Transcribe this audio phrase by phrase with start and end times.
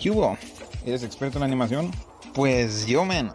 [0.00, 0.38] ¿Qué hubo?
[0.86, 1.90] ¿Eres experto en animación?
[2.32, 3.34] Pues yo menos.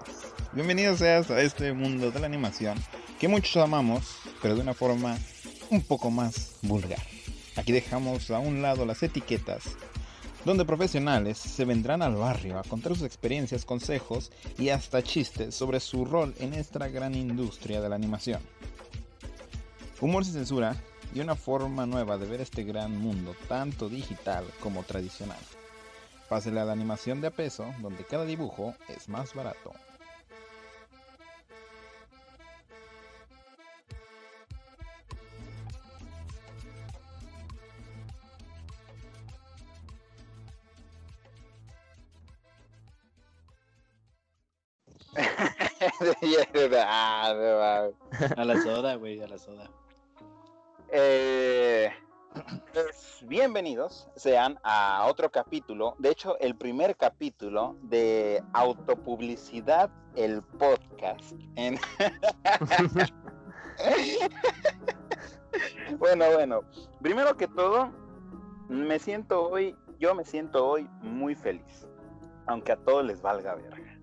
[0.53, 2.77] Bienvenido seas a este mundo de la animación
[3.19, 5.17] que muchos amamos, pero de una forma
[5.69, 7.01] un poco más vulgar.
[7.57, 9.75] Aquí dejamos a un lado las etiquetas,
[10.45, 15.81] donde profesionales se vendrán al barrio a contar sus experiencias, consejos y hasta chistes sobre
[15.81, 18.39] su rol en esta gran industria de la animación.
[19.99, 20.77] Humor sin censura
[21.13, 25.39] y una forma nueva de ver este gran mundo, tanto digital como tradicional.
[26.29, 29.73] Pásele a la animación de a peso, donde cada dibujo es más barato.
[48.37, 49.69] A la soda, güey, a la soda.
[50.89, 51.32] Eh,
[53.27, 61.33] bienvenidos sean a otro capítulo, de hecho el primer capítulo de Autopublicidad, el podcast.
[61.55, 61.79] En-
[65.97, 66.61] bueno, bueno,
[67.01, 67.91] primero que todo,
[68.67, 71.87] me siento hoy, yo me siento hoy muy feliz,
[72.45, 73.97] aunque a todos les valga verga.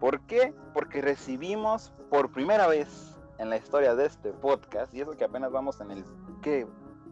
[0.00, 0.54] ¿Por qué?
[0.72, 5.52] Porque recibimos por primera vez en la historia de este podcast, y eso que apenas
[5.52, 6.04] vamos en el,
[6.42, 6.66] que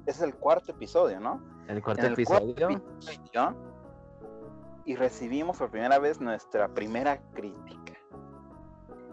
[0.06, 1.40] es el cuarto episodio, ¿no?
[1.68, 2.82] El cuarto episodio.
[4.84, 7.92] y recibimos por primera vez nuestra primera crítica.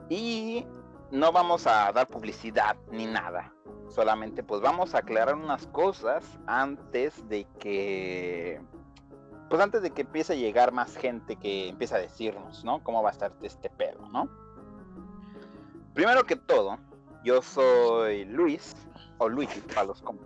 [0.09, 0.65] Y
[1.11, 3.53] no vamos a dar publicidad ni nada.
[3.89, 8.61] Solamente pues vamos a aclarar unas cosas antes de que
[9.49, 12.83] pues antes de que empiece a llegar más gente que empiece a decirnos, ¿no?
[12.83, 14.29] Cómo va a estar este pedo, ¿no?
[15.93, 16.77] Primero que todo,
[17.23, 18.75] yo soy Luis,
[19.19, 20.17] o Luigi para los com-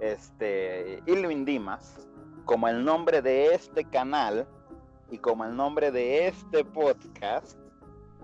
[0.00, 2.08] este, Ilvin Dimas,
[2.44, 4.46] como el nombre de este canal
[5.10, 7.58] y como el nombre de este podcast,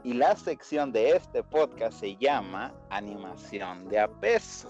[0.03, 4.69] y la sección de este podcast se llama Animación de a peso.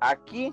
[0.00, 0.52] Aquí,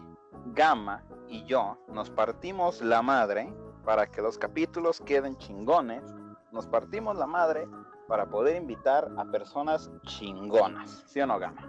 [0.54, 3.52] Gama y yo nos partimos la madre
[3.84, 6.04] para que los capítulos queden chingones.
[6.52, 7.68] Nos partimos la madre
[8.08, 11.04] para poder invitar a personas chingonas.
[11.08, 11.68] ¿Sí o no, Gama?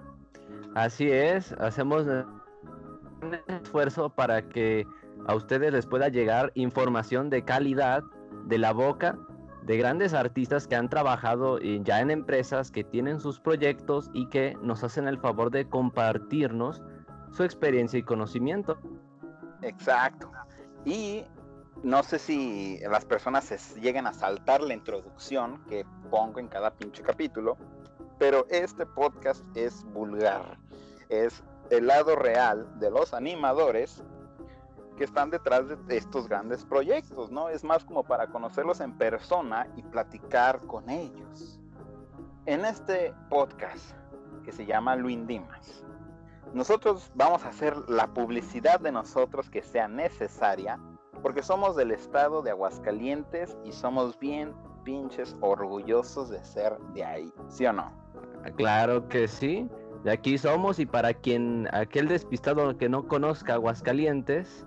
[0.75, 2.07] Así es, hacemos
[3.49, 4.87] esfuerzo para que
[5.27, 8.03] a ustedes les pueda llegar información de calidad
[8.47, 9.17] de la boca
[9.63, 14.29] de grandes artistas que han trabajado en- ya en empresas, que tienen sus proyectos y
[14.29, 16.83] que nos hacen el favor de compartirnos
[17.31, 18.77] su experiencia y conocimiento.
[19.63, 20.31] Exacto.
[20.85, 21.25] Y
[21.85, 27.03] no sé si las personas llegan a saltar la introducción que pongo en cada pinche
[27.03, 27.57] capítulo,
[28.19, 30.59] pero este podcast es vulgar.
[31.09, 34.05] Es el lado real de los animadores
[34.99, 37.49] que están detrás de estos grandes proyectos, ¿no?
[37.49, 41.59] Es más como para conocerlos en persona y platicar con ellos.
[42.45, 43.97] En este podcast
[44.45, 45.83] que se llama Luin Dimas,
[46.53, 50.79] nosotros vamos a hacer la publicidad de nosotros que sea necesaria,
[51.23, 54.53] porque somos del estado de Aguascalientes y somos bien
[54.85, 57.91] pinches orgullosos de ser de ahí, ¿sí o no?
[58.57, 59.71] Claro que sí,
[60.05, 64.67] de aquí somos y para quien aquel despistado que no conozca Aguascalientes,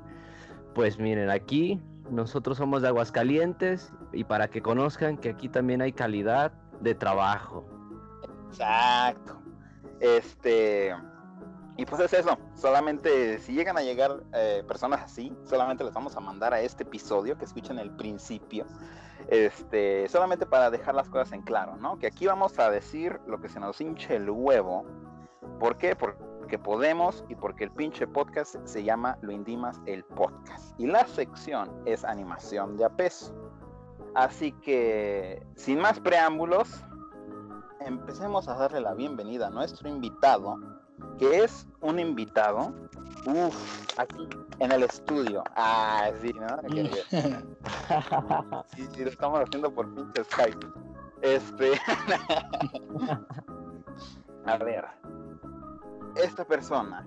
[0.74, 5.92] pues miren, aquí nosotros somos de Aguascalientes y para que conozcan que aquí también hay
[5.92, 6.52] calidad
[6.82, 7.66] de trabajo.
[8.50, 9.42] Exacto.
[10.00, 10.96] Este.
[11.78, 12.38] Y pues es eso.
[12.54, 16.84] Solamente si llegan a llegar eh, personas así, solamente les vamos a mandar a este
[16.84, 18.66] episodio que escuchen el principio.
[19.28, 21.98] Este, solamente para dejar las cosas en claro, ¿no?
[21.98, 24.86] Que aquí vamos a decir lo que se nos hinche el huevo.
[25.60, 25.96] ¿Por qué?
[25.96, 30.80] Porque podemos y porque el pinche podcast se llama Lo Indimas el Podcast.
[30.80, 33.34] Y la sección es animación de a peso.
[34.16, 36.84] Así que, sin más preámbulos,
[37.82, 40.58] empecemos a darle la bienvenida a nuestro invitado,
[41.18, 42.74] que es un invitado,
[43.26, 44.30] uff, aquí
[44.60, 45.44] en el estudio.
[45.56, 46.46] Ah, sí, ¿no?
[48.76, 50.68] Sí, sí, lo estamos haciendo por pinche Skype.
[51.22, 51.74] Este.
[54.46, 54.86] a ver.
[56.16, 57.06] Esta persona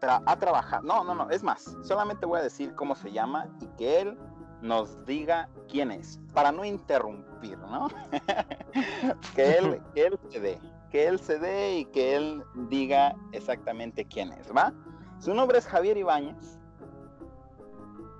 [0.00, 0.82] tra- ha trabajado.
[0.82, 1.30] No, no, no.
[1.30, 4.18] Es más, solamente voy a decir cómo se llama y que él
[4.62, 6.20] nos diga quién es.
[6.34, 7.88] Para no interrumpir, ¿no?
[9.34, 10.60] que, él, que él se dé.
[10.90, 14.72] Que él se dé y que él diga exactamente quién es, ¿va?
[15.18, 16.58] Su nombre es Javier Ibáñez.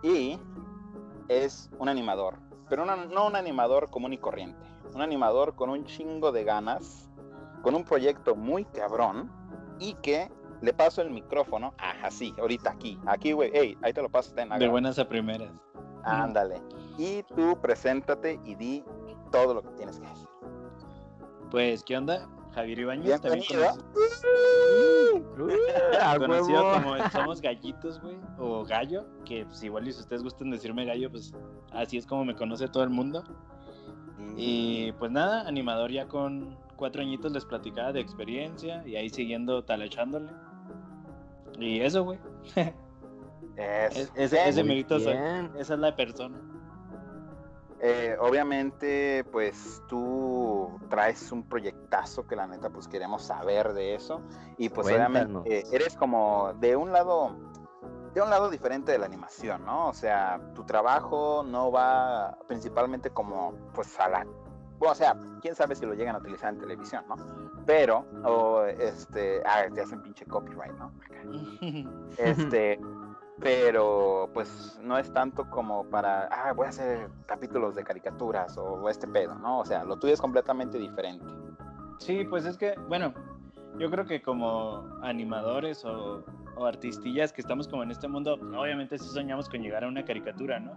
[0.02, 0.38] Y
[1.28, 2.38] es un animador,
[2.68, 7.08] pero no un animador común y corriente, un animador con un chingo de ganas,
[7.62, 9.30] con un proyecto muy cabrón
[9.80, 10.30] y que
[10.60, 14.32] le paso el micrófono, ajá, sí, ahorita aquí, aquí, güey, hey, ahí te lo paso,
[14.34, 15.50] ten, De buenas a primeras.
[16.04, 16.62] Ándale.
[16.98, 18.84] Y tú preséntate y di
[19.32, 20.28] todo lo que tienes que decir.
[21.50, 22.28] Pues, ¿qué onda?
[22.54, 23.84] Javier Ibáñez, también Bienvenido.
[25.36, 30.50] conocido, ¡A conocido como Somos Gallitos, güey, o Gallo, que pues igual si ustedes gustan
[30.50, 31.32] decirme Gallo, pues
[31.72, 33.24] así es como me conoce todo el mundo.
[34.36, 39.62] Y pues nada, animador ya con cuatro añitos les platicaba de experiencia y ahí siguiendo
[39.64, 40.32] talachándole.
[41.58, 42.18] Y eso, güey.
[43.56, 45.12] Es- Es- ese, merito soy.
[45.58, 46.40] Esa es la persona.
[47.82, 54.20] Eh, obviamente, pues tú traes un proyectazo que la neta, pues queremos saber de eso.
[54.58, 55.42] Y pues Cuéntanos.
[55.42, 57.36] obviamente eres como de un lado,
[58.14, 59.88] de un lado diferente de la animación, ¿no?
[59.88, 64.26] O sea, tu trabajo no va principalmente como, pues a la,
[64.88, 67.16] o sea, quién sabe si lo llegan a utilizar en televisión, ¿no?
[67.66, 70.92] Pero, o este, ah, te hacen pinche copyright, ¿no?
[72.18, 72.80] Este,
[73.38, 78.88] pero pues no es tanto como para, ah, voy a hacer capítulos de caricaturas o
[78.88, 79.60] este pedo, ¿no?
[79.60, 81.24] O sea, lo tuyo es completamente diferente.
[81.98, 83.12] Sí, pues es que, bueno,
[83.78, 86.24] yo creo que como animadores o,
[86.56, 90.04] o artistillas que estamos como en este mundo, obviamente sí soñamos con llegar a una
[90.04, 90.72] caricatura, ¿no?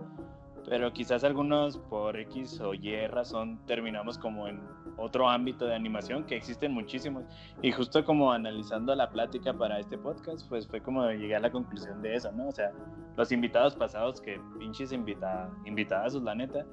[0.69, 4.61] Pero quizás algunos por X o Y razón terminamos como en
[4.97, 7.25] otro ámbito de animación que existen muchísimos.
[7.61, 11.51] Y justo como analizando la plática para este podcast, pues fue como llegué a la
[11.51, 12.47] conclusión de eso, ¿no?
[12.47, 12.71] O sea,
[13.17, 16.65] los invitados pasados que pinches invita, invitadas, la neta,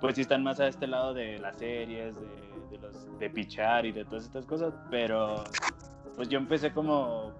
[0.00, 2.28] pues sí están más a este lado de las series, de,
[2.70, 5.42] de los de pichar y de todas estas cosas, pero
[6.14, 7.32] pues yo empecé como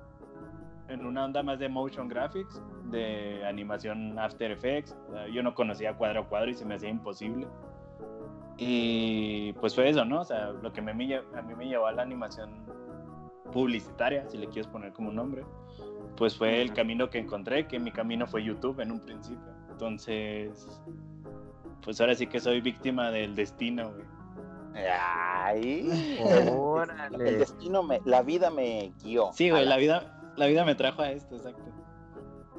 [0.88, 4.96] en una onda más de motion graphics, de animación After Effects.
[5.32, 7.46] Yo no conocía cuadro a cuadro y se me hacía imposible.
[8.56, 10.20] Y pues fue eso, ¿no?
[10.22, 12.50] O sea, lo que me, a mí me llevó a la animación
[13.52, 15.44] publicitaria, si le quieres poner como un nombre,
[16.16, 19.48] pues fue el camino que encontré, que mi camino fue YouTube en un principio.
[19.70, 20.68] Entonces,
[21.82, 24.04] pues ahora sí que soy víctima del destino, güey.
[25.00, 27.32] Ay, el Órale.
[27.38, 29.30] destino me, la vida me guió.
[29.32, 31.62] Sí, güey, la- la vida, la vida me trajo a esto, exacto.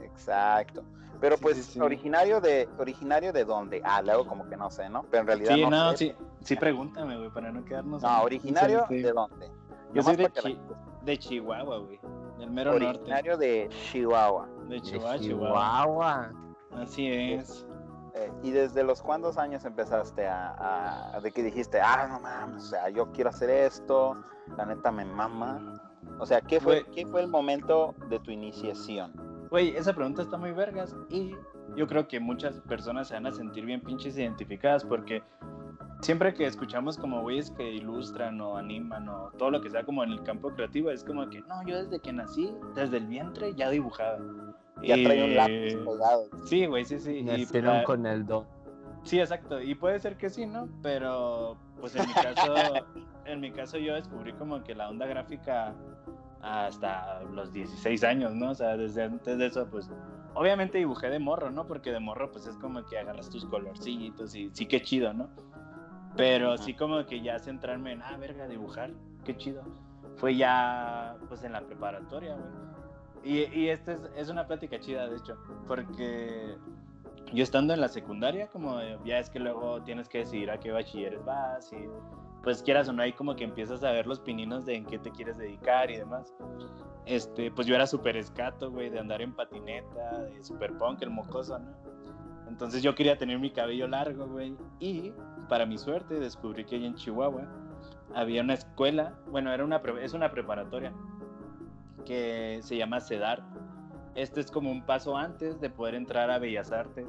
[0.03, 0.83] Exacto.
[1.19, 1.79] Pero Sí, pues sí, sí.
[1.81, 3.81] originario de originario de dónde?
[3.83, 5.03] Ah, luego como que no sé, ¿no?
[5.11, 5.97] Pero en realidad Sí, no, no, sé.
[5.97, 8.01] sí, sí pregúntame, güey, para no quedarnos.
[8.01, 9.51] No, originario de dónde?
[9.93, 11.99] Yo soy de, la- de Chihuahua, güey.
[12.37, 14.45] Del mero originario de Chihuahua.
[14.47, 14.63] norte.
[14.69, 15.83] De De Chihuahua, Chihuahua.
[15.83, 16.31] Chihuahua.
[16.71, 17.67] Así es.
[18.15, 22.63] Eh, ¿Y desde los cuántos años empezaste a, a- de que dijiste, ah, no mames,
[22.63, 24.23] o sea, yo quiero hacer esto,
[24.57, 25.81] la neta me mama?
[26.19, 26.95] O sea, ¿qué fue, Güey.
[26.95, 29.13] ¿qué fue el momento de tu iniciación?
[29.49, 31.35] Güey, esa pregunta está muy vergas y
[31.75, 35.21] yo creo que muchas personas se van a sentir bien pinches identificadas porque
[36.01, 40.03] siempre que escuchamos como güeyes que ilustran o animan o todo lo que sea como
[40.03, 43.53] en el campo creativo, es como que, no, yo desde que nací, desde el vientre
[43.55, 44.17] ya dibujaba.
[44.83, 46.25] Ya trae un Y- lápiz pegado.
[46.45, 47.17] Sí, güey, sí, sí.
[47.17, 48.45] y, Nacieron la- con el don.
[49.03, 49.61] Sí, exacto.
[49.61, 50.67] Y puede ser que sí, ¿no?
[50.81, 52.53] Pero, pues en mi caso,
[53.25, 55.73] en mi caso yo descubrí como que la onda gráfica
[56.41, 58.51] hasta los 16 años, ¿no?
[58.51, 59.89] O sea, desde antes de eso, pues,
[60.35, 61.65] obviamente dibujé de morro, ¿no?
[61.65, 65.29] Porque de morro, pues es como que agarras tus colorcitos y sí que chido, ¿no?
[66.15, 68.91] Pero sí como que ya centrarme en, ah, verga, dibujar,
[69.25, 69.63] qué chido.
[70.15, 72.47] Fue ya, pues en la preparatoria, güey.
[73.23, 76.55] Y, y esta es, es una plática chida, de hecho, porque
[77.33, 80.59] yo estando en la secundaria, como eh, ya es que luego tienes que decidir a
[80.59, 81.87] qué bachilleres vas y
[82.43, 84.97] pues quieras o no, ahí como que empiezas a ver los pininos de en qué
[84.97, 86.33] te quieres dedicar y demás.
[87.05, 91.09] Este, pues yo era súper escato, güey, de andar en patineta, de super punk, el
[91.09, 91.69] mocoso, ¿no?
[92.47, 94.55] Entonces yo quería tener mi cabello largo, güey.
[94.79, 95.13] Y
[95.49, 97.43] para mi suerte descubrí que ahí en Chihuahua
[98.15, 100.93] había una escuela, bueno, era una, es una preparatoria
[102.05, 103.43] que se llama CEDAR.
[104.15, 107.07] Este es como un paso antes de poder entrar a Bellas Artes,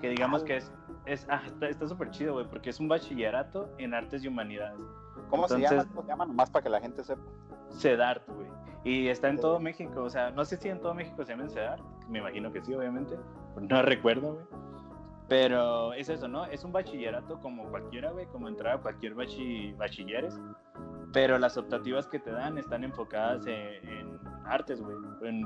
[0.00, 0.72] que digamos que es,
[1.06, 4.78] es ah, está súper chido, güey, porque es un bachillerato en artes y humanidades.
[5.30, 5.88] ¿Cómo se Entonces- llama?
[5.90, 6.26] ¿Cómo se llama?
[6.26, 7.22] Nomás para que la gente sepa.
[7.70, 8.46] CEDART, güey.
[8.84, 11.50] Y está en todo México, o sea, no sé si en todo México se llaman
[11.50, 13.16] CEDART, me imagino que sí, obviamente,
[13.60, 14.46] no recuerdo, güey.
[15.28, 16.44] Pero es eso, ¿no?
[16.44, 20.38] Es un bachillerato como cualquiera, güey, como entrar a cualquier bachi- bachilleres,
[21.16, 24.98] pero las optativas que te dan están enfocadas en, artes, güey.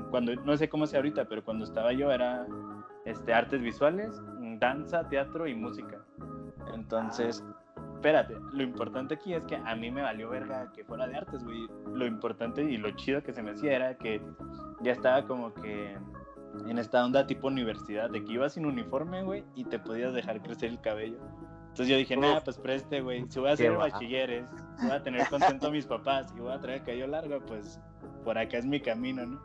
[0.09, 2.45] Cuando, no sé cómo sea ahorita, pero cuando estaba yo era
[3.05, 4.21] este, artes visuales,
[4.59, 6.03] danza, teatro y música.
[6.73, 7.41] Entonces,
[7.93, 11.41] espérate, lo importante aquí es que a mí me valió verga que fuera de artes,
[11.41, 11.65] güey.
[11.85, 14.21] Lo importante y lo chido que se me hacía era que
[14.81, 15.97] ya estaba como que
[16.67, 20.41] en esta onda tipo universidad, de que ibas sin uniforme, güey, y te podías dejar
[20.41, 21.19] crecer el cabello.
[21.71, 24.45] Entonces yo dije, nada, pues preste, güey, si voy a hacer bachilleres,
[24.81, 27.79] voy a tener contento a mis papás y voy a traer el cabello largo, pues
[28.25, 29.41] por acá es mi camino, ¿no?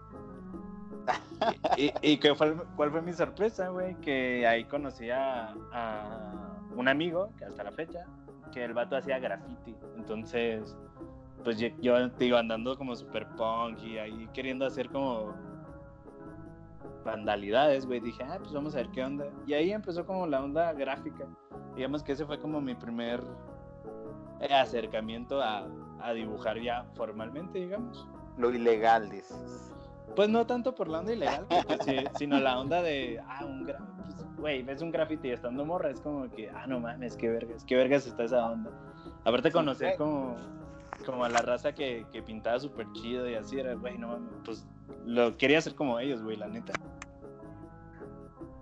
[1.76, 7.30] y, y fue, cuál fue mi sorpresa, güey, que ahí conocí a, a un amigo,
[7.38, 8.04] que hasta la fecha,
[8.52, 9.76] que el vato hacía graffiti.
[9.95, 10.76] Entonces,
[11.45, 15.33] pues yo, yo digo, andando como super punk y ahí queriendo hacer como
[17.04, 19.26] vandalidades, güey, dije, ah, pues vamos a ver qué onda.
[19.47, 21.25] Y ahí empezó como la onda gráfica.
[21.76, 23.23] Digamos que ese fue como mi primer
[24.40, 25.68] eh, acercamiento a,
[26.00, 28.09] a dibujar ya formalmente, digamos.
[28.38, 29.73] Lo ilegal, dices.
[30.14, 33.66] Pues no tanto por la onda ilegal, porque sí, sino la onda de, ah, un
[33.66, 37.64] pues, güey, ves un graffiti estando morra, es como que, ah, no mames, qué vergas,
[37.64, 38.71] qué vergas está esa onda.
[39.25, 40.37] Aparte conocer como,
[41.04, 44.33] como a la raza que, que pintaba súper chido y así, era, güey, no mames,
[44.45, 44.66] pues
[45.04, 46.73] lo quería hacer como ellos, güey, la neta.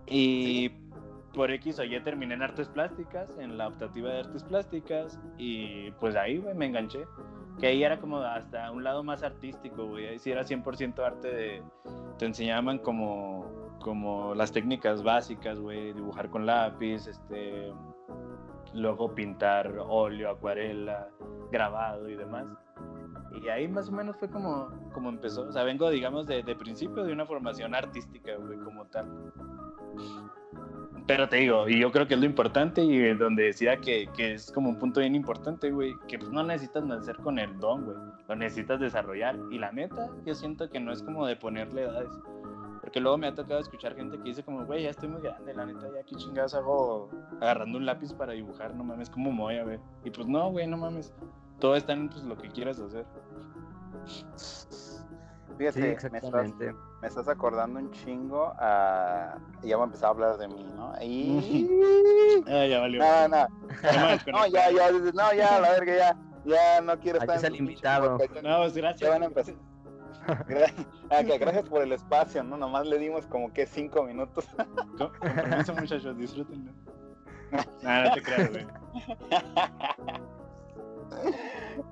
[0.06, 0.70] Y
[1.34, 5.90] por X o Y terminé en artes plásticas, en la optativa de artes plásticas, y
[5.92, 7.06] pues ahí, me enganché.
[7.60, 10.08] Que ahí era como hasta un lado más artístico, güey.
[10.08, 11.62] Ahí sí era 100% arte de...
[12.18, 15.92] Te enseñaban como, como las técnicas básicas, güey.
[15.92, 17.72] Dibujar con lápiz, este...
[18.72, 21.08] Luego pintar óleo, acuarela,
[21.52, 22.46] grabado y demás.
[23.40, 25.42] Y ahí más o menos fue como, como empezó.
[25.42, 29.32] O sea, vengo, digamos, de, de principio de una formación artística, güey, como tal.
[31.06, 34.32] Pero te digo, y yo creo que es lo importante y donde decía que, que
[34.32, 37.84] es como un punto bien importante, güey, que pues no necesitas nacer con el don,
[37.84, 37.96] güey,
[38.26, 39.36] lo necesitas desarrollar.
[39.50, 42.10] Y la neta, yo siento que no es como de ponerle edades.
[42.80, 45.52] Porque luego me ha tocado escuchar gente que dice como, güey, ya estoy muy grande,
[45.52, 49.40] la neta, ya qué chingados hago agarrando un lápiz para dibujar, no mames, ¿cómo me
[49.40, 49.80] voy a?
[50.04, 51.12] Y pues no, güey, no mames,
[51.60, 53.04] todo está en pues, lo que quieras hacer.
[55.58, 56.74] Fíjate, Sí, me, estás, exactamente.
[57.02, 59.36] me estás acordando un chingo a...
[59.62, 60.92] y Ya voy a empezar a hablar de mí, ¿no?
[61.00, 61.70] Y...
[62.48, 63.00] Ah, ya valió.
[63.02, 63.46] No, no,
[64.32, 67.56] no, ya, ya, no, ya, la verga, ya, ya no quiero Aquí estar es el
[67.56, 68.18] invitado.
[68.18, 69.00] ya No, pues gracias.
[69.00, 69.54] Ya van a empezar.
[70.48, 72.56] Gra- que gracias por el espacio, ¿no?
[72.56, 74.46] Nomás le dimos como que cinco minutos.
[74.56, 74.66] Con,
[74.98, 76.72] con permiso, muchachos, disfrútenlo.
[77.82, 78.66] Nah, no te creas, güey.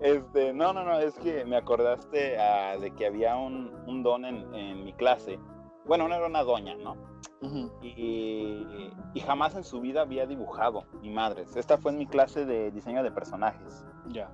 [0.01, 4.25] Este, no, no, no, es que me acordaste ah, de que había un, un don
[4.25, 5.39] en, en mi clase.
[5.87, 6.97] Bueno, no era una doña, ¿no?
[7.41, 7.71] Ujú.
[7.83, 11.57] Y, y jamás en su vida había dibujado, ni madres.
[11.57, 13.85] Esta fue en mi clase de diseño de personajes.
[14.09, 14.31] Ya.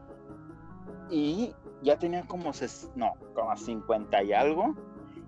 [1.11, 4.75] Y ya tenía como, ses- no, como 50 y algo.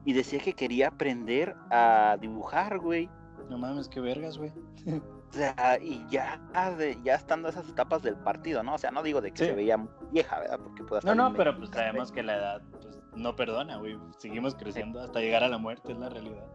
[0.04, 3.08] Y decía que quería aprender a dibujar, güey.
[3.48, 4.52] No mames, qué vergas, güey.
[5.30, 6.40] O sea, y ya,
[6.76, 8.74] de, ya estando esas etapas del partido, ¿no?
[8.74, 9.44] O sea, no digo de que Sí.
[9.46, 9.78] se veía
[10.10, 10.58] vieja, ¿verdad?
[10.58, 13.76] Porque puede No, estar no, bien pero pues sabemos que la edad pues, no perdona,
[13.76, 13.96] güey.
[14.18, 16.46] Seguimos creciendo hasta llegar a la muerte, es la realidad.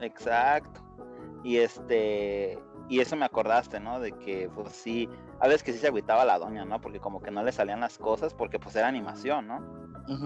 [0.00, 0.80] Exacto.
[1.44, 4.00] Y este, y eso me acordaste, ¿no?
[4.00, 6.80] De que, pues sí, a veces que sí se agüitaba la doña, ¿no?
[6.80, 9.80] Porque como que no le salían las cosas, porque pues era animación, ¿no?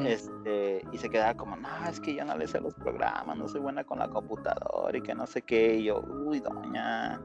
[0.06, 3.46] Este, y se quedaba como, no, es que yo no le sé los programas, no
[3.46, 5.74] soy buena con la computadora y que no sé qué.
[5.76, 7.20] Y yo, uy, doña.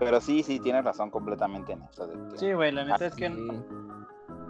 [0.00, 2.06] Pero sí, sí, tienes razón completamente en eso.
[2.08, 3.48] De que, Sí, güey, la neta es que, Sí.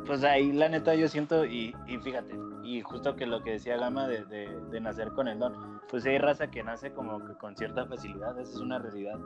[0.07, 3.77] pues ahí la neta yo siento, y, y fíjate, y justo que lo que decía
[3.77, 7.35] Gama de, de, de nacer con el don, pues hay raza que nace como que
[7.35, 9.19] con cierta facilidad, esa es una realidad.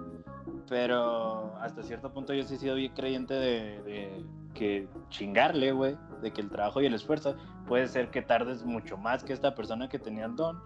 [0.68, 5.96] Pero hasta cierto punto yo sí he sido bien creyente de, de que chingarle, güey,
[6.22, 9.54] de que el trabajo y el esfuerzo puede ser que tardes mucho más que esta
[9.54, 10.58] persona que tenía el don,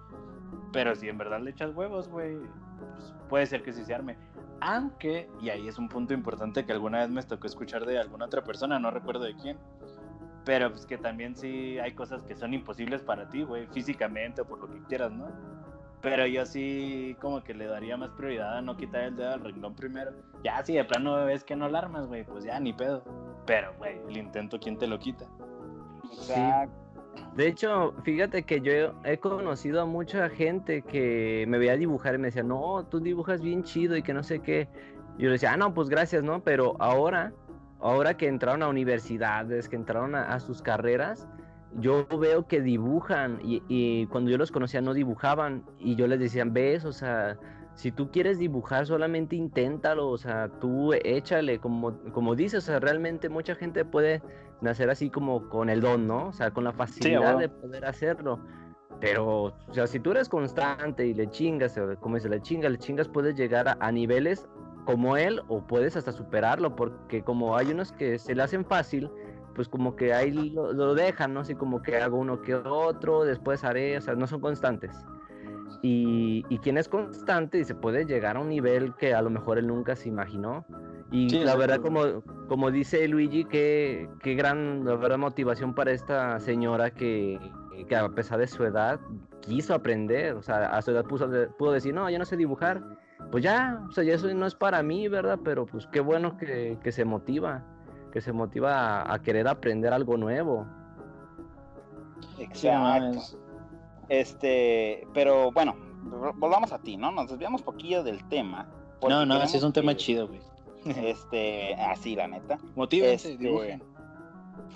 [0.73, 2.37] pero si en verdad le echas huevos, güey,
[2.79, 4.17] pues puede ser que sí se arme.
[4.61, 8.27] Aunque, y ahí es un punto importante que alguna vez me tocó escuchar de alguna
[8.27, 9.57] otra persona, no recuerdo de quién,
[10.45, 14.47] pero pues que también sí hay cosas que son imposibles para ti, güey, físicamente o
[14.47, 15.27] por lo que quieras, ¿no?
[16.01, 19.41] Pero yo sí como que le daría más prioridad a no quitar el dedo al
[19.41, 20.13] renglón primero.
[20.45, 23.03] Ya si de plano ves que no la armas, güey, pues ya ni pedo.
[23.47, 25.27] Pero, güey, el intento, ¿quién te lo quita?
[26.13, 26.88] Exacto.
[27.37, 32.19] De hecho, fíjate que yo he conocido a mucha gente que me veía dibujar y
[32.19, 34.69] me decía, no, tú dibujas bien chido y que no sé qué.
[35.19, 36.43] Yo le decía, ah, no, pues gracias, ¿no?
[36.43, 37.33] Pero ahora,
[37.81, 41.29] ahora que entraron a universidades, que entraron a, sus carreras,
[41.81, 46.19] yo veo que dibujan y, y cuando yo los conocía no dibujaban y yo les
[46.19, 47.39] decía, ves, o sea,
[47.79, 52.81] si tú quieres dibujar solamente inténtalo, o sea, tú échale, como, como dices, o sea,
[52.81, 54.21] realmente mucha gente puede
[54.61, 56.29] nacer así como con el don, ¿no?
[56.29, 58.41] O sea, con la facilidad de poder hacerlo.
[59.01, 62.79] Pero, o sea, si tú eres constante y le chingas, como dice, le chingas, le
[62.79, 64.49] chingas, puedes llegar a, a niveles
[64.85, 69.11] como él o puedes hasta superarlo, porque como hay unos que se le hacen fácil,
[69.55, 71.41] pues como que ahí lo, lo dejan, ¿no?
[71.41, 74.97] Así como que hago uno que otro, después haré, o sea, no son constantes.
[75.83, 79.31] Y, y quien es constante y se puede llegar a un nivel que a lo
[79.31, 80.65] mejor él nunca se imaginó.
[81.11, 85.93] Y Sí, la verdad, como, como dice Luigi, qué, qué gran la verdad, motivación para
[85.93, 87.39] esta señora que,
[87.89, 89.01] que a pesar de su edad
[89.41, 92.83] quiso aprender, o sea, a su edad puso, pudo decir, no, yo no sé dibujar,
[93.31, 95.39] pues ya, o sea, ya eso no es para mí, ¿verdad?
[95.43, 97.65] Pero pues qué bueno que, que se motiva,
[98.13, 100.67] que se motiva a, a querer aprender algo nuevo.
[102.39, 103.39] Exacto.
[104.09, 105.77] Este, pero bueno,
[106.37, 107.11] volvamos a ti, ¿no?
[107.13, 108.67] Nos desviamos poquillo del tema.
[109.07, 110.41] No, no, ese es un tema chido, güey.
[110.97, 112.59] Este, así, la neta.
[112.77, 113.83] Motívense, Este, dibujen.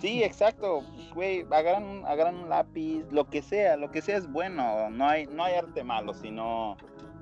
[0.00, 0.82] Sí, exacto,
[1.14, 5.06] güey, agarran, un- agarran un lápiz, lo que sea, lo que sea es bueno, no
[5.08, 6.76] hay, no hay arte malo, sino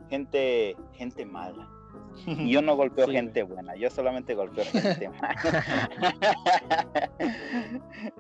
[0.08, 1.68] gente, gente mala.
[2.26, 5.64] Y yo no golpeo Sí, gente buena, yo solamente golpeo gente mala.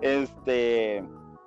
[0.00, 1.02] este,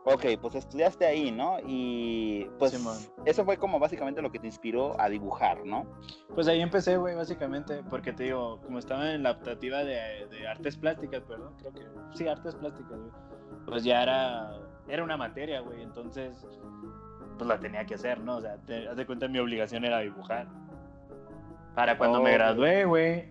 [0.06, 1.58] ok, pues estudiaste ahí, ¿no?
[1.66, 2.78] Y pues
[3.26, 5.86] eso fue como básicamente lo que te inspiró a dibujar, ¿no?
[6.34, 10.48] Pues ahí empecé, güey, básicamente, porque te digo, como estaba en la optativa de, de
[10.48, 13.12] artes plásticas, perdón, creo que sí, artes plásticas, güey.
[13.66, 16.46] Pues ya era, era una materia, güey, entonces,
[17.38, 18.38] pues la tenía que hacer, ¿no?
[18.38, 20.48] O sea, te haz de cuenta, mi obligación era dibujar.
[21.76, 23.26] Para cuando me gradué, güey,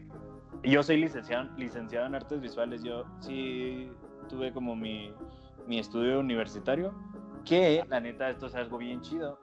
[0.65, 3.91] yo soy licenciado, licenciado en artes visuales, yo sí
[4.29, 5.13] tuve como mi,
[5.67, 6.93] mi estudio universitario,
[7.45, 9.39] que la neta esto es algo bien chido,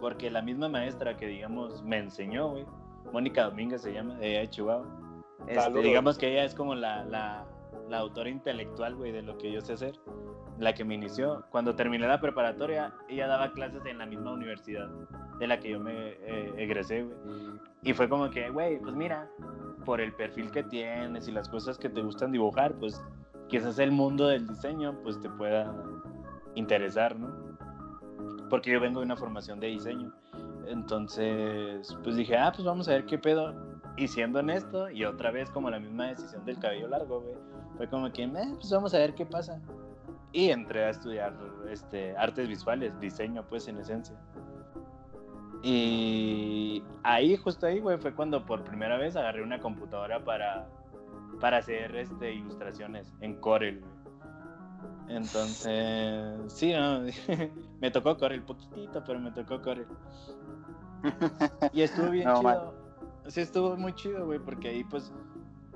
[0.00, 2.66] porque la misma maestra que, digamos, me enseñó, güey,
[3.12, 4.86] Mónica Domínguez se llama, de Chihuahua.
[5.46, 7.46] Este, digamos que ella es como la, la,
[7.88, 9.98] la autora intelectual, güey, de lo que yo sé hacer,
[10.58, 11.44] la que me inició.
[11.50, 14.88] Cuando terminé la preparatoria, ella daba clases en la misma universidad
[15.38, 17.16] de la que yo me eh, egresé, güey.
[17.82, 19.28] Y fue como que, güey, pues mira,
[19.84, 23.02] por el perfil que tienes y las cosas que te gustan dibujar, pues
[23.50, 25.74] quizás el mundo del diseño, pues te pueda
[26.54, 27.28] interesar, ¿no?
[28.48, 30.12] Porque yo vengo de una formación de diseño.
[30.66, 33.54] Entonces, pues dije, ah, pues vamos a ver qué pedo.
[33.96, 37.34] Y siendo honesto, y otra vez como la misma decisión del cabello largo, güey,
[37.76, 39.60] fue como que, eh, pues vamos a ver qué pasa.
[40.32, 41.34] Y entré a estudiar
[41.68, 44.16] este, artes visuales, diseño, pues en esencia.
[45.62, 50.68] Y ahí, justo ahí, güey, fue cuando por primera vez agarré una computadora para,
[51.40, 53.82] para hacer este, ilustraciones en Corel.
[55.08, 57.00] Entonces, sí, no,
[57.80, 59.86] me tocó Corel poquitito, pero me tocó Corel.
[61.72, 62.74] Y estuvo bien No, chido.
[63.26, 65.12] Sí, estuvo muy chido, güey, porque ahí pues,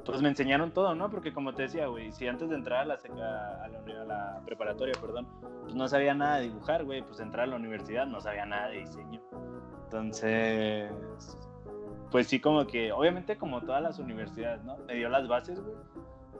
[0.04, 1.10] pues me enseñaron todo, ¿no?
[1.10, 3.92] Porque como te decía, güey, si antes de entrar a la, seca- a la, uni-
[3.92, 5.26] a la preparatoria, perdón,
[5.62, 8.68] pues no sabía nada de dibujar, güey, pues entrar a la universidad no sabía nada
[8.68, 9.20] de diseño.
[9.84, 10.90] Entonces,
[12.14, 14.76] pues sí, como que, obviamente como todas las universidades, ¿no?
[14.86, 15.74] Me dio las bases, güey,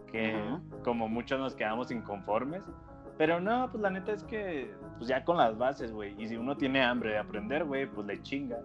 [0.07, 0.41] que
[0.85, 2.63] como muchos nos quedamos inconformes.
[3.19, 6.15] Pero no, pues la neta es que, pues ya con las bases, güey.
[6.17, 8.61] Y si uno tiene hambre de aprender, güey, pues le chinga.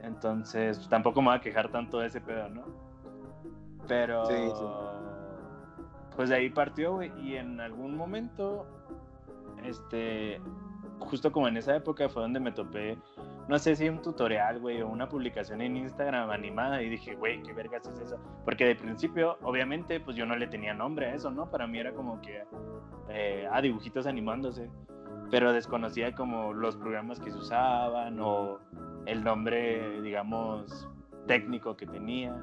[0.00, 2.62] Entonces, pues, tampoco me voy a quejar tanto de ese pedo, ¿no?
[3.88, 4.64] Pero, Sí, sí.
[6.14, 7.10] pues de ahí partió, güey.
[7.20, 8.64] Y en algún momento,
[9.64, 10.40] este,
[11.00, 12.98] justo como en esa época fue donde me topé,
[13.48, 16.82] no sé si un tutorial, güey, o una publicación en Instagram animada.
[16.82, 18.18] Y dije, güey, ¿qué vergas es eso?
[18.44, 21.50] Porque de principio, obviamente, pues yo no le tenía nombre a eso, ¿no?
[21.50, 22.44] Para mí era como que,
[23.08, 24.70] eh, ah, dibujitos animándose.
[25.30, 28.58] Pero desconocía como los programas que se usaban o
[29.06, 30.88] el nombre, digamos,
[31.26, 32.34] técnico que tenía.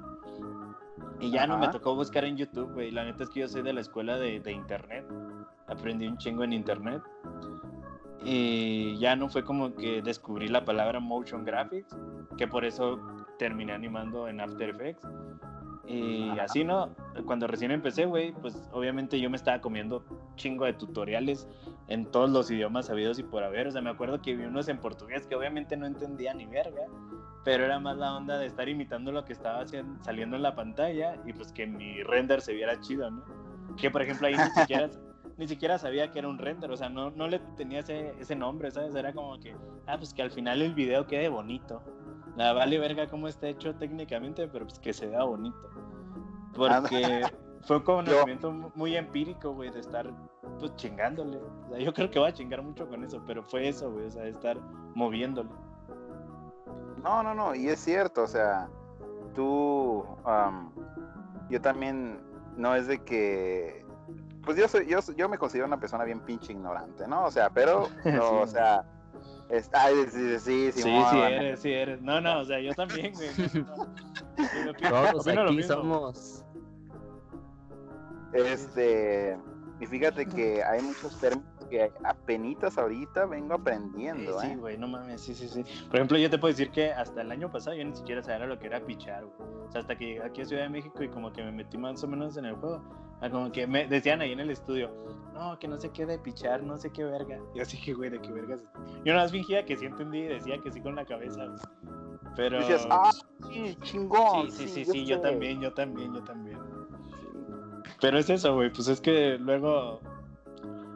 [1.20, 1.74] Y ya no me Ajá.
[1.74, 2.92] tocó buscar en YouTube, güey.
[2.92, 5.06] La neta es que yo soy de la escuela de, de internet.
[5.68, 7.02] Aprendí un chingo en internet.
[8.24, 11.96] Y ya no fue como que descubrí la palabra motion graphics,
[12.38, 13.00] que por eso
[13.38, 15.08] terminé animando en After Effects.
[15.88, 16.44] Y Ajá.
[16.44, 16.90] así, ¿no?
[17.26, 20.04] Cuando recién empecé, güey, pues obviamente yo me estaba comiendo
[20.36, 21.48] chingo de tutoriales
[21.88, 23.68] en todos los idiomas sabidos y por haber.
[23.68, 26.88] O sea, me acuerdo que vi unos en portugués que obviamente no entendía ni verga,
[27.44, 30.56] pero era más la onda de estar imitando lo que estaba haciendo, saliendo en la
[30.56, 33.24] pantalla y pues que mi render se viera chido, ¿no?
[33.78, 34.90] Que por ejemplo ahí ni siquiera,
[35.38, 38.36] ni siquiera sabía que era un render, o sea, no, no le tenía ese, ese
[38.36, 38.96] nombre, ¿sabes?
[38.96, 39.56] Era como que,
[39.88, 41.82] ah, pues que al final el video quede bonito.
[42.38, 45.70] La vale verga cómo está hecho técnicamente, pero pues que se vea bonito.
[46.54, 47.24] Porque
[47.64, 50.10] fue un conocimiento muy empírico, güey, de estar
[50.60, 51.38] pues chingándole.
[51.38, 54.06] O sea, yo creo que voy a chingar mucho con eso, pero fue eso, güey,
[54.06, 54.58] o sea, de estar
[54.94, 55.50] moviéndole.
[57.04, 58.68] No, no, no, y es cierto, o sea,
[59.36, 60.72] tú, am,
[61.50, 62.20] yo también,
[62.58, 63.85] no es de que,
[64.46, 67.26] pues yo soy, yo, soy- yo me considero una persona bien pinche ignorante, ¿no?
[67.26, 68.54] O sea, pero, no, o Sí.
[68.54, 68.86] sea,
[69.50, 72.02] es- ay, sí, sí, sí, Sí, Simón, sí eres, sí eres.
[72.02, 73.30] No, no, o sea, yo también, güey.
[74.90, 76.44] Todos aquí somos.
[78.34, 79.38] Este,
[79.80, 84.56] y fíjate que hay muchos términos que apenitas ahorita vengo aprendiendo, Sí, ¿eh?
[84.58, 85.64] güey, no mames, sí, sí, sí.
[85.88, 88.46] Por ejemplo, yo te puedo decir que hasta el año pasado yo ni siquiera sabía
[88.46, 89.50] lo que era pichar, güey.
[89.68, 91.78] O sea, hasta que llegué aquí a Ciudad de México y como que me metí
[91.78, 92.84] más o menos en el juego.
[93.26, 94.92] Ah, como que me decían ahí en el estudio,
[95.34, 97.40] no, que no sé qué de pichar, no sé qué verga.
[97.56, 98.64] Yo así que, güey, de qué vergas.
[99.04, 101.48] Yo nada más fingía que sí entendí y decía que sí con la cabeza.
[102.36, 102.60] Pero.
[102.60, 103.10] Dices, ah,
[103.50, 104.52] sí, chingón.
[104.52, 106.60] Sí, sí, sí, sí, yo, también, yo también, yo también.
[108.00, 110.02] Pero es eso, güey, pues es que luego.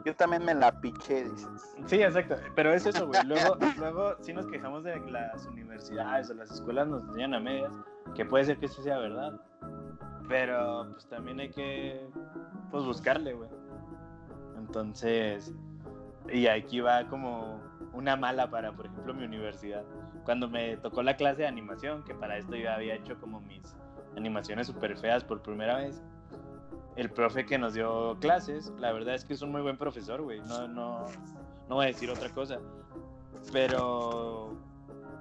[0.04, 1.74] Yo también me la piché, dices.
[1.86, 3.26] Sí, exacto, pero es eso, güey.
[3.26, 7.40] Luego, luego sí nos quejamos de que las universidades o las escuelas nos enseñan a
[7.40, 7.72] medias,
[8.14, 9.40] que puede ser que sí sea verdad.
[10.28, 12.00] Pero pues también hay que
[12.70, 13.50] pues buscarle, güey.
[14.56, 15.52] Entonces,
[16.32, 17.60] y aquí va como
[17.92, 19.84] una mala para, por ejemplo, mi universidad.
[20.24, 23.74] Cuando me tocó la clase de animación, que para esto yo había hecho como mis
[24.16, 26.02] animaciones súper feas por primera vez,
[26.96, 30.22] el profe que nos dio clases, la verdad es que es un muy buen profesor,
[30.22, 30.40] güey.
[30.40, 31.06] No, no,
[31.68, 32.58] no voy a decir otra cosa.
[33.52, 34.54] Pero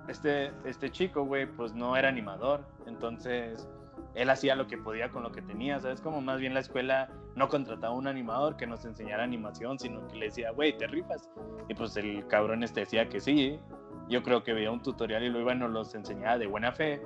[0.08, 2.66] este, este chico, güey, pues no era animador.
[2.86, 3.68] Entonces,
[4.16, 6.02] él hacía lo que podía con lo que tenía, ¿sabes?
[6.02, 10.18] Como más bien la escuela no contrataba un animador que nos enseñara animación, sino que
[10.18, 11.30] le decía, güey, te rifas.
[11.68, 13.60] Y pues el cabrón este decía que sí.
[14.08, 16.72] Yo creo que veía un tutorial y lo iba y nos los enseñaba de buena
[16.72, 17.00] fe,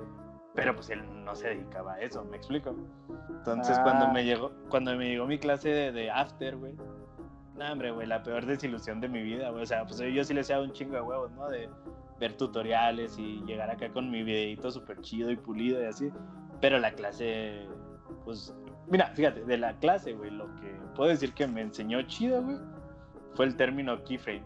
[0.54, 2.74] pero pues él no se dedicaba a eso, ¿me explico?
[3.28, 4.22] Entonces cuando me ah.
[4.22, 6.74] llegó, cuando me llegó mi clase de, after, güey,
[7.56, 9.62] no, hombre, güey, la peor desilusión de mi vida, güey.
[9.62, 11.48] O sea, pues yo sí le hacía un chingo de huevos, ¿no?
[11.48, 11.68] De
[12.18, 16.10] ver tutoriales y llegar acá con mi videito súper chido y pulido y así.
[16.60, 17.66] Pero la clase,
[18.24, 18.54] pues,
[18.86, 22.58] mira, fíjate, de la clase, güey, lo que puedo decir que me enseñó chido, güey,
[23.34, 24.44] fue el término keyframe.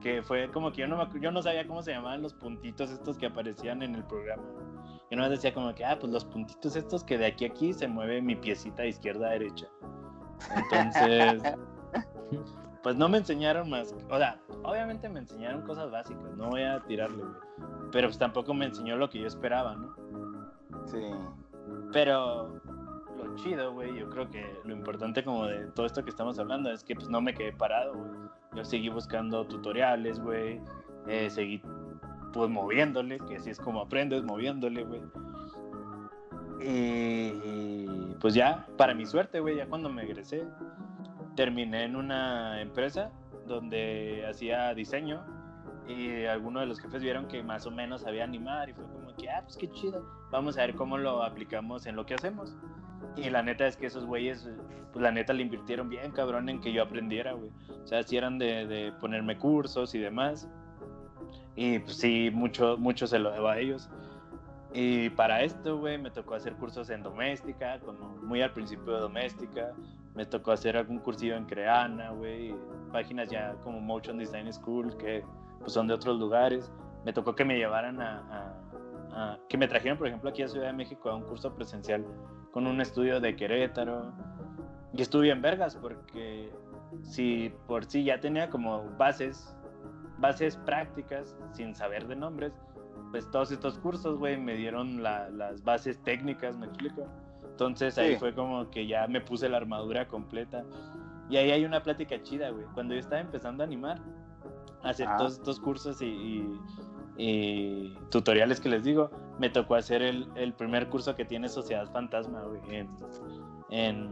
[0.00, 3.16] Que fue como que yo no, yo no sabía cómo se llamaban los puntitos estos
[3.16, 4.42] que aparecían en el programa.
[5.10, 7.72] Yo no decía como que, ah, pues los puntitos estos que de aquí a aquí
[7.72, 9.66] se mueve mi piecita de izquierda a derecha.
[10.56, 11.42] Entonces,
[12.82, 13.94] pues no me enseñaron más.
[14.10, 17.36] O sea, obviamente me enseñaron cosas básicas, no voy a tirarle, güey.
[17.92, 19.94] Pero pues tampoco me enseñó lo que yo esperaba, ¿no?
[20.86, 21.10] Sí.
[21.92, 22.60] Pero
[23.16, 26.70] lo chido, güey, yo creo que lo importante como de todo esto que estamos hablando
[26.70, 28.10] es que pues no me quedé parado, güey.
[28.54, 30.60] Yo seguí buscando tutoriales, güey.
[31.06, 31.62] Eh, seguí
[32.32, 35.02] pues moviéndole, que así es como aprendes, moviéndole, güey.
[36.64, 40.44] Y, pues ya, para mi suerte, güey, ya cuando me egresé,
[41.34, 43.10] terminé en una empresa
[43.46, 45.24] donde hacía diseño
[45.92, 49.14] y algunos de los jefes vieron que más o menos sabía animar y fue como
[49.16, 52.54] que, ah, pues qué chido, vamos a ver cómo lo aplicamos en lo que hacemos.
[53.16, 54.48] Y la neta es que esos güeyes,
[54.92, 57.50] pues la neta le invirtieron bien cabrón en que yo aprendiera, güey.
[57.82, 60.48] O sea, si eran de, de, ponerme cursos y demás.
[61.54, 63.90] Y pues sí, mucho, mucho se lo debo a ellos.
[64.74, 69.00] Y para esto, güey, me tocó hacer cursos en doméstica, como muy al principio de
[69.00, 69.72] doméstica.
[70.14, 72.54] Me tocó hacer algún cursillo en Creana, güey.
[72.90, 75.22] Páginas ya como Motion Design School, que
[75.62, 76.70] pues son de otros lugares.
[77.04, 78.58] Me tocó que me llevaran a,
[79.48, 82.04] que me trajeran, por ejemplo, aquí a Ciudad de México a un curso presencial
[82.50, 84.12] con un estudio de Querétaro.
[84.92, 86.52] Y estuve en Vergas porque
[87.02, 89.56] si por sí ya tenía como bases,
[90.18, 92.52] bases prácticas sin saber de nombres,
[93.10, 97.06] pues todos estos cursos, güey, me dieron las bases técnicas, me explico.
[97.44, 100.64] Entonces ahí fue como que ya me puse la armadura completa.
[101.28, 102.64] Y ahí hay una plática chida, güey.
[102.74, 104.00] Cuando yo estaba empezando a animar,
[104.82, 106.48] hacer todos estos cursos y,
[108.10, 112.42] tutoriales que les digo, me tocó hacer el, primer curso que tiene Sociedad Fantasma,
[113.70, 114.08] en,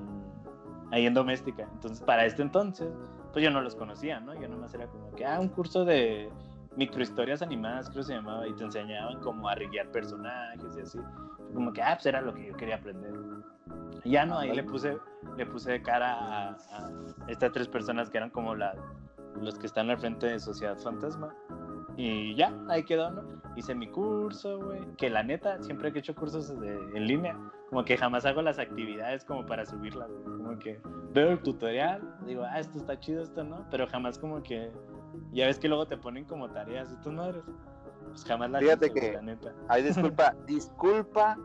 [0.91, 1.69] ahí en Doméstica.
[1.73, 2.93] Entonces, para este entonces,
[3.33, 4.35] pues yo no los conocía, ¿no?
[4.35, 6.31] Yo nomás era como que, ah, un curso de
[6.77, 10.99] microhistorias animadas, creo que se llamaba, y te enseñaban como a riguear personajes y así.
[11.53, 13.13] Como que, ah, pues era lo que yo quería aprender.
[14.05, 14.97] ya no, ahí le puse,
[15.37, 16.91] le puse de cara a, a
[17.29, 18.75] estas tres personas que eran como la,
[19.41, 21.35] los que están al frente de Sociedad Fantasma.
[21.97, 23.23] Y ya, ahí quedó, ¿no?
[23.57, 24.81] Hice mi curso, güey.
[24.97, 27.37] Que la neta, siempre que he hecho cursos en línea,
[27.69, 30.39] como que jamás hago las actividades como para subirlas, güey.
[30.39, 30.81] Como que
[31.13, 33.67] veo el tutorial, digo, ah, esto está chido, esto no.
[33.71, 34.71] Pero jamás como que.
[35.33, 37.43] Ya ves que luego te ponen como tareas estas madres.
[38.09, 39.13] Pues jamás las Fíjate que.
[39.13, 39.53] la neta.
[39.69, 41.37] Ay, disculpa, disculpa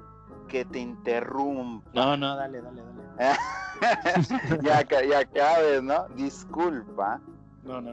[0.48, 1.89] que te interrumpa.
[1.93, 2.95] No, no, dale, dale, dale.
[4.63, 6.08] ya, ya cabes, ¿no?
[6.15, 7.19] Disculpa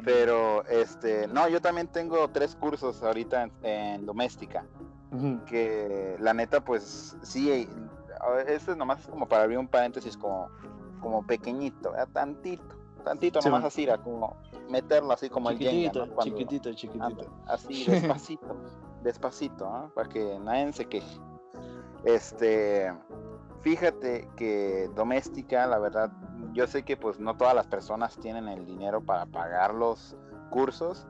[0.05, 4.65] pero, este, no, yo también tengo tres cursos ahorita en, doméstica.
[5.47, 7.69] Que la neta, pues sí,
[8.47, 10.49] este nomás es como para abrir un paréntesis como,
[11.03, 12.65] como pequeñito, tantito,
[13.05, 14.37] tantito nomás así, como
[14.71, 17.27] meterlo así como el Jenga, chiquitito, chiquitito.
[17.47, 18.57] Así, despacito,
[19.03, 21.19] despacito, para que nadie se queje.
[22.05, 22.91] Este,
[23.63, 26.11] fíjate que doméstica, la verdad,
[26.53, 30.17] yo sé que pues no todas las personas tienen el dinero para pagar los
[30.51, 31.07] cursos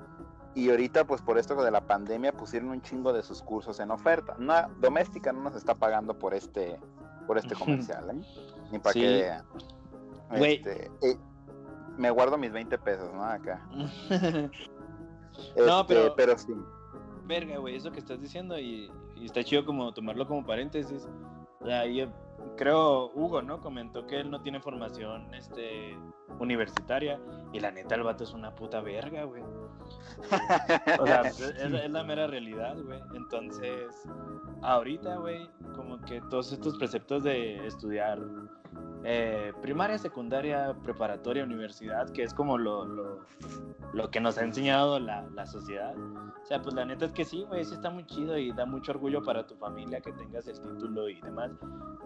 [0.54, 3.90] y ahorita pues por esto de la pandemia pusieron un chingo de sus cursos en
[3.90, 4.36] oferta.
[4.38, 6.78] No, doméstica no nos está pagando por este
[7.26, 8.20] por este comercial, ¿eh?
[8.70, 9.32] Ni para que
[10.30, 10.54] Güey.
[10.56, 11.16] Este, eh,
[11.96, 13.24] me guardo mis 20 pesos, ¿no?
[13.24, 13.66] Acá.
[15.56, 16.52] No, Este, pero- sí.
[17.24, 21.08] Verga, güey, eso que estás diciendo y, y está chido como tomarlo como paréntesis.
[21.60, 22.08] O sea, yo
[22.56, 23.60] creo Hugo, ¿no?
[23.60, 25.96] Comentó que él no tiene formación este,
[26.38, 27.20] universitaria
[27.52, 29.42] y la neta el vato es una puta verga, güey.
[31.00, 33.00] O sea, es, es la mera realidad, güey.
[33.14, 33.86] Entonces,
[34.62, 38.18] ahorita, güey, como que todos estos preceptos de estudiar
[39.04, 42.84] eh, primaria, secundaria, preparatoria, universidad, que es como lo,
[43.92, 45.94] lo, que nos ha enseñado la, la sociedad.
[45.96, 48.64] O sea, pues la neta es que sí, güey, sí está muy chido y da
[48.64, 51.50] mucho orgullo para tu familia que tengas el título y demás.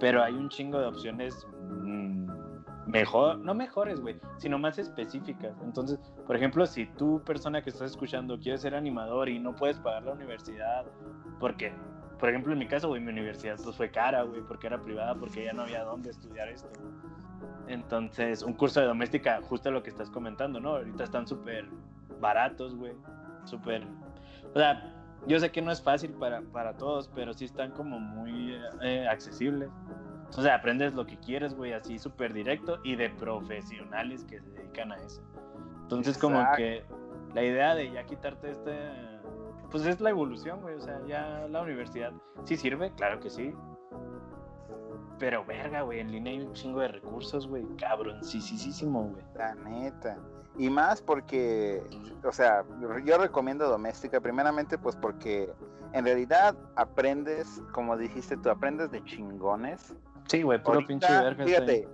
[0.00, 1.46] Pero hay un chingo de opciones
[1.82, 2.26] mm,
[2.86, 5.54] mejor, no mejores, güey, sino más específicas.
[5.62, 9.78] Entonces, por ejemplo, si tú, persona que estás escuchando, quieres ser animador y no puedes
[9.78, 10.86] pagar la universidad,
[11.40, 11.72] porque,
[12.18, 15.14] por ejemplo, en mi caso, güey, mi universidad pues fue cara, güey, porque era privada,
[15.14, 16.68] porque ya no había dónde estudiar esto.
[17.68, 20.76] Entonces, un curso de doméstica, justo lo que estás comentando, ¿no?
[20.76, 21.68] Ahorita están súper
[22.20, 22.94] baratos, güey,
[23.44, 23.86] súper...
[24.54, 24.94] O sea,
[25.26, 29.06] yo sé que no es fácil para, para todos, pero sí están como muy eh,
[29.08, 29.70] accesibles.
[30.26, 34.92] Entonces aprendes lo que quieres, güey, así súper directo y de profesionales que se dedican
[34.92, 35.22] a eso.
[35.82, 36.56] Entonces como Exacto.
[36.56, 36.84] que
[37.34, 38.72] la idea de ya quitarte este,
[39.70, 42.12] pues es la evolución, güey, o sea, ya la universidad
[42.44, 43.54] sí sirve, claro que sí.
[45.18, 48.84] Pero verga, güey, en línea hay un chingo de recursos, güey, cabrón, sí, sí, sí,
[48.84, 49.24] güey.
[49.34, 50.18] La neta.
[50.58, 51.82] Y más porque,
[52.24, 52.64] o sea,
[53.04, 55.52] yo recomiendo doméstica, primeramente pues porque
[55.92, 59.94] en realidad aprendes, como dijiste tú, aprendes de chingones.
[60.28, 61.44] Sí, güey, puro pinche verga.
[61.44, 61.88] fíjate,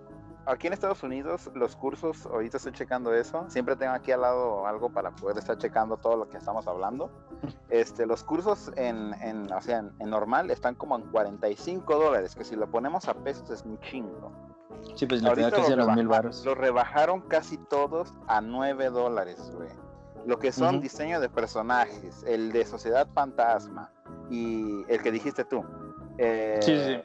[0.46, 4.66] aquí en Estados Unidos los cursos, ahorita estoy checando eso, siempre tengo aquí al lado
[4.66, 7.10] algo para poder estar checando todo lo que estamos hablando.
[7.70, 12.34] Este, los cursos en, en, o sea, en, en normal están como en 45 dólares,
[12.34, 14.30] que si lo ponemos a pesos es un chingo.
[14.94, 16.44] Sí, pues Ahorita que lo, los mil baros.
[16.44, 19.70] lo rebajaron casi todos a 9 dólares, güey.
[20.26, 20.82] Lo que son Ujú.
[20.82, 23.90] diseño de personajes, el de Sociedad Fantasma
[24.28, 25.64] y el que dijiste tú.
[26.18, 27.02] eh, sí, sí.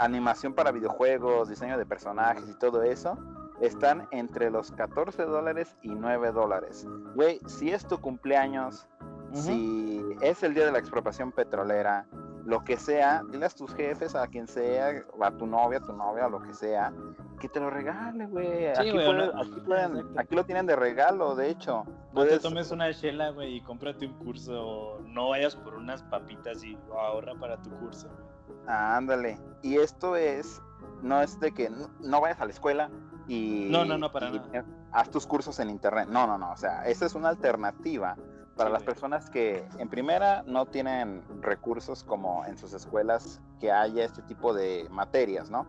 [0.00, 3.18] Animación para videojuegos, diseño de personajes y todo eso.
[3.60, 6.86] Están entre los 14 dólares y 9 dólares.
[7.14, 8.88] Güey, si es tu cumpleaños,
[9.32, 9.36] Ujú.
[9.42, 12.06] si es el día de la expropiación petrolera,
[12.46, 15.92] lo que sea, dile a tus jefes, a quien sea, a tu novia, a tu
[15.92, 16.90] novia, lo que sea,
[17.38, 18.74] que te lo regale, güey.
[18.74, 21.84] Sí, aquí, aquí aquí lo tienen de regalo, de hecho.
[22.14, 24.98] No te tomes una chela, güey, y cómprate un curso.
[25.04, 28.08] No vayas por unas papitas y ahorra para tu curso.
[28.08, 28.29] güey.
[28.70, 29.38] Ah, ándale.
[29.62, 30.62] Y esto es,
[31.02, 32.90] no es de que no, no vayas a la escuela
[33.26, 33.68] y...
[33.70, 34.64] No, no, no, para y nada.
[34.92, 36.08] Haz tus cursos en internet.
[36.08, 36.52] No, no, no.
[36.52, 38.16] O sea, esa es una alternativa
[38.56, 43.72] para Sí, las personas que en primera no tienen recursos como en sus escuelas que
[43.72, 45.66] haya este tipo de materias, ¿no?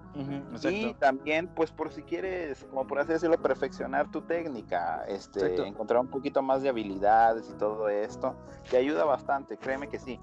[0.64, 5.66] Y también, pues por si quieres, como por así decirlo, perfeccionar tu técnica, este, Exacto.
[5.66, 8.36] encontrar un poquito más de habilidades y todo esto,
[8.70, 10.20] te ayuda bastante, créeme que sí.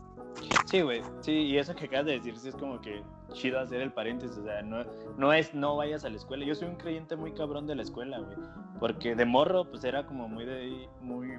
[0.67, 1.03] Sí, güey.
[1.21, 4.39] Sí, y eso que acabas de decir, sí es como que chido hacer el paréntesis.
[4.39, 4.85] O sea, no,
[5.17, 6.45] no es no vayas a la escuela.
[6.45, 8.37] Yo soy un creyente muy cabrón de la escuela, güey.
[8.79, 10.89] Porque de morro, pues era como muy de.
[11.01, 11.39] Muy.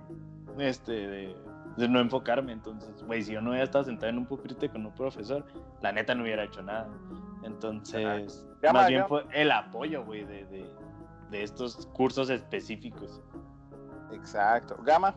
[0.58, 1.36] Este, de.
[1.78, 2.52] de no enfocarme.
[2.52, 5.46] Entonces, güey, si yo no hubiera estado sentado en un pupitre con un profesor,
[5.82, 6.90] la neta no hubiera hecho nada.
[7.44, 10.66] Entonces, más bien fue el apoyo, güey, de, de,
[11.30, 13.22] de estos cursos específicos.
[14.12, 14.78] Exacto.
[14.84, 15.16] Gama,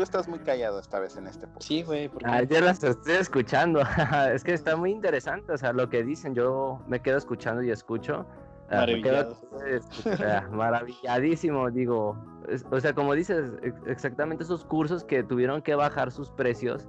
[0.00, 1.68] tú estás muy callado esta vez en este podcast.
[1.68, 2.26] Sí, güey, porque.
[2.26, 3.82] Ah, yo las estoy escuchando.
[4.32, 6.34] es que está muy interesante, o sea, lo que dicen.
[6.34, 8.24] Yo me quedo escuchando y escucho.
[8.70, 9.36] Ah, quedo,
[10.24, 12.16] ah, maravilladísimo, digo.
[12.70, 16.88] O sea, como dices, ex- exactamente esos cursos que tuvieron que bajar sus precios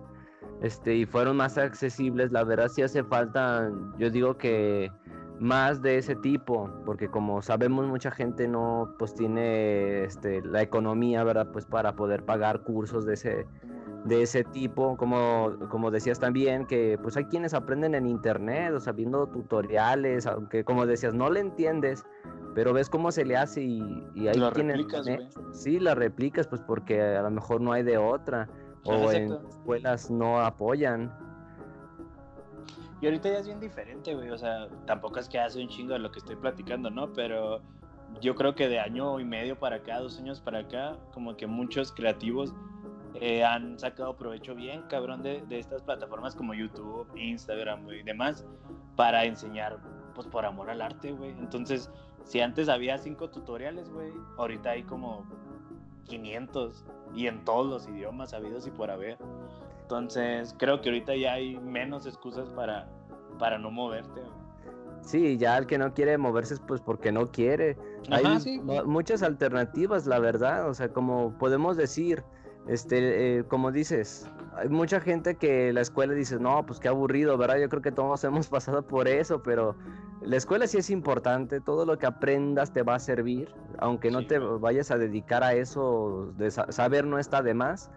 [0.61, 4.89] este, y fueron más accesibles, la verdad sí hace falta, yo digo que
[5.41, 11.23] más de ese tipo, porque como sabemos mucha gente no pues tiene este, la economía,
[11.23, 11.47] ¿verdad?
[11.51, 13.47] Pues para poder pagar cursos de ese,
[14.05, 18.79] de ese tipo, como, como decías también, que pues hay quienes aprenden en internet, o
[18.79, 22.05] sea, viendo tutoriales, aunque como decías, no le entiendes,
[22.53, 23.79] pero ves cómo se le hace y,
[24.13, 24.77] y quienes...
[24.77, 25.53] replicas, eh, güey.
[25.53, 28.47] Sí, la replicas, pues porque a lo mejor no hay de otra,
[28.83, 29.49] o Ajá, en exacto.
[29.49, 31.11] escuelas no apoyan.
[33.01, 34.29] Y ahorita ya es bien diferente, güey.
[34.29, 37.11] O sea, tampoco es que hace un chingo de lo que estoy platicando, ¿no?
[37.13, 37.61] Pero
[38.21, 41.47] yo creo que de año y medio para acá, dos años para acá, como que
[41.47, 42.53] muchos creativos
[43.15, 48.45] eh, han sacado provecho bien, cabrón, de, estas plataformas como YouTube, Instagram, y demás,
[48.95, 49.79] para enseñar,
[50.13, 51.31] pues, por amor al arte, güey.
[51.31, 51.89] Entonces,
[52.23, 55.25] si antes había cinco tutoriales, güey, ahorita hay como
[56.05, 56.85] 500
[57.15, 59.17] y en todos los idiomas habidos y por haber.
[59.91, 62.87] Entonces, creo que ahorita ya hay menos excusas para,
[63.37, 64.21] para no moverte.
[65.01, 67.77] Sí, ya el que no quiere moverse es pues porque no quiere.
[68.09, 68.57] Hay Ajá, sí.
[68.63, 70.69] mu- muchas alternativas, la verdad.
[70.69, 72.23] O sea, como podemos decir,
[72.67, 77.37] este, eh, como dices, hay mucha gente que la escuela dice, no, pues qué aburrido,
[77.37, 77.57] ¿verdad?
[77.57, 79.75] Yo creo que todos hemos pasado por eso, pero
[80.21, 81.59] la escuela sí es importante.
[81.59, 83.49] Todo lo que aprendas te va a servir,
[83.79, 87.55] aunque no Sí, te vayas a dedicar a eso, de sa- saber no está de
[87.55, 87.91] más.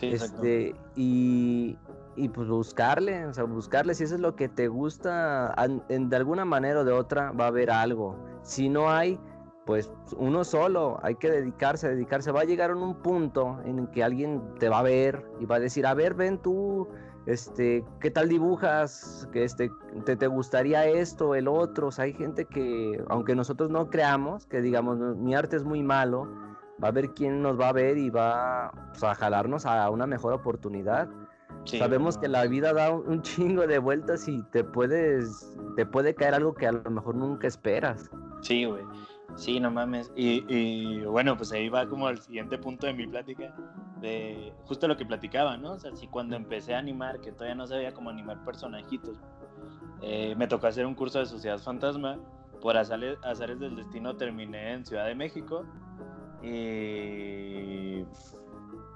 [0.00, 1.78] Este, y,
[2.16, 5.54] y pues buscarle, o sea, buscarle, si eso es lo que te gusta,
[5.88, 8.16] de alguna manera o de otra va a haber algo.
[8.42, 9.18] Si no hay,
[9.66, 12.32] pues uno solo, hay que dedicarse, dedicarse.
[12.32, 15.56] Va a llegar en un punto en que alguien te va a ver y va
[15.56, 16.88] a decir, a ver, ven tú,
[17.26, 19.28] este, ¿qué tal dibujas?
[19.32, 19.70] Que este,
[20.04, 21.88] te, te gustaría esto, el otro.
[21.88, 25.82] O hay gente que, aunque nosotros no creamos, que digamos, "No, mi arte es muy
[25.82, 26.28] malo,
[26.82, 30.06] va a haber quién nos va a ver y va pues, a jalarnos a una
[30.06, 31.08] mejor oportunidad.
[31.64, 32.32] Sí, Sabemos güey, que no.
[32.32, 36.54] la vida da un, un chingo de vueltas y te puedes, te puede caer algo
[36.54, 38.10] que a lo mejor nunca esperas.
[38.40, 38.82] Sí, güey.
[39.34, 40.12] Sí, no mames.
[40.14, 43.54] Y, y bueno, pues ahí va como el siguiente punto de mi plática,
[44.00, 45.72] de justo lo que platicaba, ¿no?
[45.72, 49.18] O sea, si cuando empecé a animar, que todavía no sabía cómo animar personajitos,
[50.02, 52.18] eh, me tocó hacer un curso de Sociedad Fantasma,
[52.60, 55.64] por azares, azares del destino terminé en Ciudad de México
[56.42, 58.04] y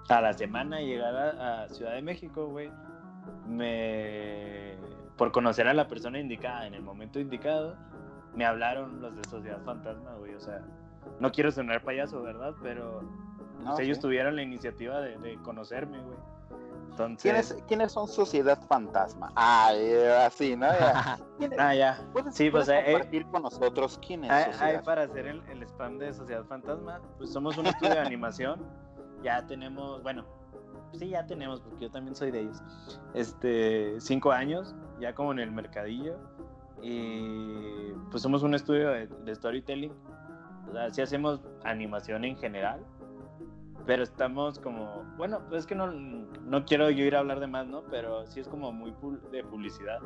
[0.09, 2.71] a la semana llegar a, a Ciudad de México, güey,
[3.49, 4.75] me...
[5.17, 7.77] por conocer a la persona indicada en el momento indicado,
[8.35, 10.35] me hablaron los de Sociedad Fantasma, güey.
[10.35, 10.61] O sea,
[11.21, 12.55] no quiero sonar payaso, ¿verdad?
[12.63, 13.03] Pero
[13.61, 14.03] No, pues, ellos sí.
[14.03, 16.19] tuvieron la iniciativa de, de conocerme, güey.
[16.97, 19.31] Entonces, ¿Quiénes, ¿Quiénes son Sociedad Fantasma?
[19.37, 20.67] Ah, eh, así, ¿no?
[20.67, 21.19] Ya.
[21.39, 22.01] ¿Quiénes- ah, ya.
[22.13, 25.63] ¿Puedes, Sí, pues, puedes eh, compartir con nosotros quién es ahí para hacer el, el
[25.65, 28.61] spam de Sociedad Fantasma, pues somos un estudio de animación.
[29.23, 30.25] Ya tenemos, bueno,
[30.95, 32.63] sí, ya tenemos, porque yo también soy de ellos.
[33.15, 36.17] Este, cinco años, ya como en el mercadillo.
[36.83, 39.93] Y pues somos un estudio de, de storytelling.
[40.69, 42.81] O sea, sí hacemos animación en general.
[43.87, 47.47] Pero estamos como, bueno, pues es que no, no quiero yo ir a hablar de
[47.47, 47.83] más, ¿no?
[47.85, 48.93] Pero sí es como muy
[49.31, 50.01] de publicidad.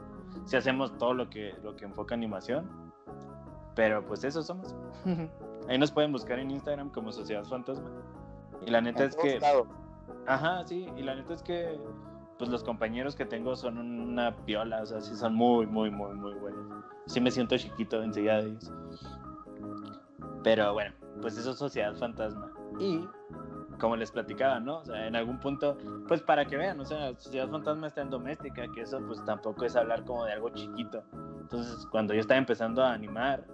[0.45, 2.69] Sí hacemos todo lo que, lo que enfoca animación.
[3.75, 4.75] Pero pues eso somos.
[5.69, 7.89] Ahí nos pueden buscar en Instagram como Sociedad Fantasma.
[8.67, 9.39] Y la neta es que...
[10.27, 11.81] Ajá, sí, y la neta es que
[12.41, 16.15] pues los compañeros que tengo son una piola, o sea, sí son muy, muy, muy,
[16.15, 16.85] muy buenos.
[17.07, 18.73] Sí me siento chiquito enseguida de ellos.
[20.43, 22.51] Pero bueno, pues eso es Sociedad Fantasma.
[22.79, 23.07] Y
[23.81, 24.79] como les platicaba, ¿no?
[24.79, 28.11] O sea, en algún punto, pues para que vean, o sea, Sociedad Fantasma está en
[28.11, 31.03] doméstica, que eso pues tampoco es hablar como de algo chiquito.
[31.41, 33.45] Entonces, cuando yo estaba empezando a animar,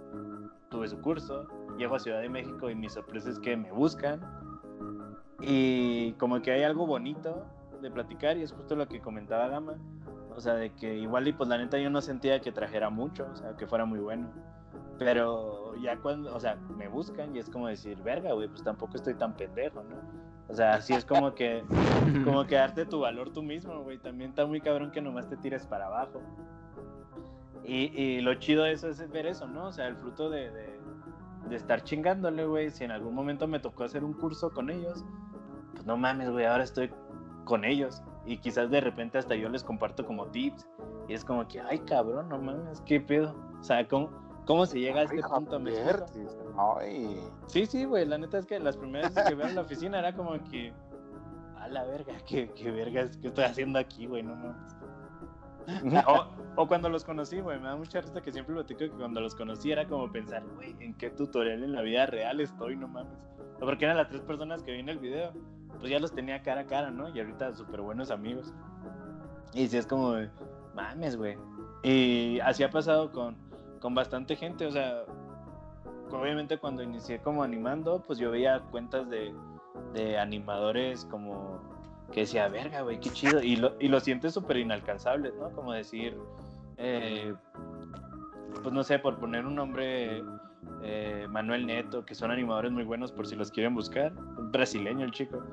[0.69, 4.19] tuve su curso, llego a Ciudad de México y mi sorpresa es que me buscan
[5.39, 7.45] y como que hay algo bonito
[7.81, 9.75] de platicar y es justo lo que comentaba Gama.
[10.35, 13.27] O sea, de que igual y pues la neta yo no sentía que trajera mucho,
[13.31, 14.29] o sea, que fuera muy bueno.
[14.99, 18.95] Pero ya cuando, o sea, me buscan y es como decir, verga, güey, pues tampoco
[18.95, 19.95] estoy tan pendejo, ¿no?
[20.49, 21.63] O sea, así es como que,
[22.23, 23.97] como que darte tu valor tú mismo, güey.
[23.97, 26.21] También está muy cabrón que nomás te tires para abajo.
[27.63, 29.67] Y, y lo chido de eso es ver eso, ¿no?
[29.67, 30.79] O sea, el fruto de, de,
[31.49, 32.71] de estar chingándole, güey.
[32.71, 35.03] Si en algún momento me tocó hacer un curso con ellos,
[35.73, 36.89] pues no mames, güey, ahora estoy
[37.43, 38.01] con ellos.
[38.25, 40.67] Y quizás de repente hasta yo les comparto como tips.
[41.09, 43.35] Y es como que, ay, cabrón, no mames, qué pedo.
[43.59, 44.09] O sea, ¿cómo,
[44.47, 45.59] cómo se llega a este Ay, punto?
[45.59, 46.05] ¿Me explico?
[46.15, 49.55] dice, Ay, Sí, sí, güey, la neta es que las primeras veces que veo en
[49.55, 50.73] la oficina era como que,
[51.59, 54.23] a la verga, qué, qué verga, es- ¿qué estoy haciendo aquí, güey?
[54.23, 54.75] No mames.
[56.07, 59.19] O, o cuando los conocí, güey, me da mucha risa que siempre platico que cuando
[59.19, 62.77] los conocí era como pensar, güey, ¿en qué tutorial en la vida real estoy?
[62.77, 63.11] No mames.
[63.59, 65.33] Porque eran las tres personas que vi en el video,
[65.79, 67.09] pues ya los tenía cara a cara, ¿no?
[67.09, 68.53] Y ahorita súper buenos amigos.
[69.53, 70.13] Y sí es como,
[70.73, 71.37] mames, güey.
[71.83, 73.35] Y así ha pasado con,
[73.87, 75.05] con bastante gente, o sea,
[76.11, 79.33] obviamente cuando inicié como animando, pues yo veía cuentas de,
[79.93, 81.61] de animadores como
[82.11, 83.41] que decía, verga, güey, qué chido.
[83.41, 85.51] Y lo, y lo sientes súper inalcanzables, ¿no?
[85.51, 86.17] Como decir,
[86.75, 87.33] eh,
[88.61, 90.21] pues no sé, por poner un nombre,
[90.83, 94.13] eh, Manuel Neto, que son animadores muy buenos por si los quieren buscar.
[94.37, 95.43] Un brasileño el chico.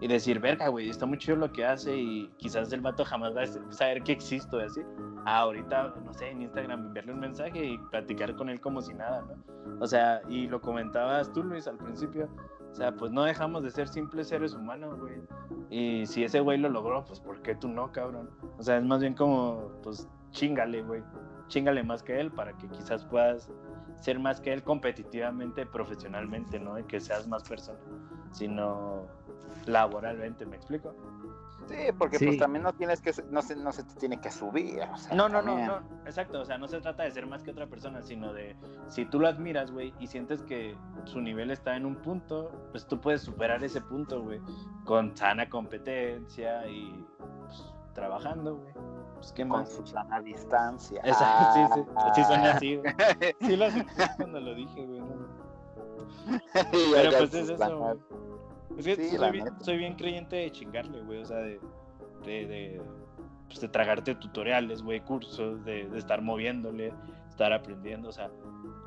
[0.00, 3.34] Y decir, verga, güey, está muy chido lo que hace y quizás el vato jamás
[3.34, 4.82] va a saber que existo así.
[5.24, 8.94] Ah, ahorita, no sé, en Instagram enviarle un mensaje y platicar con él como si
[8.94, 9.78] nada, ¿no?
[9.80, 12.28] O sea, y lo comentabas tú, Luis, al principio.
[12.70, 15.14] O sea, pues no dejamos de ser simples seres humanos, güey.
[15.70, 18.28] Y si ese güey lo logró, pues ¿por qué tú no, cabrón?
[18.58, 21.02] O sea, es más bien como, pues chingale, güey.
[21.48, 23.50] Chingale más que él para que quizás puedas
[24.00, 26.78] ser más que él competitivamente, profesionalmente, ¿no?
[26.78, 27.78] Y que seas más persona.
[28.32, 29.06] Sino,
[29.66, 30.94] laboralmente, ¿me explico?
[31.68, 32.26] Sí, porque Sí.
[32.26, 34.80] pues también no tienes que, no se, no se te tiene que subir.
[34.82, 37.42] o sea, No, no, no, no, exacto, o sea, no se trata de ser más
[37.42, 38.54] que otra persona, sino de
[38.88, 42.86] si tú lo admiras, güey, y sientes que su nivel está en un punto, pues
[42.86, 44.40] tú puedes superar ese punto, güey,
[44.84, 48.72] con sana competencia y pues, trabajando, güey.
[49.16, 49.72] Pues qué Con más.
[49.72, 51.00] su sana distancia.
[51.04, 52.12] Exacto, sí, sí, Ah.
[52.14, 52.94] sí suena así, güey.
[53.40, 55.02] Sí lo sentí cuando lo dije, güey.
[56.94, 57.96] Pero pues es eso, sana- güey.
[58.78, 61.22] Es que Sí, soy, bien, soy bien creyente de chingarle, güey.
[61.22, 61.58] O sea, de,
[62.24, 62.82] de, de,
[63.46, 66.92] pues, de tragarte tutoriales, güey, cursos, de, de estar moviéndole,
[67.30, 68.10] estar aprendiendo.
[68.10, 68.30] O sea,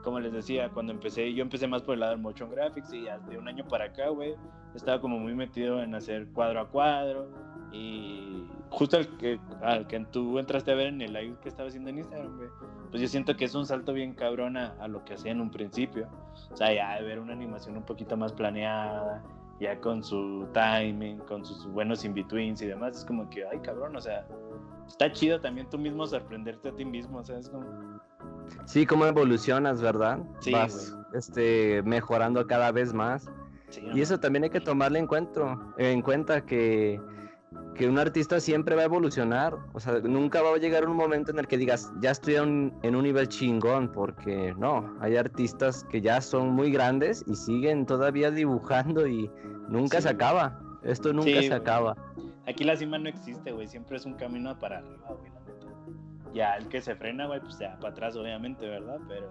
[0.03, 3.05] como les decía, cuando empecé, yo empecé más por el lado del motion graphics y
[3.29, 4.35] de un año para acá, güey,
[4.75, 7.27] estaba como muy metido en hacer cuadro a cuadro.
[7.71, 11.69] Y justo al que, al que tú entraste a ver en el live que estaba
[11.69, 12.49] haciendo en Instagram, güey,
[12.89, 15.41] pues yo siento que es un salto bien cabrón a, a lo que hacía en
[15.41, 16.07] un principio.
[16.51, 19.23] O sea, ya de ver una animación un poquito más planeada,
[19.59, 23.95] ya con su timing, con sus buenos in-betweens y demás, es como que, ay, cabrón,
[23.95, 24.25] o sea,
[24.87, 27.99] está chido también tú mismo sorprenderte a ti mismo, o sea, es como...
[28.65, 30.19] Sí, cómo evolucionas, ¿verdad?
[30.39, 33.29] Sí, Vas este, mejorando cada vez más.
[33.69, 36.99] sí, Y eso también hay que tomarle en cuenta, en cuenta que,
[37.75, 39.57] que un artista siempre va a evolucionar.
[39.73, 42.43] O sea, nunca va a llegar un momento en el que digas, ya estoy en
[42.43, 47.35] un, en un nivel chingón, porque no, hay artistas que ya son muy grandes y
[47.35, 49.29] siguen todavía dibujando y
[49.69, 50.59] nunca Sí, se acaba.
[50.83, 51.95] Esto nunca Sí, se acaba.
[52.47, 56.33] Aquí la cima no existe, güey, siempre es un camino para arriba, güey, la neta.
[56.33, 58.97] Ya el que se frena, güey, pues ya para atrás, obviamente, ¿verdad?
[59.07, 59.29] Pero,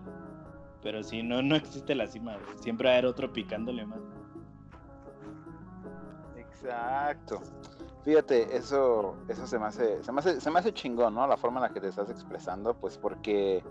[0.83, 4.01] pero sí, no, no existe la cima, güey, siempre va a haber otro picándole más.
[6.63, 7.41] Exacto.
[8.05, 11.27] Fíjate, eso, eso se me hace, se me hace, se me hace chingón, ¿no?
[11.27, 13.63] La forma en la que te estás expresando, pues porque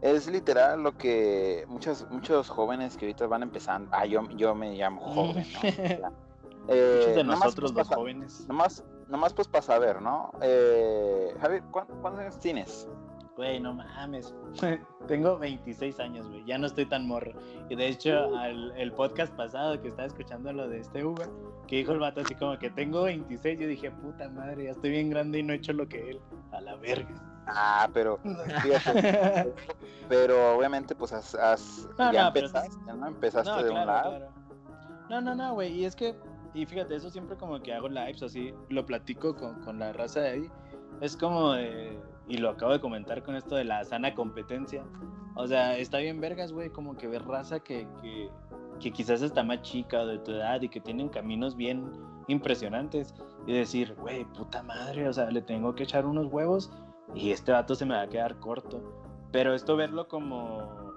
[0.00, 3.88] es literal lo que muchos, muchos jóvenes que ahorita van empezando.
[3.92, 6.10] Ah, yo, yo me llamo joven, ¿no?
[6.68, 8.44] Eh, Muchos de nomás, nosotros pues, los jóvenes.
[8.48, 10.32] Nomás, nomás pues para saber, ¿no?
[10.40, 12.88] Eh, Javier, ¿cuán- ¿cuántos años tienes?
[13.36, 14.34] Güey, no mames.
[15.06, 16.44] Tengo 26 años, güey.
[16.46, 17.32] Ya no estoy tan morro.
[17.68, 21.28] Y de hecho, al, el podcast pasado que estaba escuchando lo de este Uber,
[21.66, 24.90] que dijo el vato así como que tengo 26, yo dije, puta madre, ya estoy
[24.90, 26.20] bien grande y no he hecho lo que él.
[26.52, 27.14] A la verga.
[27.46, 28.18] Ah, pero
[28.62, 29.52] fíjate,
[30.08, 33.06] pero obviamente pues has, has- No, ya no, pero- empezaste, ¿no?
[33.06, 34.16] Empezaste No, de un claro, lado.
[34.16, 34.32] claro.
[35.10, 35.72] No, no, no, güey.
[35.72, 36.16] Y es que,
[36.54, 40.20] y fíjate, eso siempre como que hago lives así, lo platico con, con la raza
[40.20, 40.50] de ahí.
[41.00, 41.96] Es como de,
[42.28, 44.84] y lo acabo de comentar con esto de la sana competencia.
[45.34, 48.30] O sea, está bien vergas, güey, como que ver raza que, que,
[48.80, 51.92] que quizás está más chica o de tu edad y que tienen caminos bien
[52.26, 53.14] impresionantes.
[53.46, 56.72] Y decir, güey, puta madre, o sea, le tengo que echar unos huevos
[57.14, 58.82] y este vato se me va a quedar corto.
[59.30, 60.95] Pero esto verlo como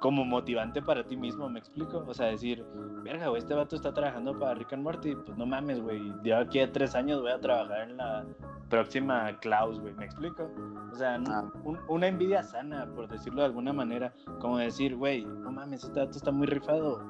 [0.00, 2.04] como motivante para ti mismo, ¿me explico?
[2.06, 2.64] O sea, decir,
[3.02, 6.38] verga, güey, este vato está trabajando para Rick and Morty, pues no mames, güey, yo
[6.38, 8.24] aquí a tres años voy a trabajar en la
[8.68, 10.50] próxima Klaus, güey, ¿me explico?
[10.92, 11.52] O sea, no- Ah.
[11.64, 16.00] un- una envidia sana, por decirlo de alguna manera, como decir, güey, no mames, este
[16.00, 17.02] vato está muy rifado,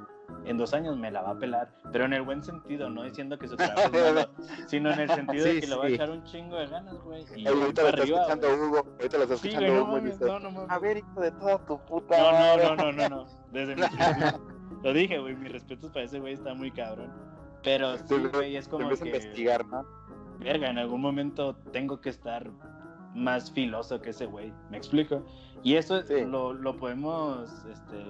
[0.45, 3.39] en dos años me la va a pelar, pero en el buen sentido, no diciendo
[3.39, 4.29] que su trabajo es malo,
[4.67, 5.95] sino en el sentido de Sí, que le va a sí.
[5.95, 8.61] echar un chingo de ganas, güey, y ahorita lo está arriba, escuchando güey.
[8.69, 10.71] Hugo, ahorita lo está Sí, escuchando güey, no Hugo mames, no, no mames.
[10.71, 12.65] a ver, hijo de toda tu puta No, no, madre".
[12.65, 13.27] no, no, no, no.
[13.53, 14.59] Desde mi principio.
[14.83, 17.13] Lo dije, güey, mis respetos para ese güey está muy cabrón.
[17.65, 19.85] Pero sí, Te- güey, es como a que, investigar, ¿no?
[20.39, 22.49] verga, en algún momento tengo que estar
[23.15, 25.25] más filoso que ese güey, ¿me explico?
[25.65, 26.25] Y eso Sí.
[26.25, 28.05] lo, lo podemos, este,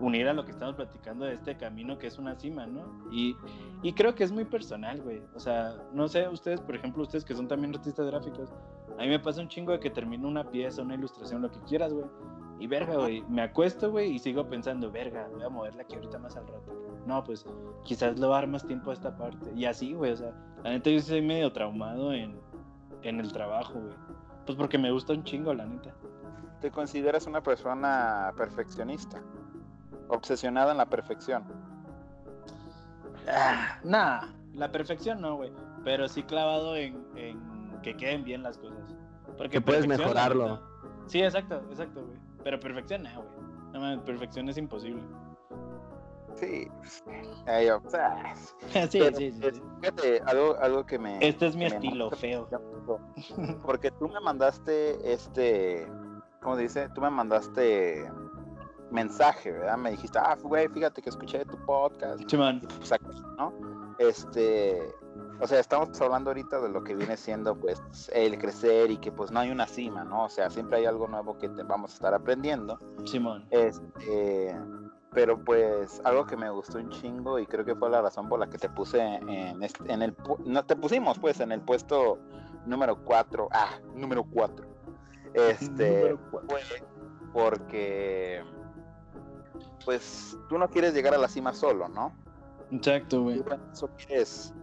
[0.00, 2.82] unir a lo que estamos platicando de este camino que es una cima, ¿no?
[3.10, 3.36] Y,
[3.82, 5.22] y creo que es muy personal, güey.
[5.34, 8.52] O sea, no sé, ustedes, por ejemplo, ustedes que son también artistas gráficos,
[8.98, 11.60] a mí me pasa un chingo de que termino una pieza, una ilustración, lo que
[11.60, 12.06] quieras, güey.
[12.60, 16.18] Y verga, güey, me acuesto, güey, y sigo pensando, verga, voy a moverla aquí ahorita
[16.18, 16.72] más al rato.
[17.04, 17.44] No, pues
[17.82, 19.52] quizás le va a dar más tiempo a esta parte.
[19.54, 20.32] Y así, güey, o sea,
[20.62, 22.40] la neta yo soy medio traumado en,
[23.02, 23.94] en el trabajo, güey.
[24.46, 25.94] Pues porque me gusta un chingo, la neta.
[26.60, 29.20] ¿Te consideras una persona perfeccionista?
[30.14, 31.44] Obsesionada en la perfección.
[33.28, 34.22] Ah, nah,
[34.54, 35.52] la perfección no, güey.
[35.84, 38.78] Pero sí clavado en, en que queden bien las cosas.
[39.36, 40.60] Porque Que puedes mejorarlo.
[41.06, 42.18] Sí, exacto, exacto, güey.
[42.42, 43.44] Pero perfección no, güey.
[43.72, 45.02] No perfección es imposible.
[46.34, 46.68] Sí.
[46.78, 47.04] pues,
[47.46, 48.34] eh, o sea,
[48.88, 49.62] sí, pero, sí, sí, eh, sí.
[49.80, 51.18] Fíjate, algo, algo que me...
[51.26, 52.48] Este es mi me estilo feo.
[53.64, 55.88] Porque tú me mandaste este...
[56.42, 56.88] ¿Cómo dice?
[56.94, 58.10] Tú me mandaste
[58.90, 59.76] mensaje, ¿verdad?
[59.76, 62.24] Me dijiste, ah, güey, fíjate que escuché tu podcast.
[62.26, 62.60] Chimán.
[62.60, 62.92] pues,
[63.38, 63.52] ¿no?
[63.98, 64.94] Este,
[65.40, 67.80] o sea, estamos hablando ahorita de lo que viene siendo, pues,
[68.12, 70.24] el crecer y que, pues, no hay una cima, ¿no?
[70.24, 72.78] O sea, siempre hay algo nuevo que te vamos a estar aprendiendo.
[73.04, 73.46] Simón.
[73.50, 74.54] Este,
[75.14, 78.40] pero pues algo que me gustó un chingo y creo que fue la razón por
[78.40, 80.14] la que te puse en, este, en el
[80.44, 82.18] no te pusimos pues en el puesto
[82.66, 84.66] número 4 ah número 4
[85.34, 86.40] este fue
[87.32, 88.44] porque
[89.84, 92.12] pues tú no quieres llegar a la cima solo no
[92.70, 94.54] exacto güey eso quieres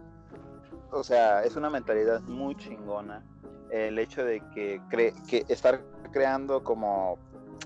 [0.90, 3.22] o sea es una mentalidad muy chingona
[3.70, 7.18] el hecho de que cree que estar creando como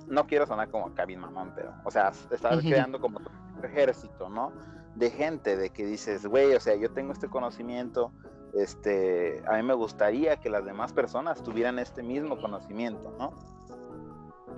[0.09, 4.53] no quiero sonar como Kevin Mamón, pero, o sea, estar creando como un ejército, ¿no?
[4.95, 8.13] De gente, de que dices, güey, o sea, yo tengo este conocimiento,
[8.55, 13.33] este, a mí me gustaría que las demás personas tuvieran este mismo conocimiento, ¿no?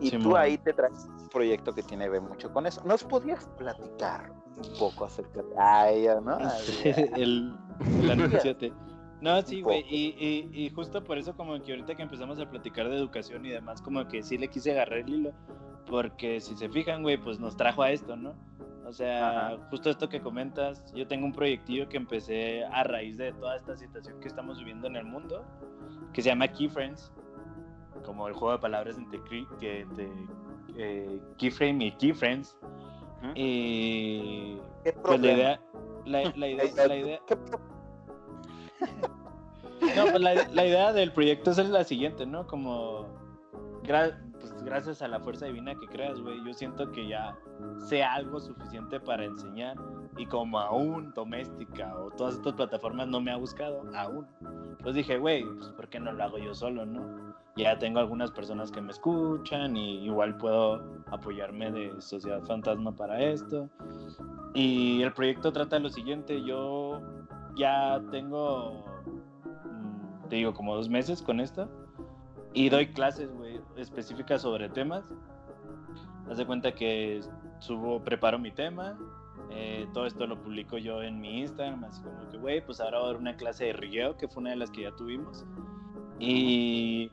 [0.00, 2.82] Y tú ahí te traes un proyecto que tiene que ver mucho con eso.
[2.84, 6.38] ¿Nos podías platicar un poco acerca de ah, ella, ¿no?
[7.16, 7.54] el,
[8.02, 8.72] el
[9.20, 12.88] No, sí, güey, y, y, justo por eso como que ahorita que empezamos a platicar
[12.88, 15.32] de educación y demás, como que sí le quise agarrar el hilo,
[15.86, 18.34] porque si se fijan, güey, pues nos trajo a esto, ¿no?
[18.86, 23.32] O sea, justo esto que comentas, yo tengo un proyectillo que empecé a raíz de
[23.34, 25.44] toda esta situación que estamos viviendo en el mundo,
[26.14, 27.12] que se llama Keyframes,
[28.02, 29.86] como el juego de palabras entre que,
[30.76, 32.56] eh, Keyframe y Keyframes.
[33.34, 34.58] Y
[35.02, 35.60] pues la idea,
[36.04, 37.20] la, la idea, la idea
[39.96, 42.46] no, pues la, idea del proyecto es la siguiente, ¿no?
[42.46, 43.06] Como
[44.38, 47.34] pues gracias a la fuerza divina que creas, güey, yo siento que ya
[47.86, 49.76] sea algo suficiente para enseñar
[50.18, 54.26] y como aún doméstica o todas estas plataformas no me ha buscado, aún.
[54.82, 57.27] Pues dije, güey, pues ¿por qué no lo hago yo solo, no?
[57.58, 63.20] Ya tengo algunas personas que me escuchan y igual puedo apoyarme de Sociedad Fantasma para
[63.20, 63.68] esto.
[64.54, 67.00] Y el proyecto trata de lo siguiente, yo
[67.56, 68.84] ya tengo,
[69.64, 71.68] mm, te digo, como dos meses con esto.
[72.54, 75.12] Y doy clases, güey, específicas sobre temas.
[76.30, 77.22] Haz de cuenta que
[77.58, 78.96] subo, preparo mi tema.
[79.50, 81.82] Eh, todo esto lo publico yo en mi Instagram.
[81.82, 84.42] Así como que, güey, pues ahora va a haber una clase de rigueo, que fue
[84.42, 85.44] una de las que ya tuvimos.
[86.20, 87.10] Y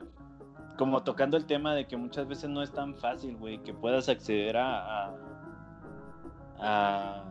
[0.76, 4.08] como tocando el tema de que muchas veces no es tan fácil, güey, que puedas
[4.08, 5.14] acceder a,
[6.58, 7.24] a,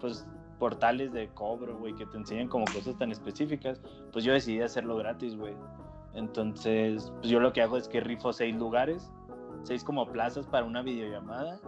[0.00, 0.26] pues
[0.58, 3.80] portales de cobro, güey, que te enseñan como cosas tan específicas,
[4.12, 5.54] pues yo decidí hacerlo gratis, güey.
[6.14, 9.10] Entonces, pues yo lo que hago es que rifo seis lugares,
[9.62, 11.58] seis como plazas para una videollamada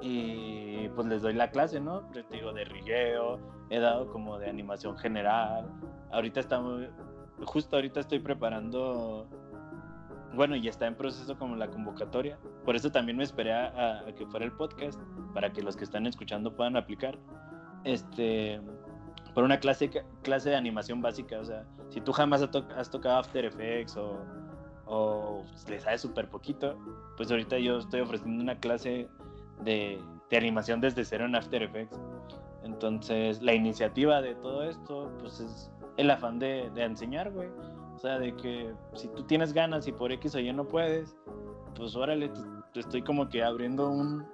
[0.00, 2.00] y pues les doy la clase, ¿no?
[2.12, 3.38] Te digo de rigueo,
[3.70, 5.70] he dado como de animación general.
[6.10, 6.82] Ahorita estamos,
[7.44, 9.26] justo ahorita estoy preparando,
[10.34, 12.38] bueno, y está en proceso como la convocatoria.
[12.64, 15.00] Por eso también me esperé a que fuera el podcast,
[15.34, 17.18] para que los que están escuchando puedan aplicar
[17.84, 18.60] este,
[19.34, 19.90] por una clase,
[20.22, 21.38] clase de animación básica.
[21.38, 24.18] O sea, si tú jamás has, tocado After Effects o,
[24.86, 26.78] o le sabes súper poquito,
[27.16, 29.08] pues ahorita yo estoy ofreciendo una clase
[29.60, 30.00] de,
[30.30, 31.98] de, animación desde cero en After Effects.
[32.64, 37.48] Entonces, la iniciativa de todo esto, pues es el afán de, de enseñar, güey.
[37.98, 41.16] O sea, de que si tú tienes ganas y por X o Y no puedes,
[41.74, 42.28] pues órale,
[42.72, 44.24] te, estoy como que abriendo un,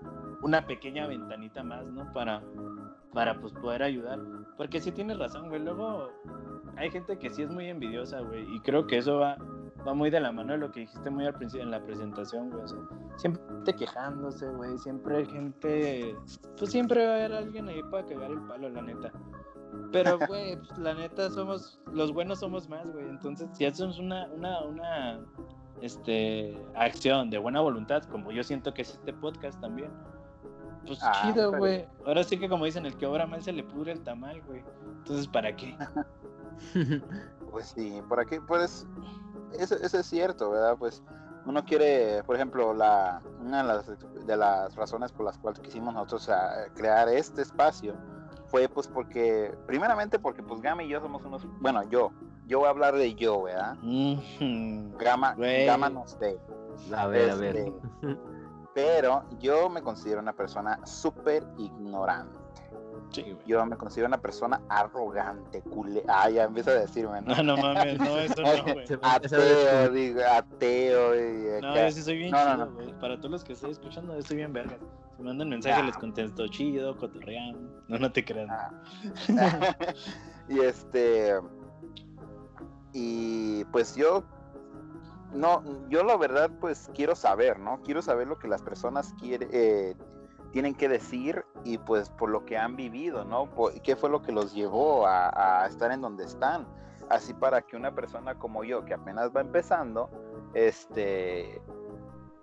[0.42, 2.12] una pequeña ventanita más, ¿no?
[2.12, 2.42] Para,
[3.14, 4.20] para pues poder ayudar.
[4.58, 5.62] Porque sí tienes razón, güey.
[5.62, 6.10] Luego
[6.76, 8.44] hay gente que sí es muy envidiosa, güey.
[8.54, 9.38] Y creo que eso va,
[9.88, 12.50] va muy de la mano de lo que dijiste muy al principio en la presentación,
[12.50, 12.64] güey.
[13.16, 14.76] siempre quejándose, güey.
[14.76, 16.14] Siempre hay gente.
[16.58, 19.10] Pues siempre va a haber alguien ahí para cagar el palo, la neta.
[19.92, 21.78] Pero, güey, pues, la neta somos.
[21.92, 23.08] Los buenos somos más, güey.
[23.08, 25.20] Entonces, si hacemos una, una, una
[25.80, 29.90] este, acción de buena voluntad, como yo siento que es este podcast también
[30.86, 31.86] pues ah, chido, güey.
[32.06, 34.62] Ahora sí que como dicen, el que obra mal se le pudre el tamal, güey.
[34.98, 35.76] Entonces, ¿para qué?
[37.50, 38.40] pues sí, ¿para qué?
[38.40, 38.86] Pues
[39.58, 40.76] eso, eso, es cierto, ¿verdad?
[40.78, 41.02] Pues
[41.46, 45.94] uno quiere, por ejemplo, la, una de las, de las razones por las cuales quisimos
[45.94, 46.30] nosotros
[46.74, 47.94] crear este espacio
[48.54, 52.12] fue pues porque, primeramente porque pues Gama y yo somos unos, bueno, yo,
[52.46, 53.76] yo voy a hablar de yo, ¿verdad?
[54.96, 56.38] Gama, Gama no sé.
[56.96, 57.56] A ver, a ver.
[57.56, 57.72] Este,
[58.72, 62.38] pero yo me considero una persona súper ignorante.
[63.10, 66.04] Sí, yo me considero una persona arrogante, culé.
[66.06, 67.34] Ah, ya empieza a decirme, ¿no?
[67.34, 68.86] No, no mames, no, eso no, güey.
[69.02, 71.16] ateo, digo, ateo.
[71.16, 72.92] Y, no, yo sí soy bien chido, güey.
[73.00, 74.78] Para todos los que estoy escuchando, estoy bien verga.
[75.16, 75.86] Si me mandan mensaje, ah.
[75.86, 77.82] les contesto chido, cotorreando.
[77.88, 78.50] No, no te creas.
[78.50, 78.72] Ah.
[80.48, 81.34] y este.
[82.92, 84.24] Y pues yo
[85.34, 87.80] no, yo la verdad pues quiero saber, ¿no?
[87.82, 89.96] Quiero saber lo que las personas quiere, eh,
[90.52, 93.50] tienen que decir y pues por lo que han vivido, ¿no?
[93.82, 96.66] ¿Qué fue lo que los llevó a, estar en donde están?
[97.10, 100.08] Así para que una persona como yo, que apenas va empezando,
[100.54, 101.60] este,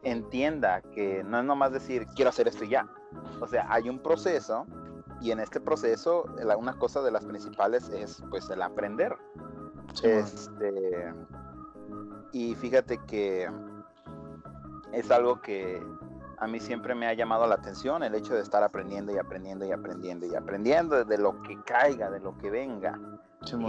[0.03, 2.87] entienda que no es nomás decir quiero hacer esto y ya,
[3.41, 4.65] O sea, hay un proceso
[5.19, 9.15] y en este proceso la- una cosa de las principales es pues el aprender.
[10.03, 11.13] Este,
[12.31, 13.49] y fíjate que
[14.93, 15.83] es algo que
[16.41, 19.63] a mí siempre me ha llamado la atención, el hecho de estar aprendiendo y aprendiendo
[19.63, 22.99] y aprendiendo y aprendiendo de lo que caiga, de lo que venga.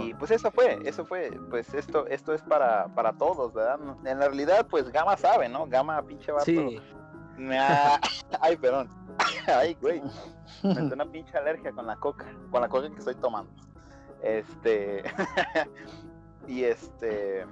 [0.01, 3.79] Y pues eso fue, eso fue, pues esto, esto es para, para todos, ¿verdad?
[4.05, 5.67] En realidad, pues Gama sabe, ¿no?
[5.67, 6.45] Gama, pinche vato.
[6.45, 6.81] Sí,
[7.51, 7.99] ha-
[8.41, 8.89] Ay, perdón.
[9.47, 10.01] Ay, güey.
[10.63, 13.51] Me entró una pinche alergia con la coca, con la coca que estoy tomando.
[14.23, 15.03] Este.
[16.47, 17.45] y este.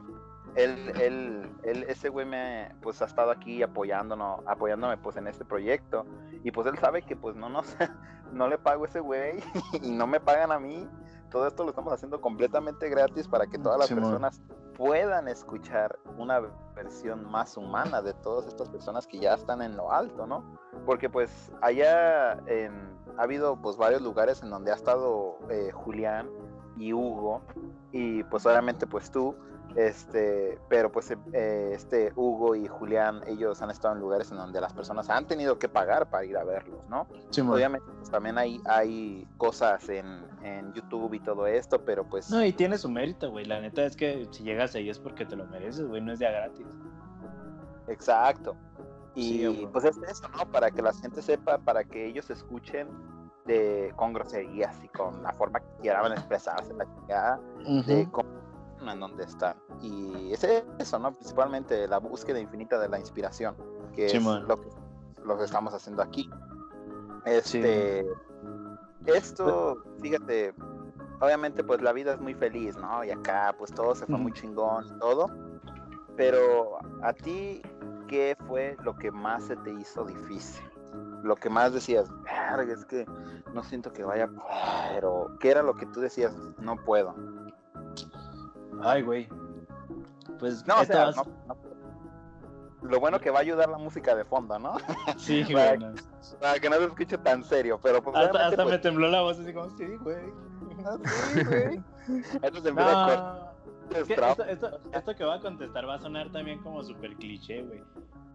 [0.56, 5.46] Él, él, él, ese güey me, pues ha estado aquí apoyándonos, apoyándome pues en este
[5.46, 6.06] proyecto.
[6.44, 7.76] Y pues él sabe que pues no nos,
[8.34, 9.40] no le pago a ese güey
[9.82, 10.88] y no me pagan a mí.
[11.30, 14.42] Todo esto lo estamos haciendo completamente gratis para que todas las personas
[14.76, 16.42] puedan escuchar una
[16.76, 20.44] versión más humana de todas estas personas que ya están en lo alto, ¿no?
[20.86, 26.30] Porque pues allá en- ha habido pues varios lugares en donde ha estado eh, Julián
[26.78, 27.42] y Hugo
[27.94, 29.36] y pues obviamente pues tú,
[29.76, 34.60] este, pero pues eh, este Hugo y Julián, ellos han estado en lugares en donde
[34.60, 37.08] las personas han tenido que pagar para ir a verlos, ¿no?
[37.52, 42.30] Obviamente pues, también hay, hay cosas en, en YouTube y todo esto, pero pues...
[42.30, 43.46] No, y tiene su mérito, güey.
[43.46, 46.02] La neta es que si llegas ahí es porque te lo mereces, güey.
[46.02, 46.68] No es de a gratis.
[47.88, 48.56] Exacto.
[49.16, 50.46] Y Sí, pues es eso, ¿no?
[50.52, 52.88] Para que la gente sepa, para que ellos escuchen
[53.46, 57.40] de, con groserías y con la forma que quieran expresarse, la chingada,
[57.86, 58.30] de cómo
[58.90, 59.56] en donde están.
[59.82, 61.12] Y es eso, ¿no?
[61.14, 63.56] Principalmente la búsqueda infinita de la inspiración,
[63.94, 64.70] que es lo que,
[65.24, 66.30] lo que estamos haciendo aquí.
[67.26, 68.06] Este,
[69.06, 70.54] esto, fíjate,
[71.20, 73.04] obviamente pues la vida es muy feliz, ¿no?
[73.04, 75.28] Y acá pues todo se fue muy chingón y todo.
[76.18, 77.62] Pero a ti,
[78.08, 80.64] ¿qué fue lo que más se te hizo difícil?
[81.24, 83.06] Lo que más decías, "Verga, es que
[83.54, 86.36] no siento que vaya, a poder", pero ¿qué era lo que tú decías?
[86.60, 87.16] No puedo.
[88.84, 89.28] Ay, güey.
[90.40, 91.72] Pues No, o esto sea, vas- no- no-
[92.90, 94.76] lo bueno que va a ayudar la música de fondo, ¿no?
[95.18, 95.94] Sí, Para-.
[96.40, 99.40] Para que no se escuche tan serio, pero pues Hasta, me pues, tembló la voz
[99.40, 100.18] así como, sí, güey.
[100.86, 100.98] ah,
[101.34, 101.82] sí, güey.
[102.42, 103.52] Esto se empieza a
[103.94, 107.84] esto, esto, esto que voy a contestar va a sonar también como súper cliché, güey.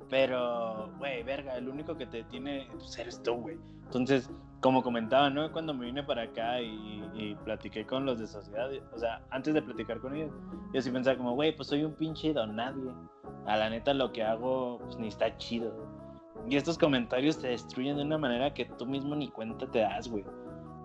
[0.08, 3.58] Pero, güey, verga, el único que te tiene pues, eres tú, güey.
[3.84, 4.30] Entonces,
[4.60, 5.50] como comentaba, ¿no?
[5.52, 9.54] Cuando me vine para acá y, y platiqué con los de sociedad, o sea, antes
[9.54, 10.30] de platicar con ellos,
[10.72, 12.90] yo sí pensaba como, güey, pues soy un pinche don nadie.
[13.46, 15.72] A la neta lo que hago, pues ni está chido.
[16.48, 20.08] Y estos comentarios te destruyen de una manera que tú mismo ni cuenta te das,
[20.08, 20.24] güey.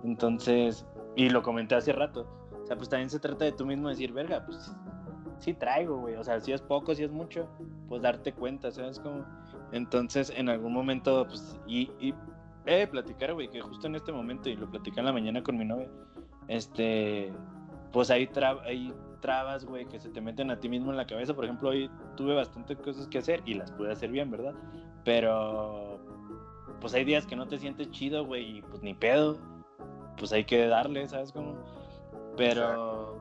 [0.03, 2.28] Entonces, y lo comenté hace rato.
[2.63, 4.76] O sea, pues también se trata de tú mismo decir, verga, pues
[5.42, 6.16] sí, traigo, güey.
[6.16, 7.48] O sea, si es poco, si es mucho,
[7.89, 9.26] pues darte cuenta, ¿sabes cómo?
[9.74, 12.14] Entonces, en algún momento, pues, y, y
[12.66, 15.58] de platicar, güey, que justo en este momento, y lo platicé en la mañana con
[15.58, 15.89] mi novia,
[16.48, 17.32] este,
[17.92, 21.06] pues hay, tra- hay trabas, güey, que se te meten a ti mismo en la
[21.06, 21.34] cabeza.
[21.34, 24.54] Por ejemplo, hoy tuve bastantes cosas que hacer y las pude hacer bien, ¿verdad?
[25.04, 26.00] Pero,
[26.80, 29.38] pues hay días que no te sientes chido, güey, y pues ni pedo.
[30.18, 31.56] Pues hay que darle, ¿sabes cómo?
[32.38, 33.20] Pero,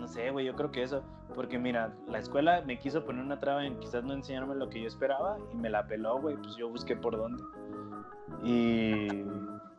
[0.00, 1.02] no sé, güey, yo creo que eso.
[1.34, 4.80] Porque mira, la escuela me quiso poner una traba en quizás no enseñarme lo que
[4.80, 7.42] yo esperaba y me la peló, güey, pues yo busqué por dónde.
[8.42, 9.24] Y,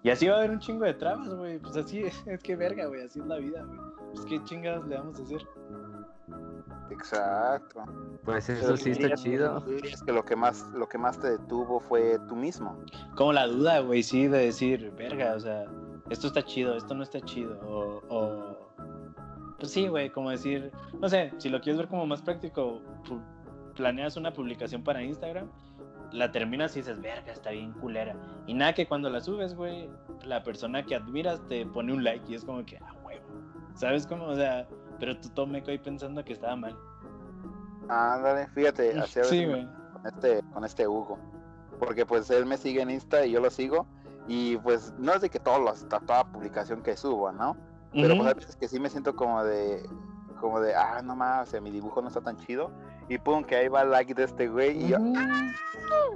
[0.03, 1.59] y así va a haber un chingo de trabas, güey.
[1.59, 3.79] Pues así es, es que verga, güey, así es la vida, güey.
[4.13, 5.41] Pues qué chingados le vamos a hacer.
[6.89, 7.83] Exacto.
[8.23, 9.61] Pues Pero eso sí está chido.
[9.61, 12.77] dirías que lo que más, lo que más te detuvo fue tú mismo.
[13.15, 15.65] Como la duda, güey, sí, de decir, verga, o sea,
[16.09, 17.57] esto está chido, esto no está chido.
[17.65, 18.60] O, o-
[19.61, 22.81] pues sí, güey, como decir, no sé, si lo quieres ver como más práctico,
[23.75, 25.47] planeas una publicación para Instagram,
[26.11, 28.15] la terminas y dices, verga, está bien culera.
[28.47, 29.87] Y nada que cuando la subes, güey,
[30.25, 33.23] la persona que admiras te pone un like y es como que, ah, huevo.
[33.75, 34.25] ¿Sabes cómo?
[34.25, 34.67] O sea,
[34.99, 36.75] pero tú todo meco ahí pensando que estaba mal.
[37.87, 39.67] Ándale, fíjate, así a Sí, güey.
[39.93, 41.17] con este, con este Hugo.
[41.79, 43.85] Porque pues él me sigue en Insta y yo lo sigo.
[44.27, 47.55] Y pues no es de que todos los, to- toda publicación que subo, ¿no?
[47.93, 49.83] Pero pues hay veces que sí me siento como de,
[50.39, 52.71] como de, ah, no más, o sea, mi dibujo no está tan chido.
[53.09, 54.85] Y pum, que ahí va el like de este güey.
[54.85, 54.97] Y yo.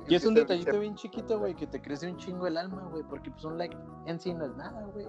[0.08, 2.56] Y es un se- detallito se- bien chiquito, güey, que te crece un chingo el
[2.58, 5.06] alma, güey, porque pues un like en sí no es nada, güey.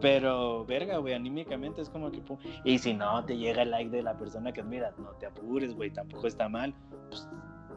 [0.00, 2.38] Pero, verga, güey, anímicamente es como que, pum.
[2.64, 5.74] Y si no te llega el like de la persona que admiras, no te apures,
[5.74, 6.74] güey, tampoco está mal.
[7.08, 7.28] Pues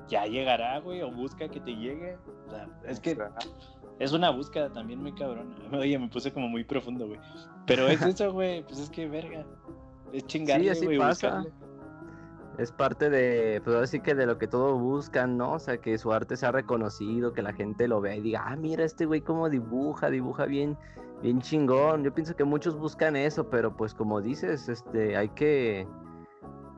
[0.07, 2.17] ya llegará, güey, o busca que te llegue.
[2.47, 3.17] O sea, es que
[3.99, 5.55] es una búsqueda también muy cabrona.
[5.71, 7.19] Oye, me puse como muy profundo, güey.
[7.65, 9.45] Pero es eso, güey, pues es que, verga.
[10.13, 11.39] Es chingarle, así güey, pasa.
[11.39, 11.53] buscarle.
[12.57, 15.53] es parte de, pues así que de lo que todos buscan, ¿no?
[15.53, 18.55] O sea, que su arte sea reconocido, que la gente lo vea y diga, ah,
[18.55, 20.77] mira este güey cómo dibuja, dibuja bien,
[21.21, 22.03] bien chingón.
[22.03, 25.85] Yo pienso que muchos buscan eso, pero pues como dices, este, hay que,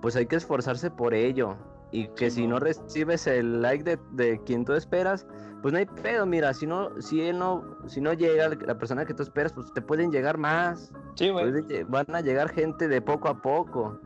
[0.02, 1.56] pues hay que esforzarse por ello.
[1.92, 5.26] Y que si no recibes el like de, de, quien tú esperas,
[5.62, 9.06] pues no hay pedo, mira, si no, si él no, si no llega la persona
[9.06, 10.92] que tú esperas, pues te pueden llegar más.
[11.16, 11.52] Sí, güey.
[11.88, 14.00] Van a llegar gente de poco a poco.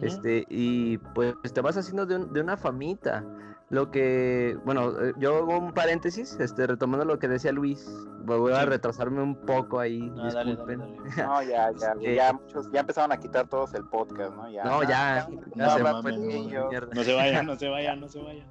[0.00, 3.24] Este, y pues te vas haciendo de, de, una famita.
[3.72, 7.90] Lo que, bueno, eh, yo hago un paréntesis, este, retomando lo que decía Luis,
[8.24, 9.98] voy a retrasarme un poco ahí.
[10.10, 10.76] No, dale, dale,
[11.16, 14.50] no ya, ya, ya, muchos ya empezaron a quitar todos el podcast, ¿no?
[14.50, 15.82] Ya, no, ya, no, se,
[16.94, 18.46] no se vayan, no se vayan, no se vayan.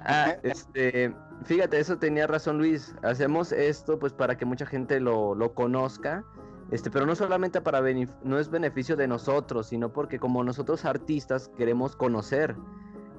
[0.00, 2.92] Ah, este, fíjate, eso tenía razón Luis.
[3.02, 6.24] Hacemos esto pues para que mucha gente lo, lo conozca
[6.70, 7.82] este, pero no solamente para
[8.22, 12.54] no es beneficio de nosotros, sino porque como nosotros artistas queremos conocer,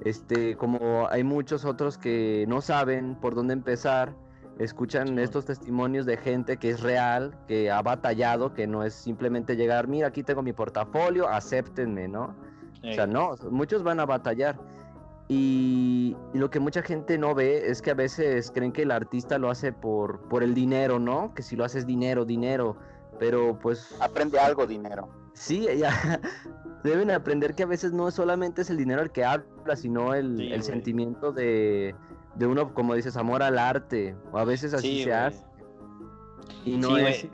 [0.01, 4.13] este, como hay muchos otros que no saben por dónde empezar,
[4.59, 9.55] escuchan estos testimonios de gente que es real, que ha batallado, que no es simplemente
[9.55, 12.35] llegar, mira, aquí tengo mi portafolio, acéptenme, ¿no?
[12.83, 14.59] O sea, no, muchos van a batallar.
[15.27, 18.91] Y, y, lo que mucha gente no ve es que a veces creen que el
[18.91, 21.33] artista lo hace por, por el dinero, ¿no?
[21.35, 22.75] Que si lo haces dinero, dinero.
[23.19, 23.95] Pero pues...
[24.01, 25.07] Aprende algo, dinero.
[25.33, 26.19] Sí, ya
[26.83, 30.63] deben aprender que a veces no solamente es el dinero el que habla, sino el,
[30.63, 31.95] sentimiento de,
[32.35, 34.15] de, uno, como dices, amor al arte.
[34.31, 35.45] O a veces así se hace.
[36.65, 37.27] Y no es...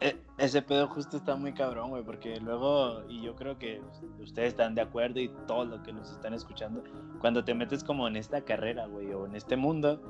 [0.00, 3.80] E, ese pedo justo está muy cabrón, güey, porque luego, y yo creo que
[4.18, 6.82] ustedes están de acuerdo y todos los que nos están escuchando,
[7.20, 10.00] cuando te metes como en esta carrera, güey, o en este mundo,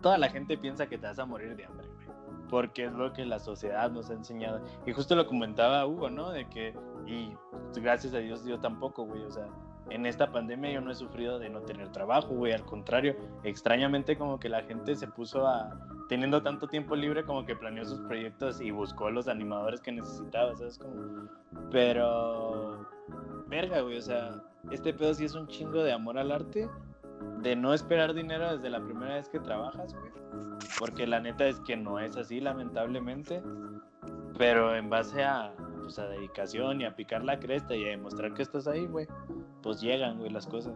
[0.00, 1.88] toda la gente piensa que te vas a morir de hambre,
[2.50, 4.60] porque es lo que la sociedad nos ha enseñado.
[4.86, 6.30] Y justo lo comentaba Hugo, ¿no?
[6.30, 6.74] De que,
[7.06, 7.32] y
[7.80, 9.46] gracias a Dios yo tampoco, güey, o sea,
[9.90, 14.16] en esta pandemia yo no he sufrido de no tener trabajo, güey, al contrario, extrañamente
[14.16, 15.78] como que la gente se puso a,
[16.08, 20.54] teniendo tanto tiempo libre, como que planeó sus proyectos y buscó los animadores que necesitaba,
[20.56, 20.78] ¿sabes?
[20.78, 21.28] Como,
[21.70, 22.86] pero,
[23.48, 26.68] verga, güey, o sea, este pedo sí es un chingo de amor al arte,
[27.38, 30.20] de no esperar dinero desde la primera vez que trabajas, güey
[30.78, 33.42] porque la neta es que no es así, lamentablemente.
[34.38, 35.52] Pero en base a,
[35.82, 39.06] pues, a dedicación y a picar la cresta y a demostrar que estás ahí, güey,
[39.62, 40.74] pues llegan, güey, las cosas.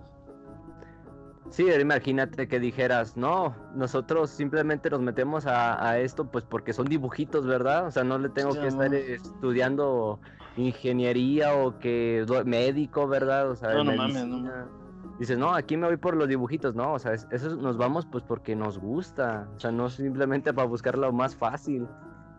[1.50, 7.46] Sí, imagínate que dijeras, no, nosotros simplemente nos metemos a, esto pues porque son dibujitos,
[7.46, 7.86] ¿verdad?
[7.86, 10.20] O sea, no le tengo que estar estudiando
[10.56, 13.50] ingeniería o que médico, ¿verdad?
[13.50, 14.83] O sea, no, no mames, no
[15.18, 18.24] dices, no, aquí me voy por los dibujitos, no, o sea, eso nos vamos pues
[18.24, 21.86] porque nos gusta, o sea, no simplemente para buscar lo más fácil.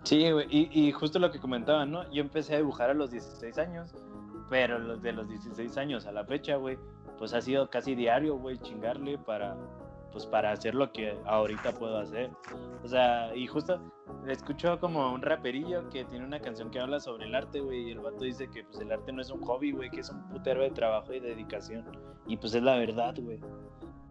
[0.04, 2.10] Sí, güey, y, justo lo que comentaban, ¿no?
[2.12, 3.96] Yo empecé a dibujar a los 16 años,
[4.50, 6.78] pero los de los 16 años a la fecha, güey,
[7.18, 9.58] pues ha sido casi diario, güey, chingarle para,
[10.16, 12.32] pues para hacer lo que ahorita puedo hacer.
[12.86, 13.82] O sea, y justo
[14.26, 17.92] escucho como un raperillo que tiene una canción que habla sobre el arte, güey, y
[17.92, 20.26] el vato dice que pues el arte no es un hobby, güey, que es un
[20.30, 21.84] putero de trabajo y dedicación.
[22.28, 23.42] Y pues es la verdad, güey.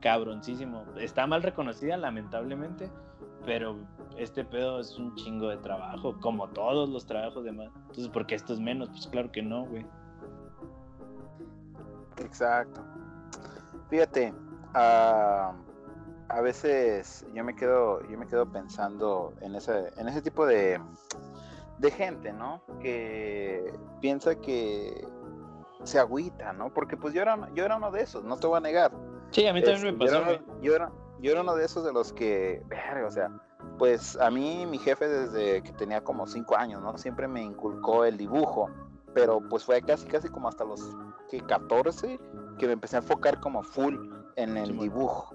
[0.00, 0.84] Cabroncísimo.
[0.98, 2.90] Está mal reconocida, lamentablemente,
[3.46, 3.78] pero
[4.18, 7.70] este pedo es un chingo de trabajo, como todos los trabajos demás.
[7.76, 8.90] Entonces, ¿por qué esto es menos?
[8.90, 9.86] Pues claro que no, güey.
[12.18, 12.82] Exacto.
[13.88, 14.34] Fíjate,
[14.74, 15.63] uh
[16.34, 20.80] a veces yo me quedo, yo me quedo pensando en ese, en ese tipo de,
[21.78, 22.60] de gente, ¿no?
[22.80, 25.06] Que piensa que
[25.84, 26.74] se agüita, ¿no?
[26.74, 28.90] Porque pues yo era, yo era uno de esos, no te voy a negar.
[29.30, 30.10] Sí, a mí también me pasó.
[30.60, 32.64] Yo era, yo era, uno de esos de los que,
[33.06, 33.30] o sea,
[33.78, 36.98] pues a mí mi jefe desde que tenía como cinco años, ¿no?
[36.98, 38.70] Siempre me inculcó el dibujo,
[39.14, 40.80] pero pues fue casi, casi como hasta los
[41.30, 42.18] que 14
[42.58, 43.94] que me empecé a enfocar como full
[44.34, 45.33] en el dibujo.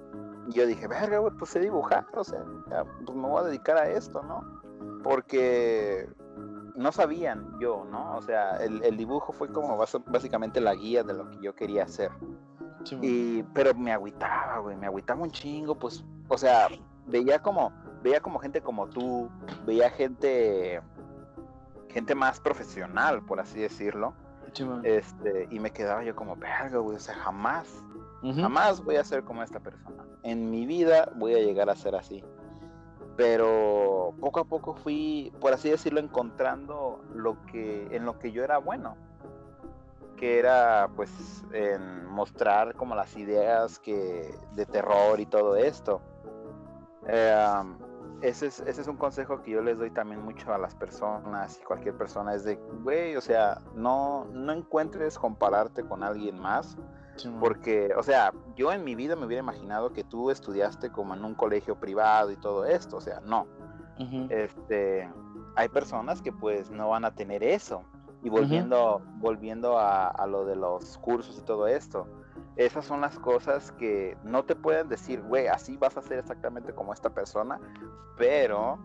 [0.49, 2.43] Y yo dije, verga, güey, pues sé dibujar, o sea,
[3.05, 4.61] pues me voy a dedicar a esto, ¿no?
[5.03, 6.09] Porque
[6.75, 8.17] no sabían yo, ¿no?
[8.17, 12.09] O sea, el, dibujo fue como básicamente la guía de lo que yo quería hacer.
[12.99, 16.67] y, pero me agüitaba, güey, me agüitaba un chingo, pues, o sea,
[17.05, 17.71] veía como,
[18.01, 19.29] veía como gente como tú,
[19.67, 20.81] veía gente,
[21.89, 24.15] gente más profesional, por así decirlo.
[24.81, 27.83] este, y me quedaba yo como, verga, güey, o sea, jamás,
[28.21, 30.03] Jamás voy a ser como esta persona.
[30.23, 32.23] En mi vida voy a llegar a ser así.
[33.15, 38.43] Pero poco a poco fui, por así decirlo, encontrando lo que, en lo que yo
[38.43, 38.97] era bueno.
[40.17, 46.01] Que era pues en mostrar como las ideas que, de terror y todo esto.
[47.07, 47.77] Em,
[48.21, 51.57] ese es, ese es un consejo que yo les doy también mucho a las personas
[51.61, 56.77] y cualquier persona, es de, güey, o sea, no, no encuentres compararte con alguien más,
[57.39, 61.23] porque, o sea, yo en mi vida me hubiera imaginado que tú estudiaste como en
[61.23, 63.47] un colegio privado y todo esto, o sea, no.
[64.29, 65.09] Este,
[65.55, 67.83] hay personas que pues no van a tener eso.
[68.23, 72.05] Y volviendo, volviendo a, a, lo de los cursos y todo esto,
[72.57, 76.73] esas son las cosas que no te pueden decir, güey, así vas a ser exactamente
[76.73, 77.59] como esta persona,
[78.17, 78.77] pero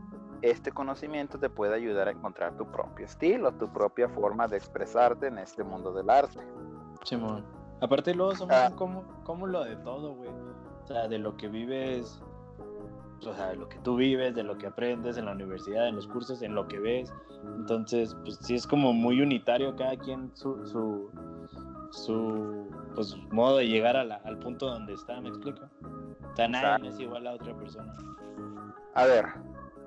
[0.43, 5.27] este conocimiento te puede ayudar a encontrar tu propio estilo, tu propia forma de expresarte
[5.27, 6.41] en este mundo del arte.
[7.03, 7.45] Simón.
[7.81, 8.73] Aparte luego somos ah.
[8.75, 10.31] como, como lo de todo, güey.
[10.31, 12.23] O sea, de lo que vives,
[13.27, 15.97] o sea, de lo que tú vives, de lo que aprendes en la universidad, en
[15.97, 17.13] los cursos, en lo que ves.
[17.57, 21.11] Entonces, pues sí es como muy unitario cada quien su, su,
[21.91, 25.69] su pues, modo de llegar al punto donde está, ¿me explico?
[26.33, 27.95] O sea, nadie es igual a otra persona.
[28.95, 29.27] A ver,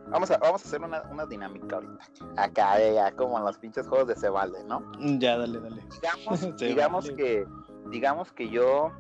[0.09, 2.05] vamos a, vamos a hacer una, una dinámica ahorita.
[2.37, 4.83] Acá, ya, como en los pinches juegos de Cebalde, ¿no?
[5.19, 5.83] Ya, dale, dale.
[6.01, 7.45] Digamos, digamos que
[7.89, 8.91] digamos que yo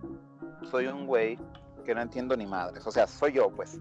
[0.69, 1.39] soy un güey
[1.85, 3.79] que no entiendo ni madres, o sea, soy yo, pues.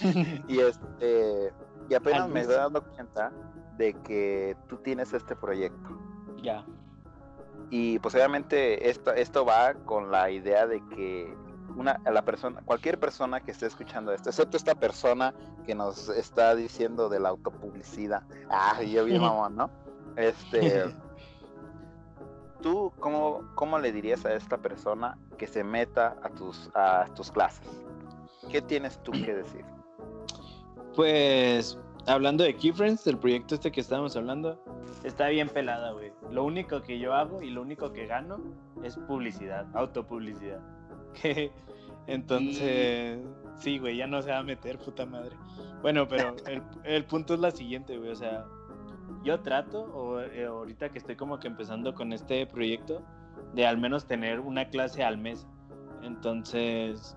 [0.48, 1.52] y este
[1.88, 3.32] y apenas me estoy dando cuenta
[3.76, 5.98] de que tú tienes este proyecto.
[6.42, 6.64] Ya.
[7.70, 11.34] Y pues obviamente esto, esto va con la idea de que
[11.76, 15.34] una, la persona, cualquier persona que esté escuchando esto, excepto esta persona
[15.66, 18.22] que nos está diciendo de la autopublicidad.
[18.50, 19.70] Ah, yo vi mamón, ¿no?
[20.16, 20.84] Este
[22.62, 27.30] ¿Tú cómo, cómo le dirías a esta persona que se meta a tus, a tus
[27.30, 27.68] clases?
[28.50, 29.64] ¿Qué tienes tú que decir?
[30.94, 34.58] Pues hablando de Keyfriends, del proyecto este que estábamos hablando,
[35.04, 36.12] está bien pelada, güey.
[36.30, 38.40] Lo único que yo hago y lo único que gano
[38.82, 40.60] es publicidad, autopublicidad.
[42.06, 43.20] Entonces,
[43.56, 45.36] sí, güey, ya no se va a meter, puta madre.
[45.82, 48.44] Bueno, pero el, el punto es la siguiente, güey, o sea,
[49.22, 53.02] yo trato, o, eh, ahorita que estoy como que empezando con este proyecto,
[53.54, 55.46] de al menos tener una clase al mes.
[56.02, 57.16] Entonces,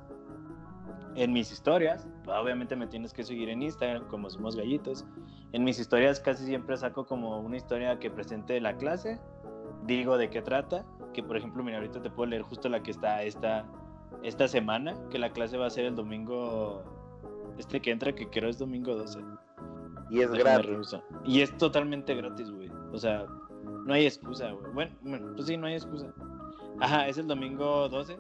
[1.16, 5.06] en mis historias, obviamente me tienes que seguir en Instagram como somos gallitos.
[5.54, 9.20] En mis historias casi siempre saco como una historia que presente la clase,
[9.86, 12.92] digo de qué trata, que por ejemplo, mira, ahorita te puedo leer justo la que
[12.92, 13.66] está esta,
[14.24, 16.84] esta semana, que la clase va a ser el domingo,
[17.58, 19.20] este que entra, que creo es domingo 12.
[20.10, 20.96] Y es gratis.
[21.26, 22.72] Y es totalmente gratis, güey.
[22.92, 23.26] O sea,
[23.86, 24.72] no hay excusa, güey.
[24.74, 26.14] Bueno, pues sí, no hay excusa.
[26.80, 28.18] Ajá, es el domingo 12.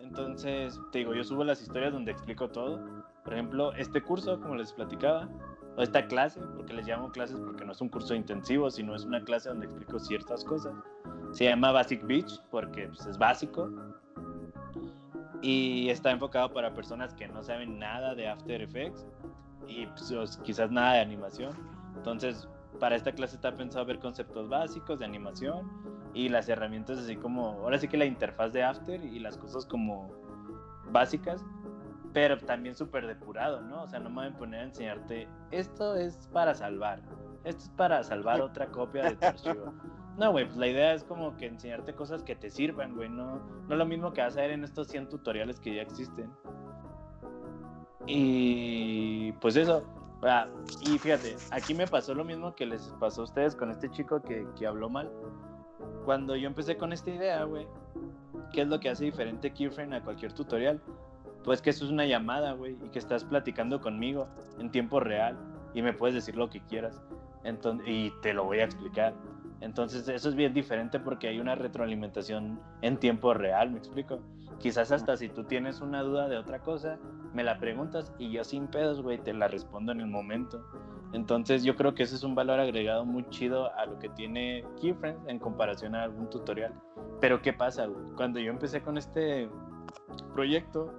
[0.00, 2.80] Entonces, te digo, yo subo las historias donde explico todo.
[3.24, 5.28] Por ejemplo, este curso, como les platicaba,
[5.76, 9.04] o esta clase, porque les llamo clases porque no es un curso intensivo, sino es
[9.04, 10.74] una clase donde explico ciertas cosas.
[11.32, 13.70] Se llama Basic Beach porque pues, es básico.
[15.42, 19.06] Y está enfocado para personas que no saben nada de After Effects
[19.68, 21.52] y pues, quizás nada de animación.
[21.96, 22.48] Entonces,
[22.78, 25.70] para esta clase está pensado ver conceptos básicos de animación
[26.14, 29.66] y las herramientas así como, ahora sí que la interfaz de After y las cosas
[29.66, 30.10] como
[30.90, 31.44] básicas,
[32.12, 33.82] pero también súper depurado, ¿no?
[33.82, 37.02] O sea, no me voy a poner a enseñarte, esto es para salvar,
[37.44, 39.74] esto es para salvar otra copia de tu archivo.
[40.16, 43.38] No, güey, pues la idea es como que enseñarte cosas que te sirvan, güey, no,
[43.68, 46.32] no lo mismo que vas a ver en estos 100 tutoriales que ya existen.
[48.06, 49.82] Y pues eso.
[50.82, 54.20] y fíjate, aquí me pasó lo mismo que les pasó a ustedes con este chico
[54.20, 55.10] que, que habló mal.
[56.04, 57.66] Cuando yo empecé con esta idea, güey,
[58.52, 60.80] ¿qué es lo que hace diferente Keyframe a cualquier tutorial?
[61.44, 64.26] Pues que eso es una llamada, güey, y que estás platicando conmigo
[64.58, 65.36] en tiempo real
[65.74, 67.00] y me puedes decir lo que quieras.
[67.44, 69.14] Entonces, y te lo voy a explicar.
[69.60, 74.20] Entonces eso es bien diferente porque hay una retroalimentación en tiempo real, ¿me explico?
[74.58, 76.98] Quizás hasta si tú tienes una duda de otra cosa,
[77.34, 80.64] me la preguntas y yo sin pedos, güey, te la respondo en el momento.
[81.12, 84.64] Entonces yo creo que ese es un valor agregado muy chido a lo que tiene
[84.80, 86.74] Keyfriends en comparación a algún tutorial.
[87.20, 88.12] Pero ¿qué pasa, güey?
[88.16, 89.48] Cuando yo empecé con este
[90.34, 90.92] proyecto,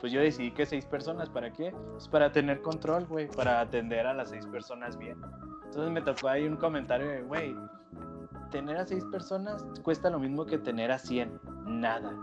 [0.00, 1.74] pues yo decidí que seis personas, ¿para qué?
[1.92, 5.20] Pues para tener control, güey, para atender a las seis personas bien.
[5.64, 7.54] Entonces me tocó ahí un comentario de, güey,
[8.50, 12.14] tener a seis personas cuesta lo mismo que tener a cien, nada.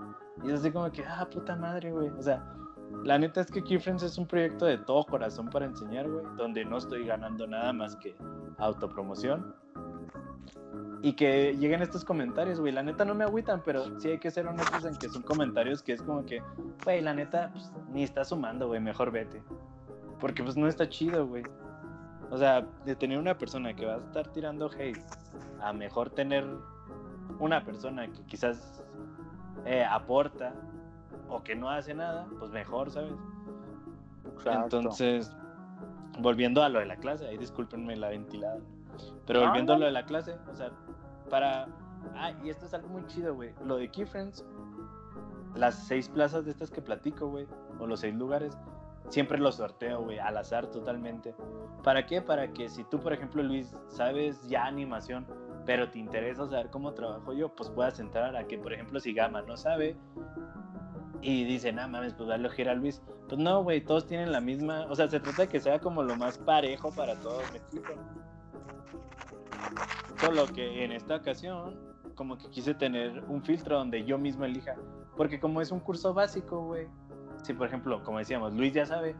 [0.44, 2.10] Y es así como que, ah, puta madre, güey.
[2.10, 2.44] O sea,
[3.04, 6.66] la neta es que Keyfriends es un proyecto de todo corazón para enseñar, güey, donde
[6.66, 8.16] no estoy ganando nada más que
[8.58, 9.56] autopromoción.
[11.02, 12.74] Y que lleguen estos comentarios, güey.
[12.74, 15.84] La neta no me agüitan, pero sí hay que ser honestos en que son comentarios
[15.84, 16.42] que es como que,
[16.84, 19.44] güey, la neta, pues, ni está sumando, güey, mejor vete.
[20.20, 21.44] Porque pues no está chido, güey.
[22.32, 25.00] O sea, de tener una persona que va a estar tirando hate,
[25.62, 26.46] a mejor tener
[27.40, 28.84] una persona que quizás
[29.66, 30.54] eh, aporta
[31.30, 33.14] o que no hace nada, pues mejor, ¿sabes?
[34.46, 35.36] Entonces,
[36.20, 38.60] volviendo a lo de la clase, ahí discúlpenme la ventilada.
[39.26, 39.78] Pero No, volviendo no.
[39.78, 40.72] a lo de la clase, o sea,
[41.30, 41.68] para.
[42.16, 43.54] Ah, y esto es algo muy chido, güey.
[43.66, 44.46] Lo de Keyfriends,
[45.56, 47.48] las seis plazas de estas que platico, güey,
[47.80, 48.58] o los seis lugares,
[49.10, 51.34] siempre los sorteo, güey, al azar totalmente.
[51.84, 52.22] ¿Para qué?
[52.22, 55.26] Para que si tú, por ejemplo, Luis, sabes ya animación,
[55.66, 59.14] pero te interesa saber cómo trabajo yo, pues puedas entrar a que, por ejemplo, si
[59.14, 59.96] Gama no sabe
[61.22, 63.02] y dice, no mames, pues dale ojera a Luis.
[63.28, 64.86] Pues no, güey, todos tienen la misma.
[64.90, 67.94] O sea, se trata de que sea como lo más parejo para todos, ¿me explico?
[70.20, 71.80] Solo que en esta ocasión,
[72.14, 74.76] como que quise tener un filtro donde yo mismo elija.
[75.18, 76.88] Porque como es un curso básico, güey.
[77.42, 79.16] Si, por ejemplo, como decíamos, Luis ya sabe,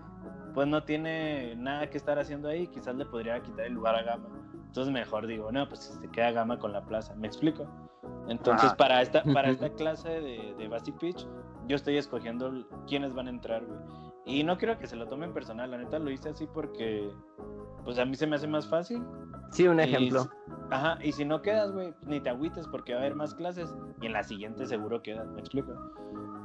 [0.54, 4.04] pues no tiene nada que estar haciendo ahí, quizás le podría quitar el lugar a
[4.04, 4.30] Gama.
[4.76, 7.16] Entonces mejor digo, no, pues se queda Gama con la plaza.
[7.16, 7.66] ¿Me explico?
[8.28, 8.76] Entonces, Ajá.
[8.76, 11.26] para esta, para esta clase de, de Basic Pitch,
[11.70, 12.52] yo estoy escogiendo
[12.86, 13.80] quiénes van a entrar, güey.
[14.26, 17.10] Y no quiero que se lo tomen personal, la neta lo hice así porque,
[17.86, 19.02] pues a mí se me hace más fácil.
[19.52, 20.24] Sí, un Y ejemplo.
[20.24, 20.30] si-
[20.72, 23.74] ajá, y si no quedas, güey, ni te agüites porque va a haber más clases
[24.02, 25.72] y en la siguiente seguro quedas, ¿me explico?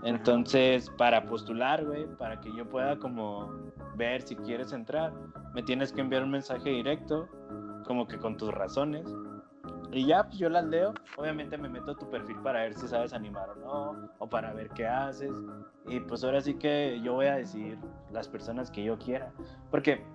[0.05, 3.53] Entonces, para postular, güey, para que yo pueda como
[3.97, 5.13] ver si quieres entrar,
[5.53, 7.29] me tienes que enviar un mensaje directo,
[7.91, 9.05] como que con tus razones.
[9.91, 10.95] Y ya, pues yo las leo.
[11.17, 14.53] Obviamente me meto a tu perfil para ver si sabes animar o no, o para
[14.53, 15.33] ver qué haces.
[15.89, 17.77] Y pues ahora sí que yo voy a decir
[18.13, 19.33] las personas que yo quiera.
[19.73, 20.07] Porque,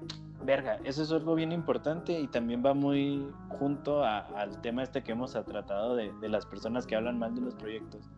[0.45, 5.03] verga, eso es algo bien importante y también va muy junto a- al tema este
[5.03, 8.09] que hemos tratado de, de las personas que hablan mal de los proyectos.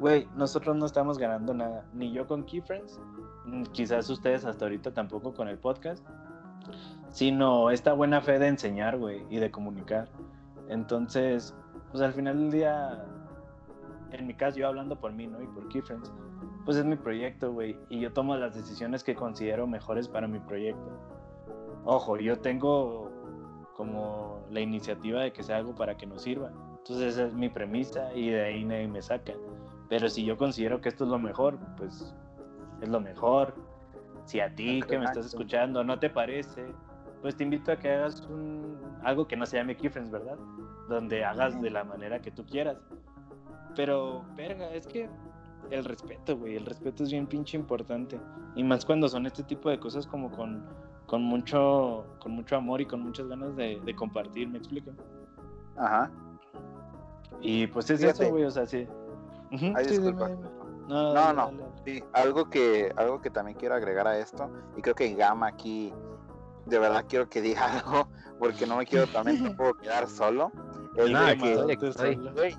[0.00, 2.98] Güey, nosotros no estamos ganando nada, ni yo con Keyfriends,
[3.44, 6.02] mm, quizás ustedes hasta ahorita tampoco con el podcast,
[7.10, 10.08] sino esta buena fe de enseñar, güey, y de comunicar.
[10.68, 11.54] Entonces,
[11.90, 13.04] pues al final del día,
[14.12, 15.42] en mi caso, yo hablando por mí, ¿no?
[15.42, 16.12] Y por Keyfriends,
[16.64, 20.38] pues es mi proyecto, güey, y yo tomo las decisiones que considero mejores para mi
[20.38, 20.90] proyecto.
[21.84, 23.10] Ojo, yo tengo
[23.74, 26.50] como la iniciativa de que sea algo para que nos sirva.
[26.78, 29.32] Entonces esa es mi premisa y de ahí nadie me saca.
[29.88, 32.14] Pero si yo considero que esto es lo mejor, pues
[32.82, 33.54] es lo mejor.
[34.24, 36.66] Si a ti que me estás escuchando no te parece,
[37.22, 40.36] pues te invito a que hagas un, algo que no se llame Keyfriends, ¿verdad?
[40.88, 42.76] Donde hagas de la manera que tú quieras.
[43.76, 45.08] Pero, verga, es que
[45.70, 48.20] el respeto, güey, el respeto es bien pinche importante.
[48.54, 50.64] Y más cuando son este tipo de cosas como con,
[51.06, 54.92] con, mucho, con mucho amor y con muchas ganas de, de compartir, ¿me explico?
[55.76, 56.10] Ajá.
[57.40, 58.24] Y pues es Fíjate.
[58.24, 58.86] eso, güey, o sea, sí.
[59.50, 60.28] Ay, sí, dime, disculpa.
[60.28, 60.42] dime.
[60.88, 61.44] No, No, dale, no.
[61.46, 61.72] dale, dale.
[61.84, 65.92] Sí, algo que, algo que también quiero agregar a esto, y creo que Gama aquí,
[66.68, 68.08] de verdad quiero que diga algo,
[68.38, 70.52] porque no me quiero también tampoco quedar solo.
[70.94, 71.12] Que,
[72.34, 72.56] güey,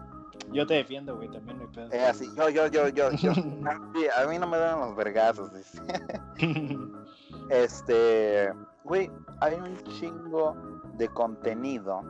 [0.51, 1.91] Yo te defiendo, güey, también no hay pedo.
[1.91, 3.31] eh, así, yo, yo, yo, yo, yo.
[4.17, 5.81] A mí no me dan los vergazos, dice.
[7.49, 8.53] Este,
[8.83, 10.55] güey, hay un chingo
[10.97, 12.03] de contenido,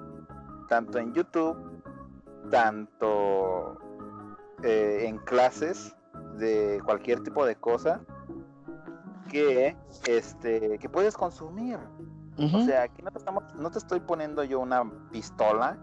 [0.68, 1.58] tanto en YouTube,
[2.52, 3.78] tanto
[4.64, 5.96] eh, en clases
[6.38, 8.02] de cualquier tipo de cosa
[9.30, 9.76] que,
[10.08, 11.78] este, que puedes consumir.
[12.38, 15.78] O sea, aquí no te, estamos, no te estoy poniendo yo una pistola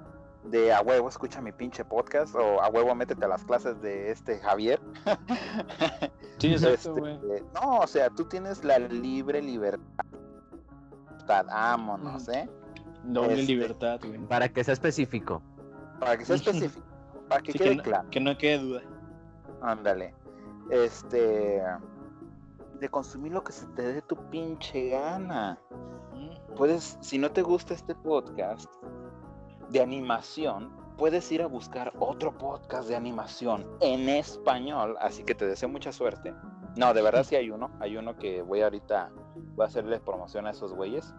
[0.44, 4.10] de a huevo, escucha mi pinche podcast o a huevo, métete a las clases de
[4.10, 4.80] este Javier.
[6.38, 10.04] sí, exacto, Este, no, o sea, tú tienes la libre libertad.
[11.26, 12.48] Vámonos, ¿eh?
[13.04, 14.18] Doble este, libertad, güey.
[14.26, 15.42] Para que sea específico.
[16.00, 16.86] Para que sea específico,
[17.28, 18.10] para que Sí, quede no, claro.
[18.10, 18.82] que no quede duda.
[19.62, 20.14] Ándale.
[20.70, 21.62] Este.
[22.80, 25.58] De consumir lo que se te dé tu pinche gana.
[26.56, 28.70] Puedes, si no te gusta este podcast
[29.70, 34.96] de animación, puedes ir a buscar otro podcast de animación en español.
[35.00, 36.34] Así que te deseo mucha suerte.
[36.76, 37.70] No, de verdad sí hay uno.
[37.80, 39.10] Hay uno que voy ahorita,
[39.54, 41.14] voy a hacerles promoción a esos güeyes.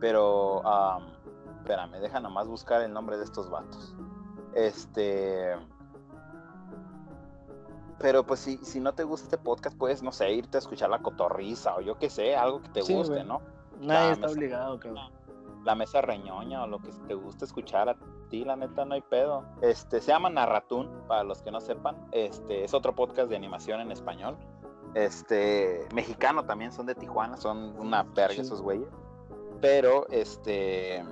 [0.00, 1.08] Pero, am,
[1.58, 3.94] espérame, deja nomás buscar el nombre de estos vatos.
[4.54, 5.54] Este.
[8.00, 10.88] Pero pues si, si no te gusta este podcast, puedes, no sé, irte a escuchar
[10.90, 13.26] la cotorriza o yo qué sé, algo que te Sí, guste, güey.
[13.26, 13.40] ¿no?
[13.80, 15.10] Nadie está obligado, cabrón.
[15.64, 17.96] La mesa reñoña o lo que te guste escuchar a
[18.30, 19.44] ti, la neta no hay pedo.
[19.62, 21.96] Este, se llama Narratún, para los que no sepan.
[22.12, 24.36] Este, es otro podcast de animación en español.
[24.94, 28.40] Este, mexicano también, son de Tijuana, son una verga Sí.
[28.42, 28.88] esos güeyes.
[29.60, 31.04] Pero, este,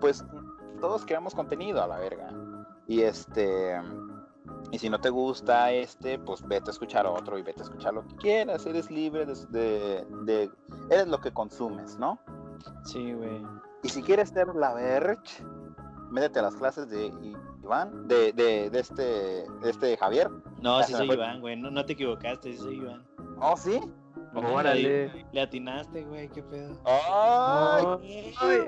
[0.00, 0.24] pues
[0.80, 2.28] todos creamos contenido a la verga.
[2.86, 3.80] Y este,
[4.74, 7.94] y si no te gusta este, pues vete a escuchar otro y vete a escuchar
[7.94, 8.66] lo que quieras.
[8.66, 10.50] Eres libre de, de, de-
[10.90, 12.18] eres lo que consumes, ¿no?
[12.84, 13.40] Sí, güey.
[13.82, 15.44] Y si quieres ser la Verge,
[16.10, 17.12] métete a las clases de
[17.62, 20.30] Iván, de, de, de este, de este Javier.
[20.60, 21.16] No, sí soy fue.
[21.16, 21.56] Iván, güey.
[21.56, 23.04] No, no te equivocaste, sí soy Iván.
[23.40, 23.80] Oh, sí.
[24.34, 25.26] Órale.
[25.32, 26.76] Le atinaste, güey, qué pedo.
[26.84, 28.66] ¡Ay!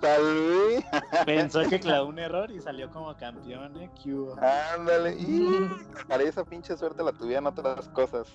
[0.00, 0.82] ¡Salud!
[1.24, 3.90] Pensó que clavó un error y salió como campeón, ¿eh?
[4.02, 4.36] ¿Qué hubo?
[4.74, 5.16] Ándale.
[6.08, 8.28] Para esa pinche suerte la tuvieron otras cosas.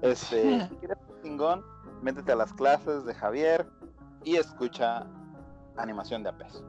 [0.00, 1.64] Este, ¿quieres un chingón?
[2.00, 3.66] Métete a las clases de Javier
[4.24, 5.06] y escucha
[5.76, 6.64] animación de a peso.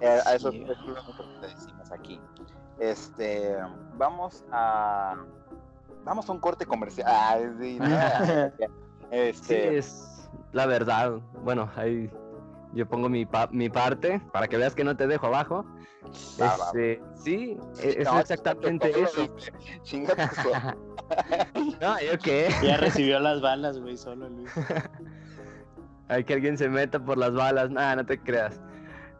[0.00, 2.20] Eh, a eso es lo que te decimos aquí.
[2.78, 3.56] Este,
[3.96, 5.16] vamos a
[6.06, 7.06] vamos a un corte comercial.
[7.08, 7.86] Ah, sí, no,
[8.56, 8.64] Sí,
[9.10, 11.12] este, es la verdad.
[11.44, 12.10] Bueno, ahí
[12.72, 15.66] yo pongo mi, pa- mi parte para que veas que no te dejo abajo.
[16.40, 16.54] Va.
[16.54, 19.28] Este, sí, e- es no, exactamente ¿cómo lo eso.
[21.80, 22.48] No, yo qué.
[22.62, 24.50] Ya recibió las balas, güey, solo Luis.
[26.08, 27.70] Hay que alguien se meta por las balas.
[27.70, 28.60] Nada, no te creas.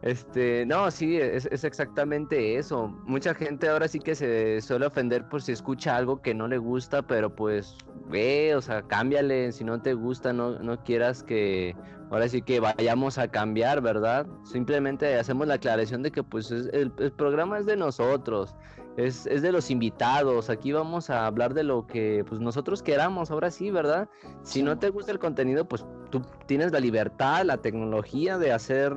[0.03, 2.87] Este, no, sí, es, es exactamente eso.
[3.05, 6.57] Mucha gente ahora sí que se suele ofender por si escucha algo que no le
[6.59, 7.75] gusta, pero pues
[8.09, 9.51] ve, o sea, cámbiale.
[9.51, 11.75] Si no te gusta, no, no quieras que
[12.11, 14.27] ahora sí que vayamos a cambiar, ¿verdad?
[14.43, 18.55] Simplemente hacemos la aclaración de que pues es- el, el programa es de nosotros,
[18.97, 20.49] es, es de los invitados.
[20.49, 24.09] Aquí vamos a hablar de lo que pues nosotros queramos, ahora sí, ¿verdad?
[24.43, 28.95] Si no te gusta el contenido, pues tú tienes la libertad, la tecnología de hacer,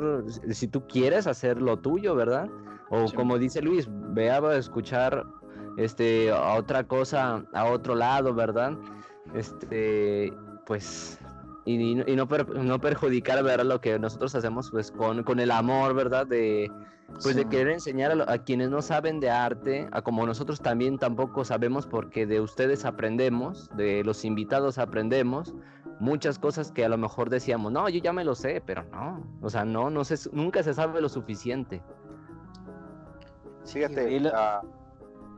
[0.51, 2.48] si tú quieres hacer lo tuyo, ¿verdad?
[2.88, 3.14] O Sí.
[3.14, 5.26] como dice Luis, ve a escuchar
[5.76, 8.72] este a otra cosa a otro lado, ¿verdad?
[9.34, 10.32] Este,
[10.66, 11.18] pues
[11.64, 13.64] y, y no- no, per- no perjudicar, ¿verdad?
[13.66, 16.26] Lo que nosotros hacemos pues con, con el amor, ¿verdad?
[16.26, 16.70] De
[17.22, 20.61] pues de querer enseñar a, lo- a quienes no saben de arte, a como nosotros
[20.61, 25.54] también tampoco sabemos porque de ustedes aprendemos, de los invitados aprendemos
[25.98, 29.26] muchas cosas que a lo mejor decíamos, no, yo ya me lo sé, pero no,
[29.42, 31.82] o sea, no, no se, nunca se sabe lo suficiente.
[33.66, 34.62] Fíjate, y lo- ah,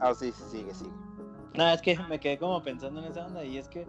[0.00, 0.90] ah, sí, sí, sigue, sigue.
[1.56, 3.86] No, es que me quedé como pensando en esa onda y es que,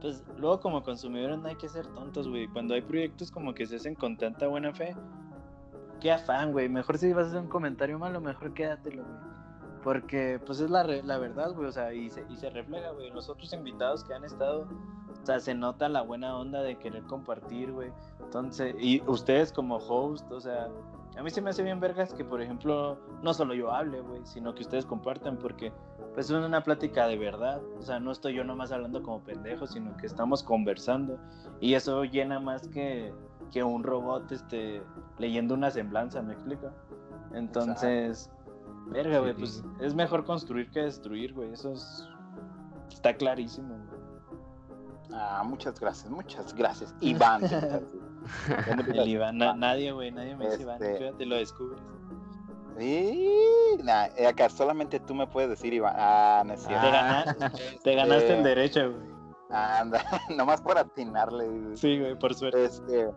[0.00, 2.48] pues, luego como consumidores no hay que ser tontos, güey.
[2.48, 4.94] Cuando hay proyectos como que se hacen con tanta buena fe,
[6.00, 6.68] qué afán, güey.
[6.68, 9.16] Mejor si vas a hacer un comentario malo, mejor quédatelo, güey.
[9.82, 12.90] Porque, pues, es la, re- la verdad, güey, o sea, y se, y se refleja,
[12.90, 13.10] güey.
[13.10, 14.62] Los otros invitados que han estado,
[15.22, 17.92] o sea, se nota la buena onda de querer compartir, güey.
[18.20, 20.68] Entonces, y ustedes como host, o sea,
[21.16, 24.20] a mí se me hace bien vergas que, por ejemplo, no solo yo hable, güey,
[24.24, 25.72] sino que ustedes compartan, porque
[26.14, 27.60] pues es una plática de verdad.
[27.78, 31.18] O sea, no estoy yo nomás hablando como pendejo, sino que estamos conversando.
[31.60, 33.12] Y eso llena más que,
[33.50, 34.82] que un robot este,
[35.18, 36.70] leyendo una semblanza, ¿me explico?
[37.32, 38.30] Entonces,
[38.86, 39.38] verga, güey, Sí.
[39.38, 41.52] pues es mejor construir que destruir, güey.
[41.52, 42.08] Eso es,
[42.90, 44.00] está clarísimo, güey.
[45.12, 46.94] Ah, muchas gracias, muchas gracias.
[47.00, 47.42] Iván.
[48.76, 51.80] te te El Iván, na- nadie, güey, nadie me dice Iván, Este- fíjate, lo descubres.
[52.78, 53.30] Sí,
[53.82, 55.94] nah, eh, acá solamente tú me puedes decir, Iván.
[55.96, 56.84] Ah, no es cierto.
[56.86, 57.34] Te, gana-
[57.82, 59.16] te ganaste el Este, derecho, güey.
[59.50, 60.02] Anda,
[60.36, 61.76] nomás por atinarle.
[61.76, 62.64] Sí, güey, por suerte.
[62.64, 63.10] Este,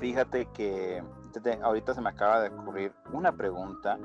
[0.00, 3.98] fíjate que te- te- ahorita se me acaba de ocurrir una pregunta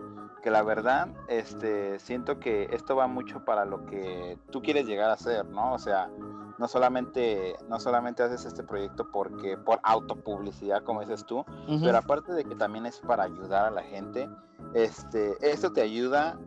[0.44, 5.10] que la verdad, este, siento que esto va mucho para lo que tú quieres llegar
[5.10, 5.74] a hacer, ¿no?
[5.74, 6.10] O sea,
[6.58, 12.34] no solamente, no solamente haces este proyecto porque por autopublicidad, como dices tú, pero aparte
[12.34, 14.30] de que también es para ayudar a la gente,
[14.74, 16.38] este, esto te ayuda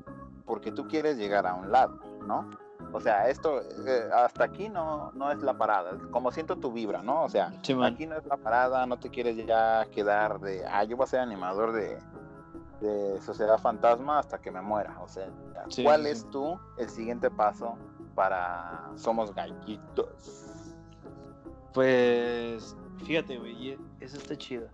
[0.45, 2.51] porque tú quieres llegar a un lado, ¿no?
[2.93, 7.03] O sea, esto eh, hasta aquí no, no es la parada, como siento tu vibra,
[7.03, 7.23] ¿no?
[7.23, 10.83] O sea, Sí, aquí no es la parada, no te quieres ya quedar de, ah,
[10.85, 11.99] yo voy a ser animador de,
[12.81, 14.97] de Sociedad Fantasma hasta que me muera.
[15.03, 15.29] O sea,
[15.85, 16.27] ¿cuál sí, es sí.
[16.33, 17.77] tú el siguiente paso
[18.15, 20.75] para Somos Gallitos?
[21.73, 24.69] Pues fíjate, güey, eso está chido.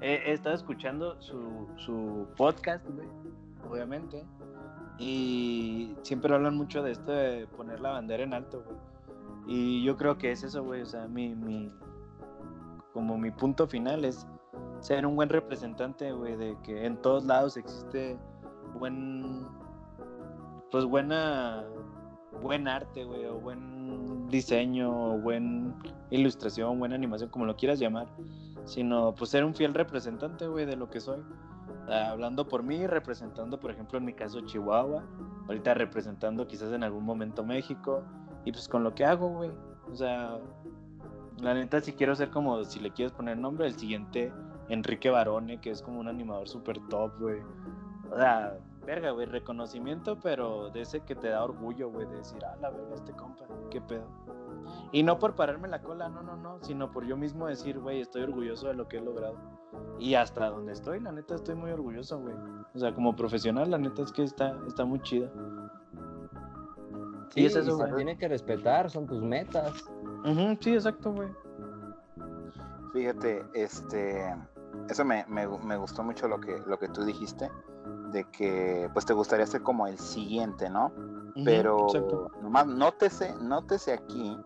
[0.00, 3.08] He, he estado escuchando su, su podcast, güey,
[3.68, 4.24] obviamente.
[4.98, 8.78] Y siempre hablan mucho de esto de poner la bandera en alto, güey.
[9.46, 10.82] Y yo creo que es eso, güey.
[10.82, 11.72] O sea, mi, mi,
[12.92, 14.26] como mi punto final es
[14.80, 18.18] ser un buen representante, güey, de que en todos lados existe
[18.78, 19.46] buen,
[20.70, 21.64] pues buena,
[22.40, 25.74] buen arte, güey, o buen diseño, o buen
[26.10, 28.08] ilustración, buena animación, como lo quieras llamar,
[28.64, 31.20] sino pues ser un fiel representante, güey, de lo que soy.
[31.88, 35.02] Ah, hablando por mí, representando, por ejemplo, en mi caso Chihuahua,
[35.46, 38.02] ahorita representando quizás en algún momento México,
[38.44, 39.50] y pues con lo que hago, güey.
[39.90, 40.38] O sea,
[41.40, 44.32] la neta si quiero ser como, si le quieres poner nombre, el siguiente
[44.68, 47.40] Enrique Barone, que es como un animador super top, güey.
[48.10, 48.58] O sea,
[48.88, 52.70] verga, güey, reconocimiento, pero de ese que te da orgullo, güey, de decir, ah, la
[52.70, 54.06] verga, este compa, qué pedo.
[54.92, 58.00] Y no por pararme la cola, no, no, no, sino por yo mismo decir, güey,
[58.00, 59.36] estoy orgulloso de lo que he logrado.
[59.98, 62.34] Y hasta donde estoy, la neta, estoy muy orgulloso, güey.
[62.74, 65.30] O sea, como profesional, la neta es que está, está muy chida.
[67.28, 69.84] Sí, es eso, y se tiene que respetar, son tus metas.
[70.24, 71.28] Ujú, sí, exacto, güey.
[72.94, 74.34] Fíjate, este,
[74.88, 77.50] eso me, me, me gustó mucho lo que, lo que tú dijiste,
[78.12, 80.86] de que pues te gustaría ser como el siguiente, ¿no?
[80.86, 82.30] Ujú, Pero exacto.
[82.42, 84.36] nomás nótese, nótese aquí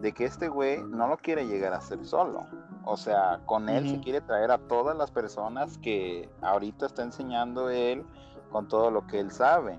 [0.00, 2.46] de que este güey no lo quiere llegar a hacer solo.
[2.84, 7.68] O sea, con él se quiere traer a todas las personas que ahorita está enseñando
[7.68, 8.04] él
[8.50, 9.78] con todo lo que él sabe.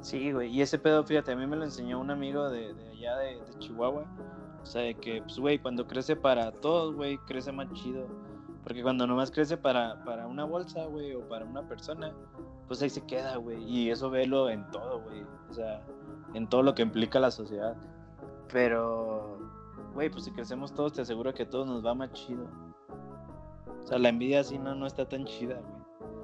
[0.00, 0.50] Sí, güey.
[0.54, 3.40] Y ese pedo, fíjate, a mí me lo enseñó un amigo de, de allá de,
[3.40, 4.04] de Chihuahua.
[4.62, 8.06] O sea, de que, pues, güey, cuando crece para todos, güey, crece más chido.
[8.66, 12.12] Porque cuando nomás crece para, para una bolsa, güey, o para una persona,
[12.66, 13.62] pues ahí se queda, güey.
[13.62, 15.24] Y eso velo en todo, güey.
[15.48, 15.80] O sea,
[16.34, 17.76] en todo lo que implica la sociedad.
[18.52, 19.38] Pero,
[19.94, 22.44] güey, pues si crecemos todos, te aseguro que a todos nos va más chido.
[23.84, 25.76] O sea, la envidia así no, no está tan chida, güey.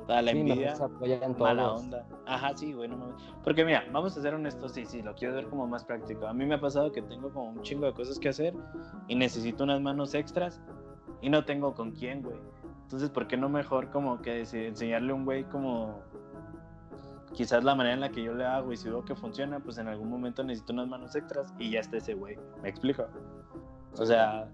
[0.02, 1.82] O sea, la Sí, envidia apoyan mala todos.
[1.82, 2.06] onda.
[2.27, 3.23] Ajá, sí, güey, no mames.
[3.44, 6.27] Porque mira, vamos a ser honestos, sí, sí, lo quiero ver como más práctico.
[6.27, 8.52] A mí me ha pasado que tengo como un chingo de cosas que hacer
[9.06, 10.60] y necesito unas manos extras
[11.23, 12.36] y no tengo con quién, güey.
[12.82, 16.03] Entonces, ¿por qué no mejor como que enseñarle a un güey como
[17.32, 19.78] quizás la manera en la que yo le hago y si veo que funciona, pues
[19.78, 22.36] en algún momento necesito unas manos extras y ya está ese güey.
[22.62, 23.07] ¿Me explico?
[23.99, 24.49] O sea,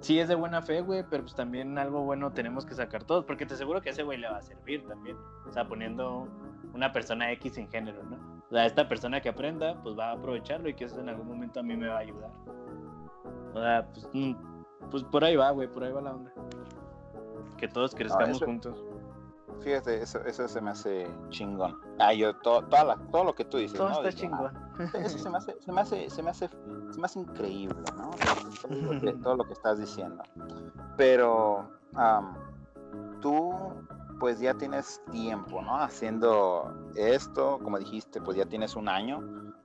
[0.00, 3.24] sí es de buena fe, güey, pero pues también algo bueno tenemos que sacar todos,
[3.24, 5.16] porque te aseguro que ese güey le va a servir también.
[5.48, 6.28] O sea, poniendo
[6.72, 8.16] una persona X sin género, ¿no?
[8.48, 11.28] O sea, esta persona que aprenda, pues va a aprovecharlo y que eso en algún
[11.28, 12.30] momento a mí me va a ayudar.
[13.54, 14.34] O sea, pues, mm,
[14.90, 16.32] pues por ahí va, güey, por ahí va la onda.
[17.56, 18.82] Que todos crezcamos eso- juntos.
[19.60, 21.78] Fíjate, eso, eso se me hace chingón.
[21.98, 23.94] Ah, yo, to- toda la- todo lo que tú dices, Todo ¿no?
[23.96, 24.52] está que, chingón.
[24.54, 26.48] ah, eso se me hace, se me hace, se me hace,
[26.90, 28.10] se me hace increíble, ¿no?
[28.60, 30.22] Todo lo que, todo lo que estás diciendo.
[30.96, 32.34] Pero am,
[33.20, 33.52] tú,
[34.20, 35.76] pues ya tienes tiempo, ¿no?
[35.80, 39.22] Haciendo esto, como dijiste, pues ya tienes un año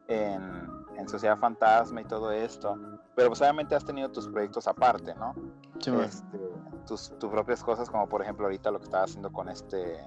[0.07, 2.77] en, en Sociedad Fantasma y todo esto.
[3.19, 5.35] Pero pues obviamente has tenido tus proyectos aparte, ¿no?
[5.81, 6.39] Sí, este,
[6.87, 9.99] tus, tus propias cosas, como por ejemplo ahorita lo que estaba haciendo con este,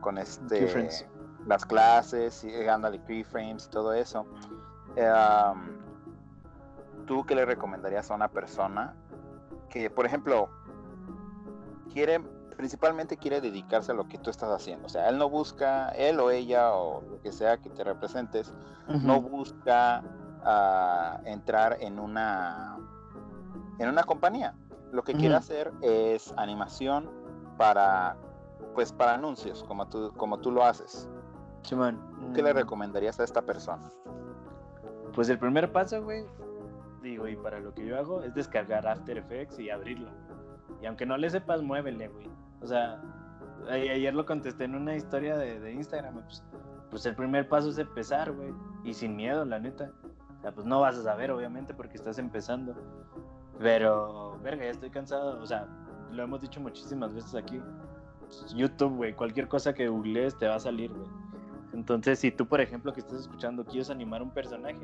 [0.00, 1.06] con este, Keyframes.
[1.44, 4.24] las clases, y ándale, keyframes y todo eso.
[4.96, 5.68] Eh, um,
[7.04, 8.94] ¿Tú qué le recomendarías a una persona
[9.68, 10.48] que, por ejemplo,
[11.92, 12.20] quiere,
[12.56, 14.86] principalmente quiere dedicarse a lo que tú estás haciendo?
[14.86, 18.50] O sea, él no busca, él o ella o lo que sea que te representes,
[18.88, 19.28] no Ujú.
[19.28, 20.02] busca
[20.44, 22.78] ah, entrar en una
[23.78, 24.54] en una compañía.
[24.92, 27.08] Lo que quiere hacer es animación
[27.56, 28.16] para
[28.74, 31.08] pues para anuncios, como tú como tú lo haces.
[31.62, 31.98] Simón.
[32.34, 33.90] ¿Qué le recomendarías a esta persona?
[35.14, 36.24] Pues el primer paso, güey,
[37.02, 40.10] digo, y para lo que yo hago es descargar After Effects y abrirlo.
[40.80, 42.30] Y aunque no le sepas, muévele, güey.
[42.62, 43.00] O sea,
[43.68, 46.14] a- ayer lo contesté en una historia de, de Instagram.
[46.22, 46.42] Pues,
[46.90, 48.54] pues el primer paso es empezar, güey.
[48.84, 49.90] Y sin miedo, la neta.
[50.42, 52.74] Pues no vas a saber, obviamente, porque estás empezando.
[53.58, 55.40] Pero, verga, ya estoy cansado.
[55.40, 55.66] O sea,
[56.10, 57.60] lo hemos dicho muchísimas veces aquí.
[58.54, 61.08] YouTube, güey, cualquier cosa que googlees te va a salir, güey.
[61.72, 64.80] Entonces, si tú, por ejemplo, que estás escuchando, quieres animar un personaje,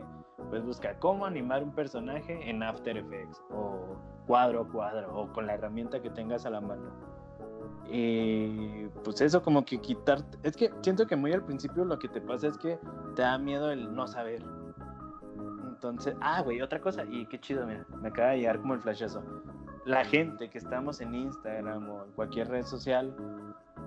[0.51, 3.97] pues busca cómo animar un personaje en After Effects o
[4.27, 6.91] cuadro a cuadro o con la herramienta que tengas a la mano.
[7.91, 12.09] Y pues eso como que quitar, es que siento que muy al principio lo que
[12.09, 12.79] te pasa es que
[13.15, 14.43] te da miedo el no saber.
[15.77, 18.81] Entonces, ah, güey, otra cosa, y qué chido, mira, me acaba de llegar como el
[18.81, 19.23] flashazo.
[19.85, 23.15] La gente que estamos en Instagram o en cualquier red social,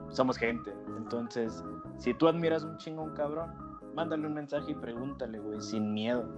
[0.09, 0.71] somos gente.
[0.97, 1.63] Entonces,
[1.97, 3.51] si tú admiras un chingo un cabrón,
[3.95, 6.29] mándale un mensaje y pregúntale, güey, sin miedo.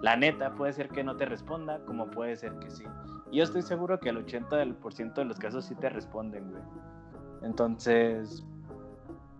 [0.00, 2.84] La neta, puede ser que no te responda, como puede ser que sí.
[3.32, 6.62] Y yo estoy seguro que el 80% de los casos sí te responden, güey.
[7.42, 8.46] Entonces,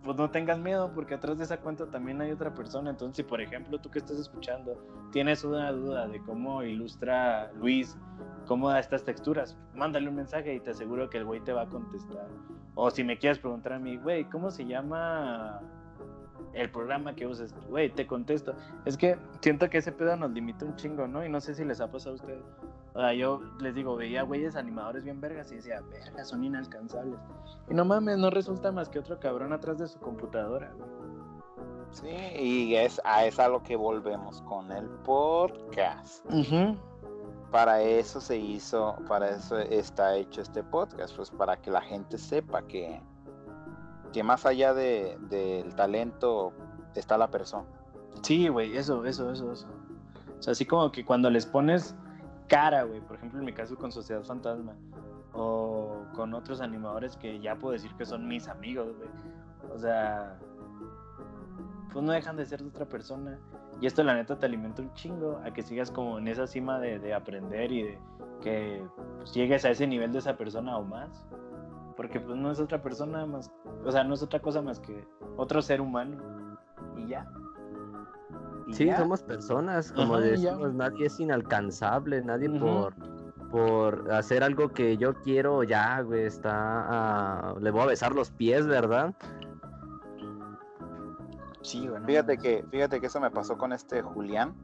[0.04, 2.90] pues no tengas miedo, porque atrás de esa cuenta también hay otra persona.
[2.90, 4.76] Entonces, si por ejemplo tú que estás escuchando
[5.12, 7.96] tienes una duda de cómo ilustra Luis,
[8.46, 11.62] cómo da estas texturas, mándale un mensaje y te aseguro que el güey te va
[11.62, 12.28] a contestar.
[12.74, 15.60] O si me quieres preguntar a mí, güey, ¿cómo se llama
[16.54, 17.54] el programa que usas?
[17.68, 18.54] Güey, te contesto.
[18.84, 21.24] Es que siento que ese pedo nos limita un chingo, ¿no?
[21.24, 22.44] Y no sé si les ha pasado a ustedes.
[22.94, 27.18] O sea, yo les digo, veía güeyes animadores bien vergas y decía, vergas, son inalcanzables.
[27.68, 30.90] Y no mames, no resulta más que otro cabrón atrás de su computadora, güey.
[31.92, 32.06] Sí,
[32.36, 36.24] y es a es a lo que volvemos con el podcast.
[37.50, 42.16] Para eso se hizo, para eso está hecho este podcast, pues para que la gente
[42.16, 43.02] sepa que,
[44.12, 46.52] que más allá de, del talento
[46.94, 47.66] está la persona.
[48.22, 49.66] Sí, güey, eso, eso, eso, eso.
[50.38, 51.94] O sea, así como que cuando les pones
[52.48, 54.74] cara, güey, por ejemplo en mi caso con Sociedad Fantasma,
[55.32, 59.08] o con otros animadores que ya puedo decir que son mis amigos, güey.
[59.72, 60.36] O sea,
[61.92, 63.38] pues no dejan de ser de otra persona.
[63.80, 66.78] Y esto la neta te alimenta un chingo a que sigas como en esa cima
[66.78, 67.98] de, de aprender y de
[68.42, 68.82] que
[69.18, 71.26] pues, llegues a ese nivel de esa persona o más.
[72.00, 73.52] Porque pues no es otra persona más,
[73.84, 75.06] o sea, no es otra cosa más que
[75.36, 76.16] otro ser humano.
[76.96, 77.30] Y ya.
[78.66, 78.96] Y Sí, ya.
[78.96, 80.30] somos personas, como Ajá, ya.
[80.30, 82.94] decimos, nadie es inalcanzable, nadie por,
[83.50, 88.30] por hacer algo que yo quiero, ya, güey, está, ah, le voy a besar los
[88.30, 89.14] pies, ¿verdad?
[91.60, 94.54] Sí, güey, no Fíjate que, fíjate que eso me pasó con este Julián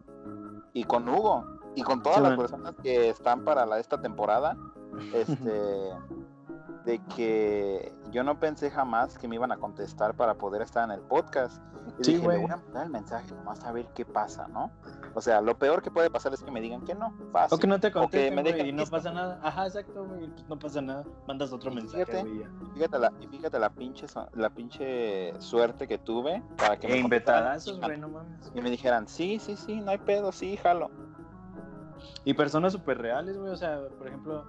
[0.72, 1.44] y con Hugo
[1.74, 4.56] y con todas Sí, las personas que están para la, esta temporada.
[5.12, 5.90] Este,
[6.86, 10.92] de que yo no pensé jamás que me iban a contestar para poder estar en
[10.92, 11.60] el podcast.
[12.00, 12.36] Y Sí, dije, güey.
[12.38, 14.70] le voy a mandar el mensaje nomás a ver qué pasa, ¿no?
[15.14, 17.56] O sea, lo peor que puede pasar es que me digan que no, fácil.
[17.56, 19.40] O que no te O que contesten, me dejen y no pasa nada.
[19.42, 21.04] Ajá, exacto, güey, pues no pasa nada.
[21.26, 22.04] Mandas otro Y mensaje,
[22.74, 27.02] fíjate, la, y fíjate la pinche, la pinche suerte que tuve para que E contestaran
[27.58, 28.52] inventadazos, güey, no mames.
[28.54, 30.90] y me dijeran, sí, sí, sí, no hay pedo, sí, jalo.
[32.24, 33.52] Y personas súper reales, güey.
[33.52, 34.44] O sea, por ejemplo,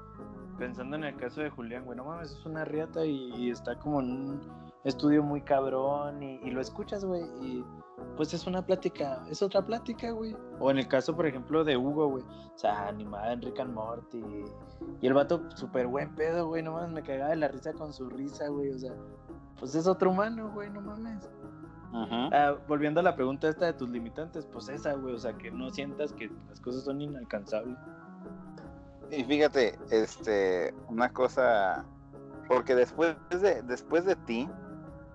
[0.57, 3.77] pensando en el caso de Julián, güey, no mames, es una riata y, y está
[3.79, 4.41] como en un
[4.83, 7.23] estudio muy cabrón y, y lo escuchas, güey.
[7.41, 7.63] Y
[8.15, 10.35] pues es una plática, es otra plática, güey.
[10.59, 12.23] O en el caso, por ejemplo, de Hugo, güey.
[12.23, 14.23] O sea, animada en Rick and Morty.
[15.01, 16.63] Y el vato súper buen pedo, güey.
[16.63, 18.71] No mames, me cagaba de la risa con su risa, güey.
[18.71, 18.93] O sea,
[19.59, 21.29] pues es otro humano, güey, no mames.
[21.93, 25.49] Ah, volviendo a la pregunta esta de tus limitantes, pues esa, güey, o sea, que
[25.51, 27.77] no sientas que las cosas son inalcanzables.
[29.11, 31.85] Y fíjate, este, una cosa,
[32.47, 34.49] porque después de, después de ti,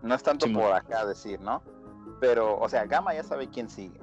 [0.03, 1.63] no es tanto por acá decir, ¿no?
[2.21, 4.01] Pero, o sea, Gama ya sabe quién sigue.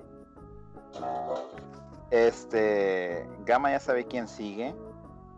[2.11, 4.75] Este, Gama ya sabe quién sigue,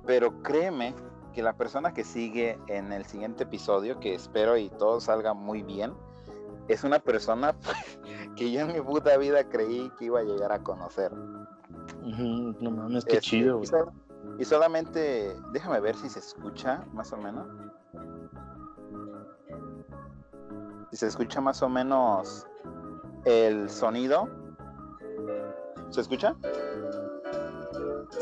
[0.06, 0.94] pero créeme
[1.34, 5.64] que la persona que sigue en el siguiente episodio, que espero y todo salga muy
[5.64, 5.94] bien,
[6.68, 7.56] es una persona
[8.36, 11.12] que yo en mi puta vida creí que iba a llegar a conocer.
[12.02, 13.70] No mames, qué Este, chido, güey.
[14.40, 17.48] Y solamente, déjame ver si se escucha más o menos.
[20.92, 22.48] Si se escucha más o menos
[23.26, 24.30] el sonido.
[25.90, 26.36] ¿Se escucha?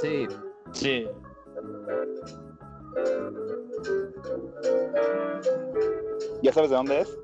[0.02, 0.28] Sí,
[0.72, 1.08] Sí.
[6.42, 7.18] ¿Ya sabes de dónde es?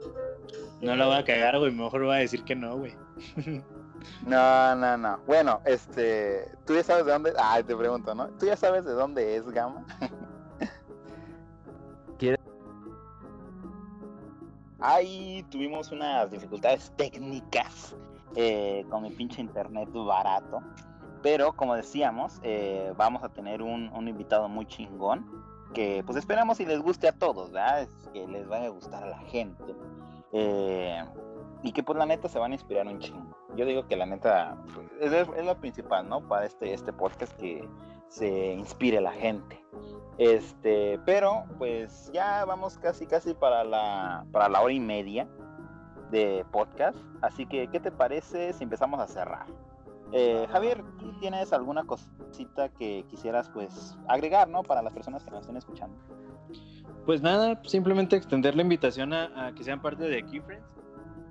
[0.81, 1.71] No la voy a cagar, güey.
[1.71, 2.95] Mejor voy a decir que no, güey.
[4.26, 5.19] No, no, no.
[5.27, 7.34] Bueno, este, tú ya sabes de dónde.
[7.38, 8.27] Ah, te pregunto, ¿no?
[8.40, 9.86] ¿Tú ya sabes de dónde es Gama?
[12.18, 12.40] ¿Quiere-
[14.80, 17.95] Ahí tuvimos unas dificultades técnicas
[18.36, 20.61] eh, con mi pinche internet barato.
[21.22, 25.26] Pero como decíamos, eh, vamos a tener un, un invitado muy chingón.
[25.73, 27.82] Que pues esperamos y les guste a todos, ¿verdad?
[27.82, 29.76] Es que les vaya a gustar a la gente.
[30.32, 31.03] Eh,
[31.65, 33.35] y que pues la neta se van a inspirar un chingo.
[33.55, 36.21] Yo digo que la neta pues, es, es lo principal, ¿no?
[36.27, 37.67] Para este, este podcast que
[38.07, 39.65] se inspire la gente.
[40.19, 45.27] Este, pero pues ya vamos casi casi para la, para la hora y media
[46.11, 46.99] de podcast.
[47.23, 49.47] Así que, ¿qué te parece si empezamos a cerrar?
[50.11, 54.61] Eh, Javier, ¿tú tienes alguna cosita que quisieras pues agregar, ¿no?
[54.61, 55.97] Para las personas que nos estén escuchando.
[57.07, 60.74] Pues nada, simplemente extender la invitación a, a que sean parte de Key Friends.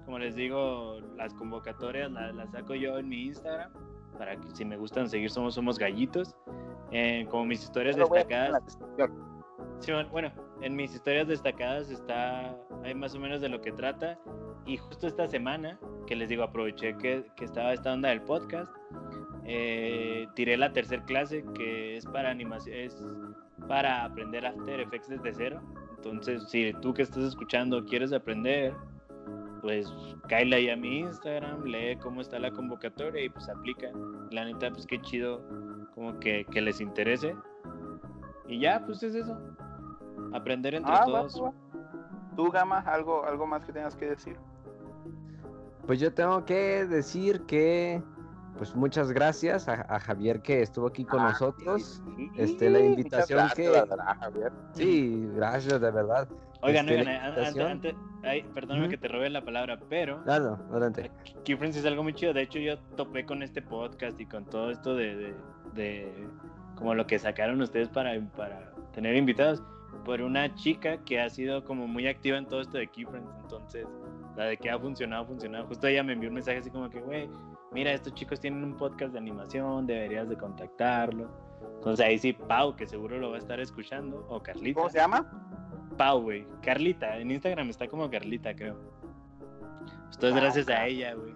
[0.05, 3.71] Como les digo, las convocatorias las, las saco yo en mi Instagram.
[4.19, 6.35] Para que si me gustan seguir, somos Somos Gallitos.
[6.93, 8.79] Eh, como mis historias destacadas.
[9.81, 13.73] Sí, bueno, bueno, en mis historias destacadas está, hay más o menos de lo que
[13.73, 14.19] trata.
[14.67, 18.71] Y justo esta semana, que les digo, aproveché que, que estaba esta onda del podcast,
[19.45, 22.97] eh, tiré la tercer clase que es para animación, es
[23.69, 25.61] para aprender After Effects desde cero.
[25.97, 28.75] Entonces, si tú que estás escuchando quieres aprender,
[29.65, 29.91] pues
[30.29, 33.89] cáele ahí a mi Instagram, lee cómo está la convocatoria y pues aplica.
[34.31, 35.41] La neta, pues qué chido,
[35.95, 37.35] como que, que les interese.
[38.47, 39.39] Y ya, pues es eso.
[40.35, 41.43] Aprender entre Ah, va, todos.
[41.43, 41.53] va.
[42.37, 44.37] Tú, Gama, algo, algo más que tengas que decir.
[45.87, 48.03] pues yo tengo que decir que,
[48.57, 52.03] pues muchas gracias a, a Javier que estuvo aquí con Ah, nosotros.
[52.17, 54.53] sí, este, la invitación gracias, que- verdad, Javier.
[54.73, 56.29] Sí, gracias, de verdad.
[56.63, 61.11] Oigan, Este, oigan, antes, antes, ay, perdóname que te robe la palabra, pero Claro, adelante.
[61.45, 62.33] Key Friends es algo muy chido.
[62.33, 65.35] De hecho, yo topé con este podcast y con todo esto de, de,
[65.75, 66.29] de
[66.77, 69.63] como lo que sacaron ustedes para, para tener invitados
[70.07, 73.31] por una chica que ha sido como muy activa en todo esto de Key Friends.
[73.43, 73.87] Entonces,
[74.37, 75.67] la de que ha funcionado, ha funcionado.
[75.67, 77.29] Justo ella me envió un mensaje así como que, güey,
[77.75, 81.29] mira, estos chicos tienen un podcast de animación, deberías de contactarlo.
[81.77, 84.79] Entonces ahí sí, Pau, que seguro lo va a estar escuchando, o Carlita.
[84.81, 85.27] ¿Cómo se llama?
[85.99, 86.47] Pau, güey.
[86.63, 88.77] Carlita, en Instagram está como Carlita, creo.
[90.11, 91.35] Esto es Ah, gracias a ella, güey.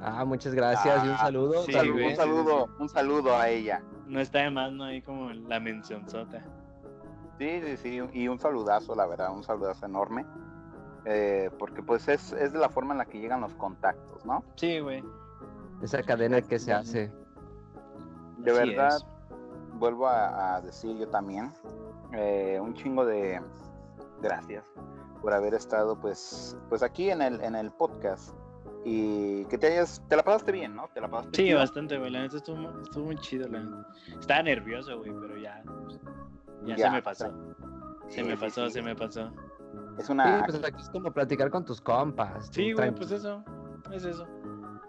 [0.00, 1.62] Ah, muchas gracias y un Ah, saludo.
[1.64, 3.82] sí, un saludo, un saludo a ella.
[4.06, 4.84] No está de más, ¿no?
[4.84, 6.42] Ahí como la mención sota.
[7.38, 10.24] Sí, sí, sí, y un saludazo, la verdad, un saludazo enorme.
[11.04, 14.44] eh, porque pues es, es de la forma en la que llegan los contactos, ¿no?
[14.54, 15.02] Sí, güey.
[15.82, 17.10] Esa cadena que se hace.
[18.38, 19.06] De Así verdad, es.
[19.74, 21.52] vuelvo a, a decir yo también,
[22.12, 23.40] eh, un chingo de
[24.20, 24.64] gracias
[25.20, 28.34] por haber estado pues, pues aquí en el, en el podcast
[28.84, 30.88] y que te hayas, te la pasaste bien, ¿no?
[30.92, 31.58] Te la pasaste Sí, chido.
[31.60, 32.10] bastante, güey.
[32.10, 33.86] La neta estuvo, estuvo muy chido, la neta.
[34.18, 35.62] Estaba nervioso, güey, pero ya.
[36.64, 37.26] Ya, Ya, se me pasó.
[38.08, 38.72] Sí, Se me sí, pasó, sí.
[38.72, 39.30] se me pasó.
[39.98, 42.48] Es Sí, una pues aquí es como platicar con tus compas.
[42.50, 43.44] Sí, güey, pues eso.
[43.92, 44.26] Es eso.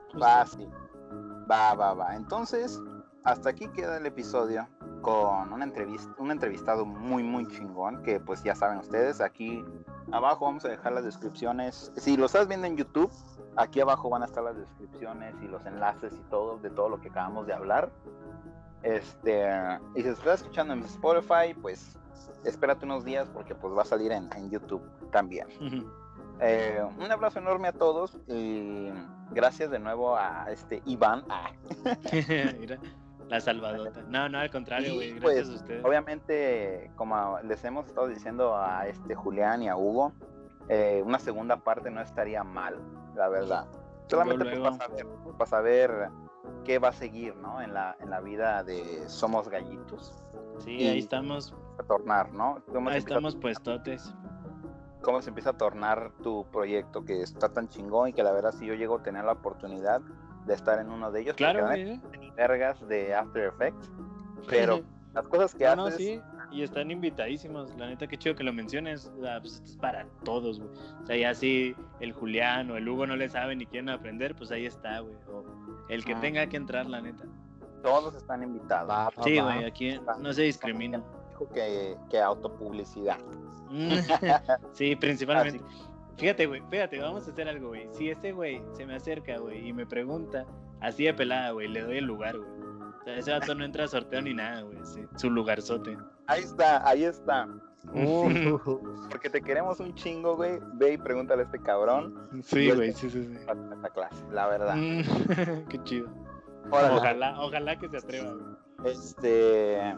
[0.05, 0.19] Justo.
[0.19, 0.69] fácil.
[1.49, 2.15] Va, va, va.
[2.15, 2.81] Entonces,
[3.23, 4.67] hasta aquí queda el episodio
[5.01, 9.63] con una entrevista, un entrevistado muy, muy chingón, que pues ya saben ustedes, aquí
[10.11, 11.91] abajo vamos a dejar las descripciones.
[11.97, 13.11] Si lo estás viendo en YouTube,
[13.55, 17.01] aquí abajo van a estar las descripciones y los enlaces y todo de todo lo
[17.01, 17.91] que acabamos de hablar.
[18.81, 19.45] Este,
[19.95, 21.97] y si estás escuchando en Spotify, pues
[22.43, 25.47] espérate unos días porque pues va a salir en, en YouTube también.
[26.39, 28.89] Eh, un abrazo enorme a todos y
[29.31, 31.23] gracias de nuevo a este Iván.
[31.29, 31.51] Ah,
[32.59, 32.77] Mira,
[33.29, 34.01] la salvadota.
[34.09, 35.11] No, no, al contrario, güey.
[35.13, 35.85] Gracias pues, a ustedes.
[35.85, 40.11] Obviamente, como les hemos estado diciendo a este Julián y a Hugo,
[40.69, 42.77] eh, una segunda parte no estaría mal,
[43.15, 43.65] la verdad.
[44.07, 45.07] Solamente pues, para, saber,
[45.37, 46.09] para saber
[46.65, 47.61] qué va a seguir, ¿no?
[47.61, 50.13] En la, en la vida de Somos Gallitos.
[50.59, 51.53] Sí, y- ahí estamos.
[51.79, 52.61] A tornar, ¿no?
[52.71, 54.13] ¿Cómo Ahí estamos puestotes.
[55.03, 58.51] Cómo se empieza a tornar tu proyecto que está tan chingón y que la verdad
[58.53, 60.01] si yo llego a tener la oportunidad
[60.47, 61.99] de estar en uno de ellos, Claro, ni
[62.31, 63.91] vergas de After Effects,
[64.49, 64.81] pero
[65.13, 65.97] las cosas que No, no, haces...
[65.97, 66.21] sí.
[66.51, 67.75] Y están invitadísimos.
[67.77, 69.11] La neta, qué chido que lo menciones.
[69.17, 70.69] O sea, pues, esto es para todos, güey.
[71.01, 74.35] O sea, ya si el Julián o el Hugo no le saben y quieren aprender,
[74.35, 75.15] pues ahí está, güey.
[75.31, 75.43] O
[75.89, 76.19] el que Ah.
[76.21, 77.23] tenga que entrar, la neta.
[77.81, 78.87] Todos están invitados.
[78.87, 79.45] Va, va, Sí, va.
[79.55, 81.01] güey, aquí no se discrimina.
[81.29, 83.17] Dijo que, que autopublicidad.
[84.73, 85.63] Sí, principalmente.
[86.17, 87.87] Fíjate, güey, fíjate, vamos a hacer algo, güey.
[87.91, 90.45] Si ese güey se me acerca, güey, y me pregunta,
[90.79, 92.49] así de pelada, güey, le doy el lugar, güey.
[93.01, 94.77] O sea, ese vato no entra a sorteo ni nada, güey.
[94.83, 95.97] sí, su lugarzote.
[96.27, 97.47] Ahí está, ahí está.
[97.93, 98.59] Uh,
[99.09, 100.59] Porque te queremos un chingo, güey.
[100.75, 103.35] Ve y pregúntale a este cabrón Sí, güey, sí, sí, sí.
[103.35, 104.75] esta clase, la verdad.
[104.75, 106.09] Mm, Qué chido.
[106.71, 108.55] Ojalá, ojalá que se atreva, güey.
[108.85, 109.95] Este,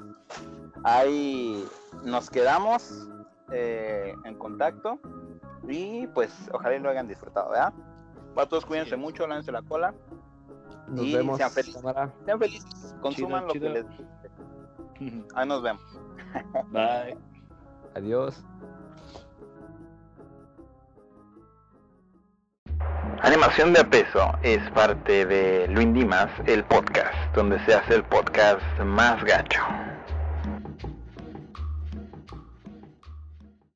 [0.84, 1.64] ahí
[2.04, 3.08] nos quedamos
[3.52, 5.00] eh, en contacto
[5.68, 7.74] y pues ojalá y lo hayan disfrutado, ¿verdad?
[8.34, 9.94] Para todos cuídense mucho, lánense la cola,
[10.88, 11.38] Nos Y vemos.
[11.38, 11.82] sean felices.
[11.82, 12.12] cámara.
[12.26, 13.68] sean felices, consuman lo chido.
[13.68, 14.06] que les guste.
[15.36, 15.82] Ahí nos vemos.
[16.72, 17.18] Bye.
[17.96, 18.44] Adiós.
[23.22, 28.62] Animación de peso es parte de Luis Dimas, el podcast, donde se hace el podcast
[28.84, 29.62] más gacho.